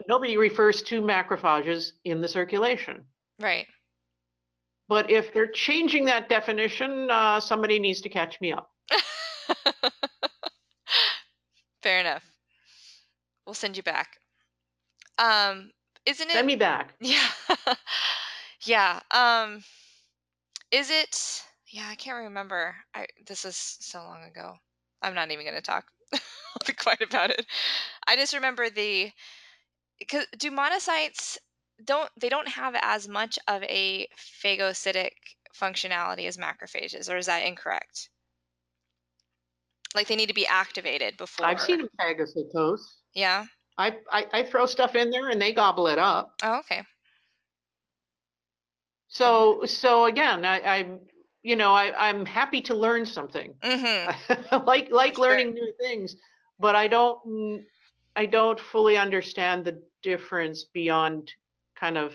nobody 0.06 0.36
refers 0.36 0.82
to 0.82 1.00
macrophages 1.00 1.92
in 2.04 2.20
the 2.20 2.28
circulation. 2.28 3.02
right. 3.40 3.66
But 4.88 5.10
if 5.10 5.32
they're 5.32 5.50
changing 5.50 6.04
that 6.04 6.28
definition, 6.28 7.10
uh, 7.10 7.40
somebody 7.40 7.78
needs 7.78 8.02
to 8.02 8.10
catch 8.10 8.38
me 8.42 8.52
up. 8.52 8.70
Fair 11.86 12.00
enough. 12.00 12.32
We'll 13.46 13.54
send 13.54 13.76
you 13.76 13.82
back. 13.84 14.18
Um, 15.18 15.70
isn't 16.04 16.30
it? 16.30 16.32
Send 16.32 16.46
me 16.46 16.56
back. 16.56 16.94
Yeah. 17.00 17.28
yeah. 18.64 19.00
Um 19.10 19.62
is 20.70 20.90
it 20.90 21.44
yeah, 21.68 21.88
I 21.88 21.94
can't 21.96 22.24
remember. 22.24 22.76
I 22.94 23.06
this 23.26 23.44
is 23.44 23.56
so 23.56 23.98
long 24.00 24.24
ago. 24.24 24.56
I'm 25.02 25.14
not 25.14 25.30
even 25.30 25.44
going 25.44 25.54
to 25.56 25.62
talk 25.62 25.84
I'll 26.14 26.66
be 26.66 26.72
quiet 26.72 27.02
about 27.02 27.30
it. 27.30 27.44
I 28.06 28.16
just 28.16 28.34
remember 28.34 28.70
the 28.70 29.12
cuz 30.10 30.26
do 30.38 30.50
monocytes 30.50 31.38
don't 31.84 32.10
they 32.20 32.28
don't 32.28 32.48
have 32.48 32.76
as 32.82 33.08
much 33.08 33.38
of 33.48 33.62
a 33.64 34.08
phagocytic 34.16 35.12
functionality 35.54 36.26
as 36.26 36.38
macrophages 36.38 37.10
or 37.12 37.16
is 37.18 37.26
that 37.26 37.44
incorrect? 37.44 38.10
Like 39.96 40.08
they 40.08 40.16
need 40.16 40.28
to 40.28 40.34
be 40.34 40.46
activated 40.46 41.16
before. 41.16 41.46
I've 41.46 41.60
seen 41.60 41.78
them 41.78 41.88
phagocytose. 41.98 42.82
Yeah. 43.14 43.46
I, 43.78 43.96
I, 44.10 44.26
I 44.32 44.42
throw 44.42 44.66
stuff 44.66 44.94
in 44.94 45.10
there 45.10 45.30
and 45.30 45.40
they 45.40 45.52
gobble 45.52 45.88
it 45.88 45.98
up. 45.98 46.34
Oh, 46.42 46.58
okay. 46.60 46.82
So 49.08 49.64
so 49.64 50.04
again, 50.04 50.44
I, 50.44 50.60
I'm 50.60 51.00
you 51.42 51.56
know 51.56 51.72
I, 51.72 52.08
I'm 52.08 52.26
happy 52.26 52.60
to 52.62 52.74
learn 52.74 53.06
something. 53.06 53.54
Mhm. 53.62 54.66
like 54.66 54.90
like 54.90 55.14
sure. 55.14 55.28
learning 55.28 55.54
new 55.54 55.72
things, 55.80 56.16
but 56.58 56.76
I 56.76 56.88
don't 56.88 57.64
I 58.14 58.26
don't 58.26 58.60
fully 58.60 58.98
understand 58.98 59.64
the 59.64 59.82
difference 60.02 60.64
beyond 60.64 61.32
kind 61.78 61.96
of 61.96 62.12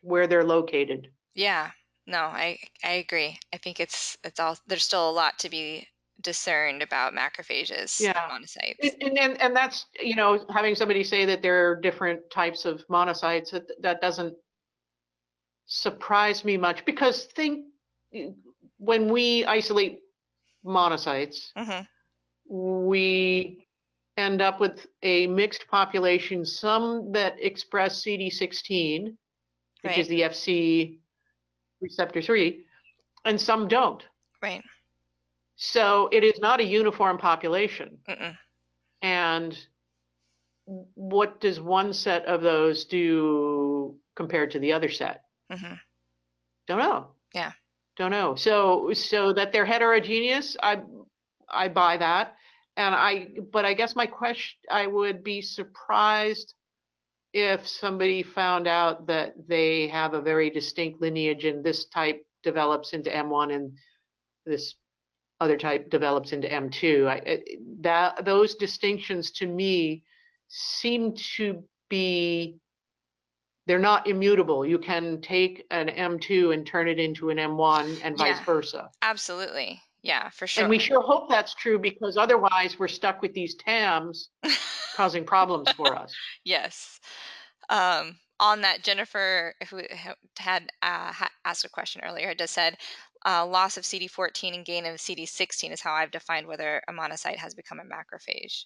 where 0.00 0.26
they're 0.26 0.44
located. 0.44 1.10
Yeah, 1.34 1.70
no, 2.06 2.20
I 2.20 2.58
I 2.82 2.92
agree. 2.92 3.38
I 3.52 3.58
think 3.58 3.80
it's 3.80 4.16
it's 4.24 4.40
all 4.40 4.56
there's 4.66 4.84
still 4.84 5.10
a 5.10 5.12
lot 5.12 5.38
to 5.40 5.50
be 5.50 5.86
discerned 6.20 6.82
about 6.82 7.12
macrophages 7.14 8.00
Yeah. 8.00 8.34
and 8.34 8.44
monocytes. 8.44 8.94
And, 9.00 9.18
and 9.18 9.40
and 9.40 9.56
that's 9.56 9.86
you 10.00 10.16
know 10.16 10.44
having 10.52 10.74
somebody 10.74 11.04
say 11.04 11.24
that 11.26 11.42
there 11.42 11.70
are 11.70 11.76
different 11.76 12.20
types 12.30 12.64
of 12.64 12.86
monocytes 12.88 13.50
that 13.50 13.64
that 13.82 14.00
doesn't 14.00 14.34
surprise 15.66 16.44
me 16.44 16.56
much 16.56 16.84
because 16.84 17.24
think 17.24 17.66
when 18.78 19.10
we 19.10 19.44
isolate 19.44 19.98
monocytes 20.64 21.50
hmm 21.56 21.80
we 22.48 23.66
end 24.16 24.40
up 24.40 24.60
with 24.60 24.86
a 25.02 25.26
mixed 25.26 25.66
population, 25.68 26.44
some 26.44 27.12
that 27.12 27.34
express 27.40 28.02
CD16, 28.02 29.16
which 29.82 29.98
is 29.98 30.08
the 30.08 30.22
FC 30.22 30.98
receptor 31.80 32.22
3, 32.22 32.64
and 33.24 33.40
some 33.40 33.68
don't. 33.68 34.02
Right. 34.42 34.62
So 35.56 36.08
it 36.12 36.22
is 36.22 36.38
not 36.38 36.60
a 36.60 36.64
uniform 36.64 37.18
population. 37.18 37.98
Mm-mm. 38.08 38.36
And 39.02 39.58
what 40.66 41.40
does 41.40 41.60
one 41.60 41.92
set 41.92 42.26
of 42.26 42.42
those 42.42 42.84
do 42.84 43.96
compared 44.14 44.50
to 44.52 44.58
the 44.58 44.72
other 44.72 44.88
set? 44.88 45.22
hmm 45.50 45.74
Don't 46.66 46.78
know. 46.78 47.08
Yeah. 47.34 47.52
Don't 47.96 48.10
know. 48.10 48.34
So 48.34 48.92
so 48.92 49.32
that 49.32 49.52
they're 49.52 49.64
heterogeneous, 49.64 50.56
I 50.62 50.82
I 51.48 51.68
buy 51.68 51.96
that. 51.98 52.34
And 52.76 52.94
I 52.94 53.28
but 53.52 53.64
I 53.64 53.72
guess 53.72 53.96
my 53.96 54.06
question 54.06 54.58
I 54.70 54.86
would 54.86 55.24
be 55.24 55.40
surprised 55.40 56.54
if 57.32 57.66
somebody 57.66 58.22
found 58.22 58.66
out 58.66 59.06
that 59.06 59.34
they 59.48 59.88
have 59.88 60.14
a 60.14 60.20
very 60.20 60.50
distinct 60.50 61.00
lineage 61.00 61.44
and 61.44 61.64
this 61.64 61.86
type 61.86 62.24
develops 62.42 62.92
into 62.92 63.10
M1 63.10 63.54
and 63.54 63.72
this 64.44 64.74
other 65.40 65.56
type 65.56 65.90
develops 65.90 66.32
into 66.32 66.48
M2. 66.48 67.08
I, 67.08 67.40
that 67.80 68.24
those 68.24 68.54
distinctions 68.54 69.30
to 69.32 69.46
me 69.46 70.02
seem 70.48 71.14
to 71.36 71.64
be 71.88 72.58
they're 73.66 73.78
not 73.78 74.06
immutable. 74.06 74.64
You 74.64 74.78
can 74.78 75.20
take 75.20 75.64
an 75.70 75.88
M2 75.88 76.54
and 76.54 76.64
turn 76.64 76.88
it 76.88 77.00
into 77.00 77.30
an 77.30 77.38
M1 77.38 78.00
and 78.04 78.16
vice 78.16 78.38
versa. 78.40 78.90
Absolutely. 79.02 79.82
Yeah, 80.02 80.28
for 80.30 80.46
sure. 80.46 80.62
And 80.62 80.70
we 80.70 80.78
sure 80.78 81.02
hope 81.02 81.28
that's 81.28 81.52
true 81.54 81.78
because 81.78 82.16
otherwise 82.16 82.78
we're 82.78 82.86
stuck 82.86 83.22
with 83.22 83.32
these 83.32 83.56
TAMs 83.56 84.30
causing 84.94 85.24
problems 85.24 85.70
for 85.72 85.96
us. 85.96 86.14
yes. 86.44 87.00
Um, 87.68 88.16
on 88.38 88.60
that, 88.60 88.84
Jennifer, 88.84 89.54
who 89.70 89.82
had 90.38 90.70
uh, 90.82 91.12
asked 91.44 91.64
a 91.64 91.68
question 91.68 92.02
earlier, 92.04 92.34
just 92.34 92.54
said 92.54 92.76
uh, 93.24 93.46
loss 93.46 93.76
of 93.76 93.84
CD14 93.84 94.54
and 94.54 94.64
gain 94.64 94.86
of 94.86 94.96
CD16 94.96 95.72
is 95.72 95.80
how 95.80 95.92
I've 95.92 96.10
defined 96.10 96.46
whether 96.46 96.82
a 96.88 96.92
monocyte 96.92 97.36
has 97.36 97.54
become 97.54 97.80
a 97.80 97.84
macrophage. 97.84 98.64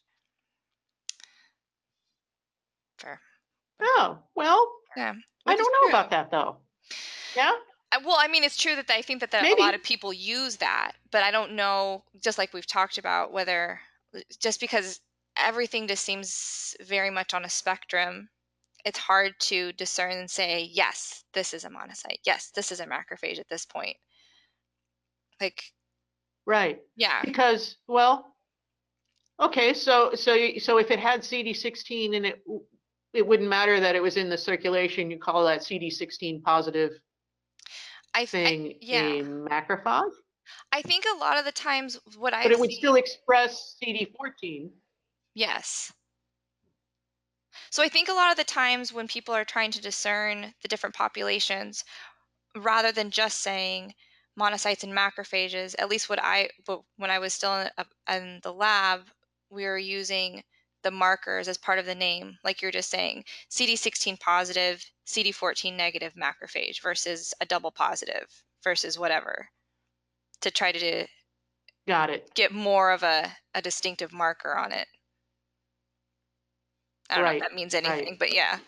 Fair. 2.98 3.20
Oh, 3.80 4.18
well, 4.34 4.70
Yeah. 4.96 5.14
I 5.46 5.52
which 5.52 5.58
don't 5.58 5.72
know 5.72 5.80
true. 5.88 5.88
about 5.90 6.10
that 6.10 6.30
though. 6.30 6.58
Yeah? 7.34 7.52
Uh, 7.92 8.00
Well, 8.04 8.16
I 8.18 8.28
mean, 8.28 8.44
it's 8.44 8.56
true 8.56 8.76
that 8.76 8.90
I 8.90 9.02
think 9.02 9.20
that, 9.20 9.30
that 9.30 9.44
a 9.44 9.54
lot 9.60 9.74
of 9.74 9.82
people 9.82 10.12
use 10.12 10.56
that, 10.56 10.92
but 11.10 11.22
I 11.22 11.30
don't 11.30 11.52
know, 11.52 12.04
just 12.22 12.38
like 12.38 12.52
we've 12.52 12.66
talked 12.66 12.98
about, 12.98 13.32
whether 13.32 13.80
just 14.38 14.60
because 14.60 15.00
everything 15.36 15.86
just 15.88 16.04
seems 16.04 16.76
very 16.82 17.10
much 17.10 17.32
on 17.32 17.44
a 17.44 17.48
spectrum, 17.48 18.28
it's 18.84 18.98
hard 18.98 19.32
to 19.40 19.72
discern 19.72 20.12
and 20.12 20.30
say, 20.30 20.62
yes, 20.72 21.24
this 21.32 21.54
is 21.54 21.64
a 21.64 21.70
monocyte. 21.70 22.18
Yes, 22.24 22.50
this 22.50 22.70
is 22.72 22.80
a 22.80 22.86
macrophage 22.86 23.38
at 23.38 23.48
this 23.48 23.64
point. 23.64 23.96
Like, 25.40 25.72
Right. 26.46 26.82
yeah, 26.96 27.22
Because, 27.22 27.76
well, 27.86 28.36
okay, 29.38 29.72
so 29.74 30.14
so 30.14 30.34
you- 30.34 30.60
so 30.60 30.78
if 30.78 30.90
it 30.90 30.98
had 30.98 31.24
CD16 31.24 32.14
and 32.14 32.26
it 32.26 32.44
w- 32.44 32.66
it 33.12 33.26
wouldn't 33.26 33.48
matter 33.48 33.80
that 33.80 33.96
it 33.96 34.02
was 34.02 34.16
in 34.16 34.28
the 34.28 34.38
circulation, 34.38 35.10
you 35.10 35.18
call 35.18 35.44
that 35.44 35.62
CD16 35.62 36.42
positive 36.42 36.92
I, 38.14 38.24
th- 38.24 38.28
I 38.28 38.28
thing 38.28 38.78
yeah. 38.80 39.02
a 39.02 39.22
macrophage, 39.22 40.12
I 40.72 40.82
think 40.82 41.04
a 41.06 41.16
lot 41.18 41.38
of 41.38 41.44
the 41.44 41.52
times 41.52 41.98
what 42.16 42.34
I 42.34 42.42
but 42.42 42.52
it 42.52 42.58
would 42.58 42.72
still 42.72 42.96
express 42.96 43.76
CD14. 43.82 44.70
Yes. 45.34 45.92
So 47.70 47.82
I 47.82 47.88
think 47.88 48.08
a 48.08 48.12
lot 48.12 48.30
of 48.32 48.36
the 48.36 48.44
times 48.44 48.92
when 48.92 49.06
people 49.06 49.34
are 49.34 49.44
trying 49.44 49.70
to 49.72 49.80
discern 49.80 50.54
the 50.62 50.68
different 50.68 50.94
populations, 50.94 51.84
rather 52.56 52.90
than 52.92 53.10
just 53.10 53.40
saying 53.40 53.94
monocytes 54.40 54.82
and 54.84 54.92
macrophages, 54.96 55.74
at 55.78 55.88
least 55.90 56.08
what 56.08 56.20
I 56.22 56.50
when 56.96 57.10
I 57.10 57.18
was 57.20 57.34
still 57.34 57.54
in, 57.56 57.70
in 58.08 58.40
the 58.42 58.52
lab, 58.54 59.10
we 59.50 59.64
were 59.66 59.78
using 59.78 60.44
the 60.82 60.90
markers 60.90 61.48
as 61.48 61.58
part 61.58 61.78
of 61.78 61.86
the 61.86 61.94
name, 61.94 62.38
like 62.44 62.62
you're 62.62 62.70
just 62.72 62.90
saying, 62.90 63.24
CD16 63.50 64.18
positive, 64.18 64.84
CD14 65.06 65.76
negative 65.76 66.14
macrophage 66.14 66.80
versus 66.82 67.34
a 67.40 67.46
double 67.46 67.70
positive 67.72 68.44
versus 68.64 68.98
whatever, 68.98 69.50
to 70.42 70.50
try 70.50 70.72
to 70.72 71.06
Got 71.86 72.08
it. 72.10 72.30
get 72.34 72.50
more 72.52 72.90
of 72.90 73.04
a, 73.04 73.36
a 73.54 73.62
distinctive 73.62 74.12
marker 74.12 74.56
on 74.56 74.72
it. 74.72 74.88
I 77.10 77.16
don't 77.16 77.24
know 77.24 77.30
Right, 77.30 77.32
if 77.32 77.38
that 77.38 77.54
means 77.54 77.74
right. 77.84 78.08
anything, 78.08 78.16
but 78.18 78.32
yeah. 78.32 78.60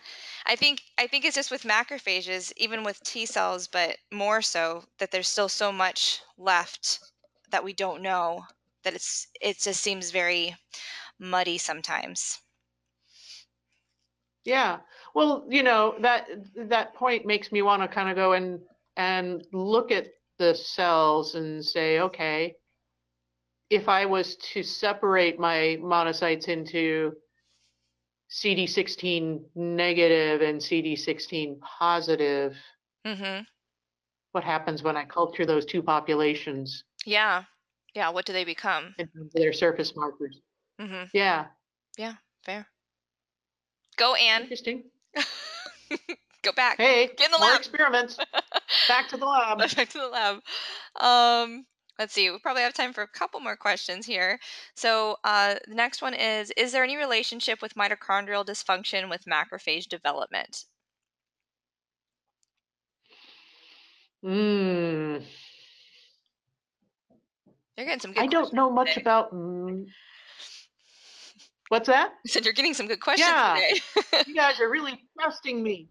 I 0.45 0.55
think 0.55 0.81
I 0.97 1.07
think 1.07 1.25
it's 1.25 1.35
just 1.35 1.51
with 1.51 1.63
macrophages, 1.63 2.53
even 2.57 2.83
with 2.83 3.01
T 3.03 3.25
cells, 3.25 3.67
but 3.67 3.97
more 4.11 4.41
so 4.41 4.85
that 4.99 5.11
there's 5.11 5.27
still 5.27 5.49
so 5.49 5.71
much 5.71 6.21
left 6.37 6.99
that 7.49 7.63
we 7.63 7.73
don't 7.73 8.01
know 8.01 8.45
that 8.83 8.93
it's 8.93 9.27
it 9.41 9.59
just 9.59 9.81
seems 9.81 10.11
very 10.11 10.55
muddy 11.19 11.57
sometimes. 11.57 12.41
Yeah. 14.45 14.79
Well, 15.15 15.45
you 15.49 15.63
know, 15.63 15.95
that 16.01 16.27
that 16.55 16.93
point 16.95 17.25
makes 17.25 17.51
me 17.51 17.61
want 17.61 17.81
to 17.81 17.87
kind 17.87 18.09
of 18.09 18.15
go 18.15 18.33
and 18.33 18.59
and 18.97 19.45
look 19.53 19.91
at 19.91 20.07
the 20.37 20.53
cells 20.53 21.35
and 21.35 21.63
say, 21.63 21.99
okay, 21.99 22.55
if 23.69 23.89
I 23.89 24.05
was 24.05 24.35
to 24.53 24.63
separate 24.63 25.39
my 25.39 25.77
monocytes 25.81 26.47
into 26.47 27.13
CD16 28.33 29.43
negative 29.55 30.41
and 30.41 30.59
CD16 30.59 31.59
positive, 31.61 32.57
Mhm. 33.05 33.45
what 34.31 34.43
happens 34.43 34.81
when 34.81 34.97
I 34.97 35.05
culture 35.05 35.45
those 35.45 35.65
two 35.65 35.83
populations 35.83 36.83
Yeah. 37.05 37.43
Yeah, 37.93 38.09
what 38.09 38.25
do 38.25 38.33
they 38.33 38.43
become? 38.43 38.95
in 38.97 39.07
terms 39.09 39.35
of 39.35 39.41
their 39.41 39.53
surface 39.53 39.95
markers? 39.95 40.39
Mhm. 40.79 41.09
Yeah, 41.13 41.49
Yeah, 41.97 42.15
Fair. 42.43 42.67
Go 43.97 44.15
Anne. 44.15 44.41
interesting. 44.41 44.89
Go 46.41 46.51
back. 46.53 46.77
Hey, 46.77 47.07
Get 47.15 47.27
in 47.27 47.31
the 47.31 47.37
more 47.37 47.49
lab. 47.51 47.59
experiments. 47.59 48.17
Back 48.87 49.09
to 49.09 49.17
the 49.17 49.25
lab. 49.27 49.59
back 49.59 49.89
to 49.89 49.97
the 49.99 50.07
lab. 50.07 50.43
Um, 50.95 51.65
Let's 51.99 52.13
see. 52.13 52.29
We 52.31 52.39
probably 52.39 52.63
have 52.63 52.73
time 52.73 52.91
for 52.91 53.03
a 53.03 53.07
couple 53.07 53.39
more 53.39 53.55
questions 53.55 54.05
here. 54.05 54.39
So 54.75 55.17
uh, 55.23 55.55
the 55.67 55.75
next 55.75 56.01
one 56.01 56.13
is: 56.13 56.51
Is 56.57 56.71
there 56.71 56.83
any 56.83 56.97
relationship 56.97 57.61
with 57.61 57.75
mitochondrial 57.75 58.45
dysfunction 58.45 59.09
with 59.09 59.25
macrophage 59.25 59.87
development? 59.87 60.65
Hmm. 64.23 65.17
You're 67.77 67.85
getting 67.87 67.99
some 67.99 68.13
good. 68.13 68.23
I 68.23 68.27
don't 68.27 68.53
know 68.53 68.69
much 68.71 68.89
today. 68.95 69.01
about. 69.01 69.33
mm, 69.33 69.85
What's 71.69 71.87
that? 71.87 72.11
I 72.25 72.29
said 72.29 72.45
you're 72.45 72.53
getting 72.53 72.73
some 72.73 72.87
good 72.87 72.99
questions 73.01 73.29
Yeah. 73.29 73.55
today. 73.55 74.23
You 74.27 74.35
guys 74.35 74.59
are 74.59 74.69
really 74.69 75.01
trusting 75.19 75.61
me. 75.63 75.89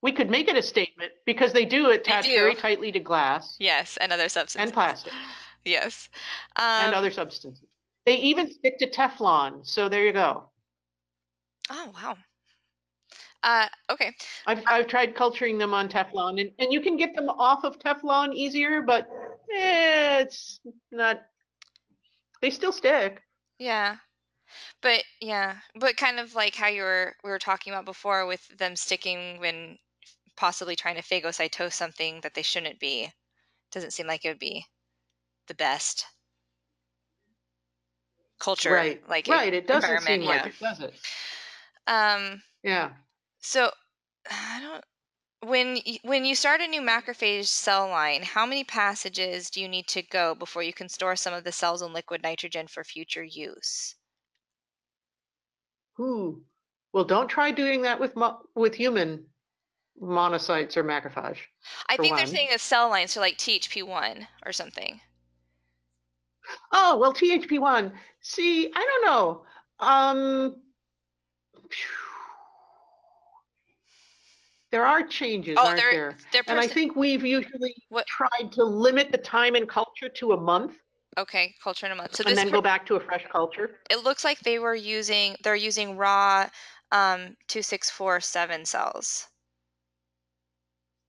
We 0.01 0.14
could 0.14 0.30
make 0.30 0.47
it 0.47 0.56
a 0.56 0.62
statement 0.62 1.12
because 1.26 1.51
they 1.51 1.66
do 1.66 1.89
attach 1.89 2.24
do. 2.24 2.34
very 2.34 2.56
tightly 2.56 2.93
to 2.93 2.99
glass 3.01 3.58
Yes, 3.60 3.97
and 3.97 4.14
other 4.14 4.30
substances. 4.30 4.62
and 4.70 4.74
plastic 4.74 5.12
Yes. 5.66 6.08
Um, 6.56 6.64
and 6.86 6.95
other 6.95 7.12
substances. 7.12 7.68
They 8.06 8.16
even 8.16 8.49
stick 8.49 8.80
to 8.80 8.89
Teflon. 8.89 9.68
So 9.68 9.89
there 9.89 10.06
you 10.06 10.14
go. 10.14 10.45
Oh 11.70 11.91
wow. 11.93 12.16
Uh, 13.43 13.68
okay. 13.91 14.14
I've, 14.47 14.64
I've 14.66 14.88
tried 14.88 15.14
culturing 15.14 15.58
them 15.58 15.74
on 15.74 15.89
Teflon 15.89 16.39
and, 16.39 16.51
and 16.58 16.72
you 16.72 16.80
can 16.80 16.95
get 16.95 17.14
them 17.18 17.28
off 17.28 17.66
of 17.66 17.80
Teflon 17.80 18.34
easier, 18.34 18.82
but 18.82 19.10
eh, 19.54 20.20
it's 20.22 20.62
not, 20.89 21.22
they 22.41 22.49
still 22.49 22.72
stick. 22.72 23.22
Yeah. 23.60 23.97
But 24.82 25.04
yeah, 25.22 25.58
but 25.76 25.97
kind 25.97 26.20
of 26.20 26.36
like 26.36 26.56
how 26.56 26.68
you 26.68 26.84
were 26.84 27.16
we 27.24 27.30
were 27.30 27.39
talking 27.39 27.74
about 27.74 27.86
before 27.86 28.26
with 28.26 28.47
them 28.58 28.76
sticking 28.76 29.39
when 29.39 29.78
possibly 30.36 30.76
trying 30.76 30.95
to 30.95 31.01
phagocytose 31.01 31.74
something 31.74 32.22
that 32.22 32.34
they 32.34 32.41
shouldn't 32.41 32.80
be. 32.80 33.12
Doesn't 33.72 33.91
seem 33.91 34.08
like 34.08 34.26
it 34.26 34.30
would 34.30 34.39
be 34.39 34.66
the 35.47 35.56
best 35.56 36.06
culture. 38.39 38.74
Right. 38.74 39.01
Like 39.08 39.28
right. 39.28 39.54
It 39.54 39.68
doesn't 39.68 40.01
seem 40.01 40.22
like 40.24 40.41
yeah. 40.41 40.47
it, 40.47 40.60
does 40.60 40.80
it? 40.82 40.93
Um. 41.88 42.41
Yeah. 42.64 42.91
So 43.39 43.72
I 44.32 44.60
don't. 44.62 44.84
When 45.49 45.80
when 46.04 46.24
you 46.24 46.36
start 46.36 46.62
a 46.62 46.68
new 46.68 46.82
macrophage 46.82 47.47
cell 47.47 47.89
line, 47.89 48.24
how 48.24 48.45
many 48.45 48.64
passages 48.64 49.49
do 49.49 49.62
you 49.62 49.68
need 49.68 49.88
to 49.89 50.01
go 50.01 50.36
before 50.36 50.64
you 50.64 50.74
can 50.74 50.88
store 50.88 51.18
some 51.18 51.34
of 51.34 51.43
the 51.43 51.51
cells 51.51 51.82
in 51.82 51.91
liquid 51.91 52.24
nitrogen 52.24 52.68
for 52.68 52.84
future 52.84 53.24
use? 53.24 53.95
Ooh. 55.99 56.41
Well, 56.91 57.03
don't 57.03 57.27
try 57.27 57.51
doing 57.51 57.81
that 57.83 57.99
with 57.99 58.13
with 58.55 58.75
human 58.75 59.25
monocytes 60.01 60.77
or 60.77 60.83
macrophage. 60.83 61.37
I 61.87 61.97
think 61.97 62.15
they're 62.15 62.27
saying 62.27 62.49
a 62.53 62.59
cell 62.59 62.89
line, 62.89 63.07
so 63.07 63.19
like 63.19 63.37
THP1 63.37 64.27
or 64.45 64.51
something. 64.51 64.99
Oh, 66.71 66.97
well, 66.97 67.13
THP1. 67.13 67.91
See, 68.21 68.71
I 68.75 69.01
don't 69.01 69.05
know. 69.05 69.45
Um, 69.79 70.55
there 74.71 74.85
are 74.85 75.03
changes, 75.07 75.57
Oh, 75.59 75.67
aren't 75.67 75.77
there? 75.79 76.17
And 76.47 76.59
I 76.59 76.67
think 76.67 76.95
we've 76.95 77.23
usually 77.23 77.75
What- 77.89 78.07
tried 78.07 78.51
to 78.53 78.63
limit 78.63 79.11
the 79.11 79.17
time 79.19 79.55
in 79.55 79.65
culture 79.67 80.09
to 80.09 80.33
a 80.33 80.37
month 80.39 80.75
okay 81.18 81.55
culture 81.64 81.86
in 81.86 81.91
a 81.91 81.95
month. 81.95 82.16
So 82.16 82.24
and 82.24 82.32
this 82.32 82.39
then 82.45 82.51
go 82.51 82.61
back 82.61 82.86
to 82.88 82.95
a 82.95 82.99
fresh 82.99 83.26
culture. 83.32 83.80
it 83.89 84.03
looks 84.03 84.24
like 84.26 84.39
they 84.39 84.59
were 84.59 84.76
using 84.76 85.38
they're 85.43 85.55
using 85.55 85.95
raw 85.97 86.49
um, 86.91 87.38
two 87.47 87.61
six 87.61 87.89
four 87.89 88.20
seven 88.20 88.66
cells, 88.66 89.30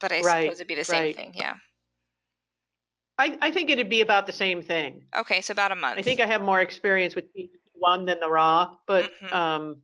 but 0.00 0.12
I 0.12 0.20
Right, 0.22 0.44
suppose 0.44 0.60
it'd 0.60 0.68
be 0.68 0.74
the 0.76 0.84
same 0.84 1.02
right. 1.02 1.16
thing. 1.16 1.32
Yeah. 1.34 1.54
I, 3.18 3.38
I 3.40 3.50
think 3.52 3.70
it'd 3.70 3.88
be 3.88 4.00
about 4.00 4.26
the 4.26 4.32
same 4.32 4.60
thing. 4.62 5.04
Okay, 5.16 5.40
so 5.40 5.52
about 5.52 5.70
a 5.72 5.76
month. 5.76 5.98
I 5.98 6.02
think 6.02 6.20
I 6.20 6.26
have 6.26 6.42
more 6.42 6.60
experience 6.60 7.14
with 7.14 7.32
THP1 7.32 8.04
than 8.06 8.18
the 8.20 8.28
raw, 8.28 8.76
but 8.86 9.12
Mhm. 9.22 9.32
um, 9.32 9.82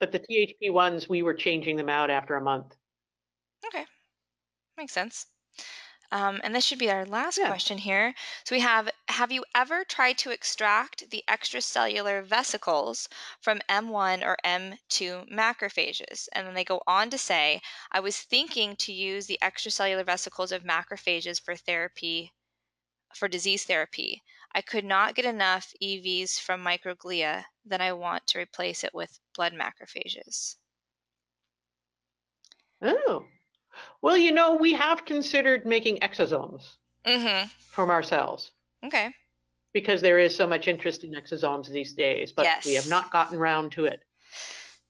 but 0.00 0.12
the 0.12 0.18
THP 0.18 0.70
ones 0.70 1.08
we 1.08 1.22
were 1.22 1.34
changing 1.34 1.76
them 1.76 1.88
out 1.88 2.10
after 2.10 2.36
a 2.36 2.40
month. 2.40 2.76
Okay, 3.66 3.86
makes 4.76 4.92
sense. 4.92 5.26
Um, 6.12 6.40
and 6.44 6.54
this 6.54 6.64
should 6.64 6.78
be 6.78 6.90
our 6.92 7.04
last 7.04 7.38
Yeah. 7.38 7.44
question 7.44 7.78
here. 7.78 8.14
So 8.44 8.54
we 8.54 8.60
have: 8.60 8.88
Have 9.08 9.32
you 9.32 9.44
ever 9.52 9.84
tried 9.84 10.16
to 10.18 10.30
extract 10.30 11.10
the 11.10 11.24
extracellular 11.26 12.22
vesicles 12.24 13.08
from 13.40 13.60
M1 13.68 14.22
or 14.22 14.36
M2 14.44 15.26
macrophages? 15.28 16.28
And 16.32 16.46
then 16.46 16.54
they 16.54 16.64
go 16.64 16.82
on 16.86 17.10
to 17.10 17.18
say, 17.18 17.60
I 17.90 17.98
was 17.98 18.20
thinking 18.20 18.76
to 18.76 18.92
use 18.92 19.26
the 19.26 19.40
extracellular 19.42 20.06
vesicles 20.06 20.52
of 20.52 20.62
macrophages 20.62 21.42
for 21.42 21.56
therapy, 21.56 22.32
for 23.14 23.28
disease 23.28 23.64
therapy. 23.64 24.22
I 24.54 24.62
could 24.62 24.84
not 24.84 25.14
get 25.14 25.24
enough 25.24 25.74
EVs 25.80 26.38
from 26.38 26.62
microglia. 26.64 27.46
Then 27.64 27.80
I 27.80 27.92
want 27.94 28.26
to 28.28 28.38
replace 28.38 28.84
it 28.84 28.94
with 28.94 29.20
blood 29.34 29.54
macrophages. 29.54 30.56
Oh, 32.82 33.28
well, 34.02 34.16
you 34.16 34.32
know, 34.32 34.56
we 34.56 34.74
have 34.74 35.04
considered 35.04 35.64
making 35.66 35.98
exosomes 35.98 36.62
Mm-hmm. 37.06 37.48
from 37.70 37.90
our 37.90 38.02
cells 38.02 38.50
Okay. 38.84 39.10
because 39.72 40.00
there 40.00 40.18
is 40.18 40.34
so 40.36 40.46
much 40.46 40.68
interest 40.68 41.04
in 41.04 41.12
exosomes 41.12 41.68
these 41.68 41.94
days, 41.94 42.32
but 42.32 42.46
we 42.64 42.74
have 42.74 42.86
not 42.86 43.10
gotten 43.12 43.38
around 43.38 43.72
to 43.72 43.86
it. 43.86 44.00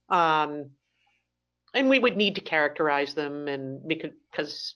Um, 0.09 0.71
and 1.75 1.89
we 1.89 1.99
would 1.99 2.17
need 2.17 2.35
to 2.37 2.41
characterize 2.41 3.15
them 3.15 3.49
and 3.49 3.87
because, 3.87 4.11
because 4.31 4.75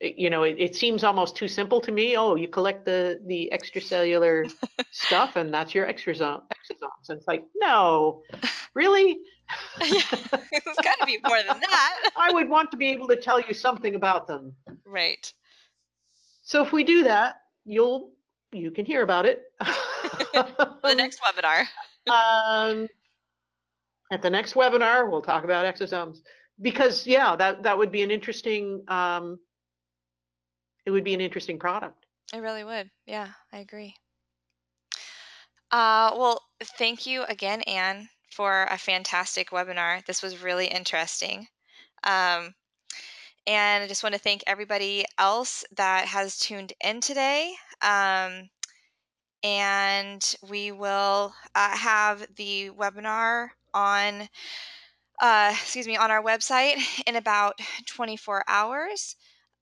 you 0.00 0.30
know, 0.30 0.42
it, 0.42 0.56
it 0.58 0.76
seems 0.76 1.04
almost 1.04 1.36
too 1.36 1.48
simple 1.48 1.80
to 1.80 1.92
me. 1.92 2.16
Oh, 2.16 2.34
you 2.34 2.48
collect 2.48 2.84
the 2.84 3.20
the 3.26 3.50
extracellular 3.52 4.50
stuff 4.90 5.36
and 5.36 5.52
that's 5.52 5.74
your 5.74 5.86
exosome 5.86 6.42
exosomes. 6.52 7.08
And 7.08 7.18
it's 7.18 7.26
like, 7.28 7.44
no, 7.56 8.22
really? 8.74 9.18
it's 9.80 10.82
got 10.82 10.98
to 11.00 11.06
be 11.06 11.18
more 11.26 11.38
than 11.38 11.60
that. 11.60 12.10
I 12.16 12.32
would 12.32 12.48
want 12.48 12.70
to 12.70 12.76
be 12.76 12.88
able 12.88 13.08
to 13.08 13.16
tell 13.16 13.40
you 13.40 13.54
something 13.54 13.94
about 13.94 14.26
them. 14.26 14.54
Right. 14.84 15.32
So 16.42 16.62
if 16.62 16.72
we 16.72 16.84
do 16.84 17.04
that, 17.04 17.36
you'll 17.64 18.12
you 18.52 18.70
can 18.70 18.84
hear 18.84 19.02
about 19.02 19.26
it. 19.26 19.42
The 20.34 20.94
next 20.94 21.20
webinar. 21.22 21.64
um, 22.10 22.88
at 24.10 24.20
the 24.20 24.28
next 24.30 24.54
webinar, 24.54 25.10
we'll 25.10 25.22
talk 25.22 25.44
about 25.44 25.64
exosomes 25.64 26.18
because 26.60 27.06
yeah, 27.06 27.36
that 27.36 27.62
that 27.62 27.78
would 27.78 27.90
be 27.90 28.02
an 28.02 28.10
interesting. 28.10 28.82
Um, 28.88 29.38
it 30.84 30.90
would 30.90 31.04
be 31.04 31.14
an 31.14 31.20
interesting 31.20 31.58
product. 31.58 32.06
It 32.32 32.38
really 32.38 32.64
would. 32.64 32.90
Yeah, 33.06 33.28
I 33.52 33.58
agree. 33.58 33.94
Uh, 35.70 36.14
well, 36.16 36.42
thank 36.78 37.06
you 37.06 37.24
again, 37.24 37.62
Anne, 37.62 38.08
for 38.34 38.66
a 38.70 38.76
fantastic 38.76 39.50
webinar. 39.50 40.04
This 40.06 40.22
was 40.22 40.42
really 40.42 40.66
interesting. 40.66 41.46
Um, 42.02 42.54
and 43.46 43.84
I 43.84 43.86
just 43.86 44.02
want 44.02 44.14
to 44.14 44.20
thank 44.20 44.42
everybody 44.46 45.04
else 45.18 45.64
that 45.76 46.06
has 46.06 46.38
tuned 46.38 46.72
in 46.82 47.00
today. 47.00 47.52
Um, 47.80 48.48
and 49.44 50.34
we 50.48 50.72
will 50.72 51.32
uh, 51.54 51.76
have 51.76 52.26
the 52.36 52.70
webinar 52.70 53.50
on, 53.72 54.28
uh, 55.20 55.50
excuse 55.52 55.86
me, 55.86 55.96
on 55.96 56.10
our 56.10 56.22
website 56.22 56.76
in 57.06 57.16
about 57.16 57.54
24 57.86 58.44
hours. 58.48 59.16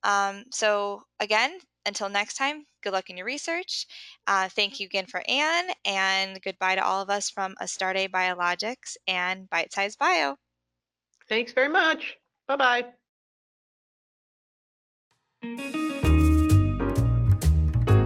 Um, 0.04 0.44
so 0.50 1.02
again, 1.20 1.58
until 1.86 2.08
next 2.08 2.36
time, 2.36 2.64
good 2.82 2.92
luck 2.92 3.10
in 3.10 3.16
your 3.16 3.26
research. 3.26 3.86
Uh, 4.26 4.48
thank 4.48 4.80
you 4.80 4.86
again 4.86 5.06
for 5.06 5.22
Anne, 5.28 5.70
and 5.84 6.40
goodbye 6.42 6.76
to 6.76 6.84
all 6.84 7.02
of 7.02 7.10
us 7.10 7.30
from 7.30 7.54
Astarte 7.60 8.10
Biologics 8.10 8.96
and 9.06 9.48
Bitesize 9.50 9.98
Bio. 9.98 10.36
Thanks 11.28 11.52
very 11.52 11.68
much. 11.68 12.18
Bye 12.48 12.84
bye. 15.42 15.72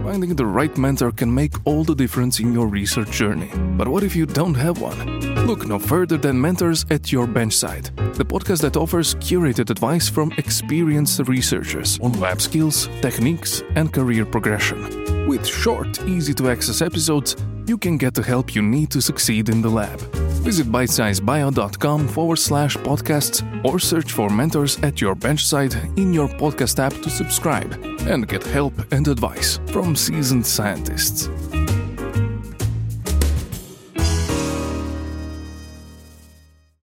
Finding 0.07 0.35
the 0.37 0.45
right 0.45 0.77
mentor 0.77 1.11
can 1.11 1.33
make 1.33 1.51
all 1.65 1.83
the 1.83 1.93
difference 1.93 2.39
in 2.39 2.53
your 2.53 2.67
research 2.67 3.11
journey. 3.11 3.51
But 3.77 3.89
what 3.89 4.03
if 4.03 4.15
you 4.15 4.25
don't 4.25 4.53
have 4.53 4.79
one? 4.79 5.19
Look 5.45 5.67
no 5.67 5.77
further 5.77 6.15
than 6.15 6.39
Mentors 6.39 6.85
at 6.89 7.11
Your 7.11 7.27
Benchside, 7.27 7.93
the 8.15 8.23
podcast 8.23 8.61
that 8.61 8.77
offers 8.77 9.15
curated 9.15 9.69
advice 9.69 10.07
from 10.07 10.31
experienced 10.37 11.19
researchers 11.27 11.99
on 11.99 12.13
lab 12.21 12.39
skills, 12.39 12.87
techniques, 13.01 13.63
and 13.75 13.91
career 13.91 14.25
progression. 14.25 15.06
With 15.27 15.45
short, 15.45 16.01
easy 16.07 16.33
to 16.35 16.49
access 16.49 16.81
episodes, 16.81 17.35
you 17.65 17.77
can 17.77 17.97
get 17.97 18.13
the 18.13 18.23
help 18.23 18.55
you 18.55 18.61
need 18.61 18.89
to 18.91 19.01
succeed 19.01 19.49
in 19.49 19.61
the 19.61 19.69
lab. 19.69 19.99
Visit 20.45 20.67
bitesizebio.com 20.67 22.07
forward 22.07 22.37
slash 22.37 22.77
podcasts 22.77 23.43
or 23.65 23.77
search 23.77 24.13
for 24.13 24.29
mentors 24.29 24.79
at 24.83 25.01
your 25.01 25.17
benchside 25.17 25.75
in 25.97 26.13
your 26.13 26.29
podcast 26.29 26.79
app 26.79 26.93
to 27.03 27.09
subscribe 27.09 27.73
and 28.07 28.25
get 28.29 28.41
help 28.41 28.73
and 28.93 29.09
advice 29.09 29.59
from 29.67 29.97
seasoned 29.97 30.45
scientists. 30.45 31.27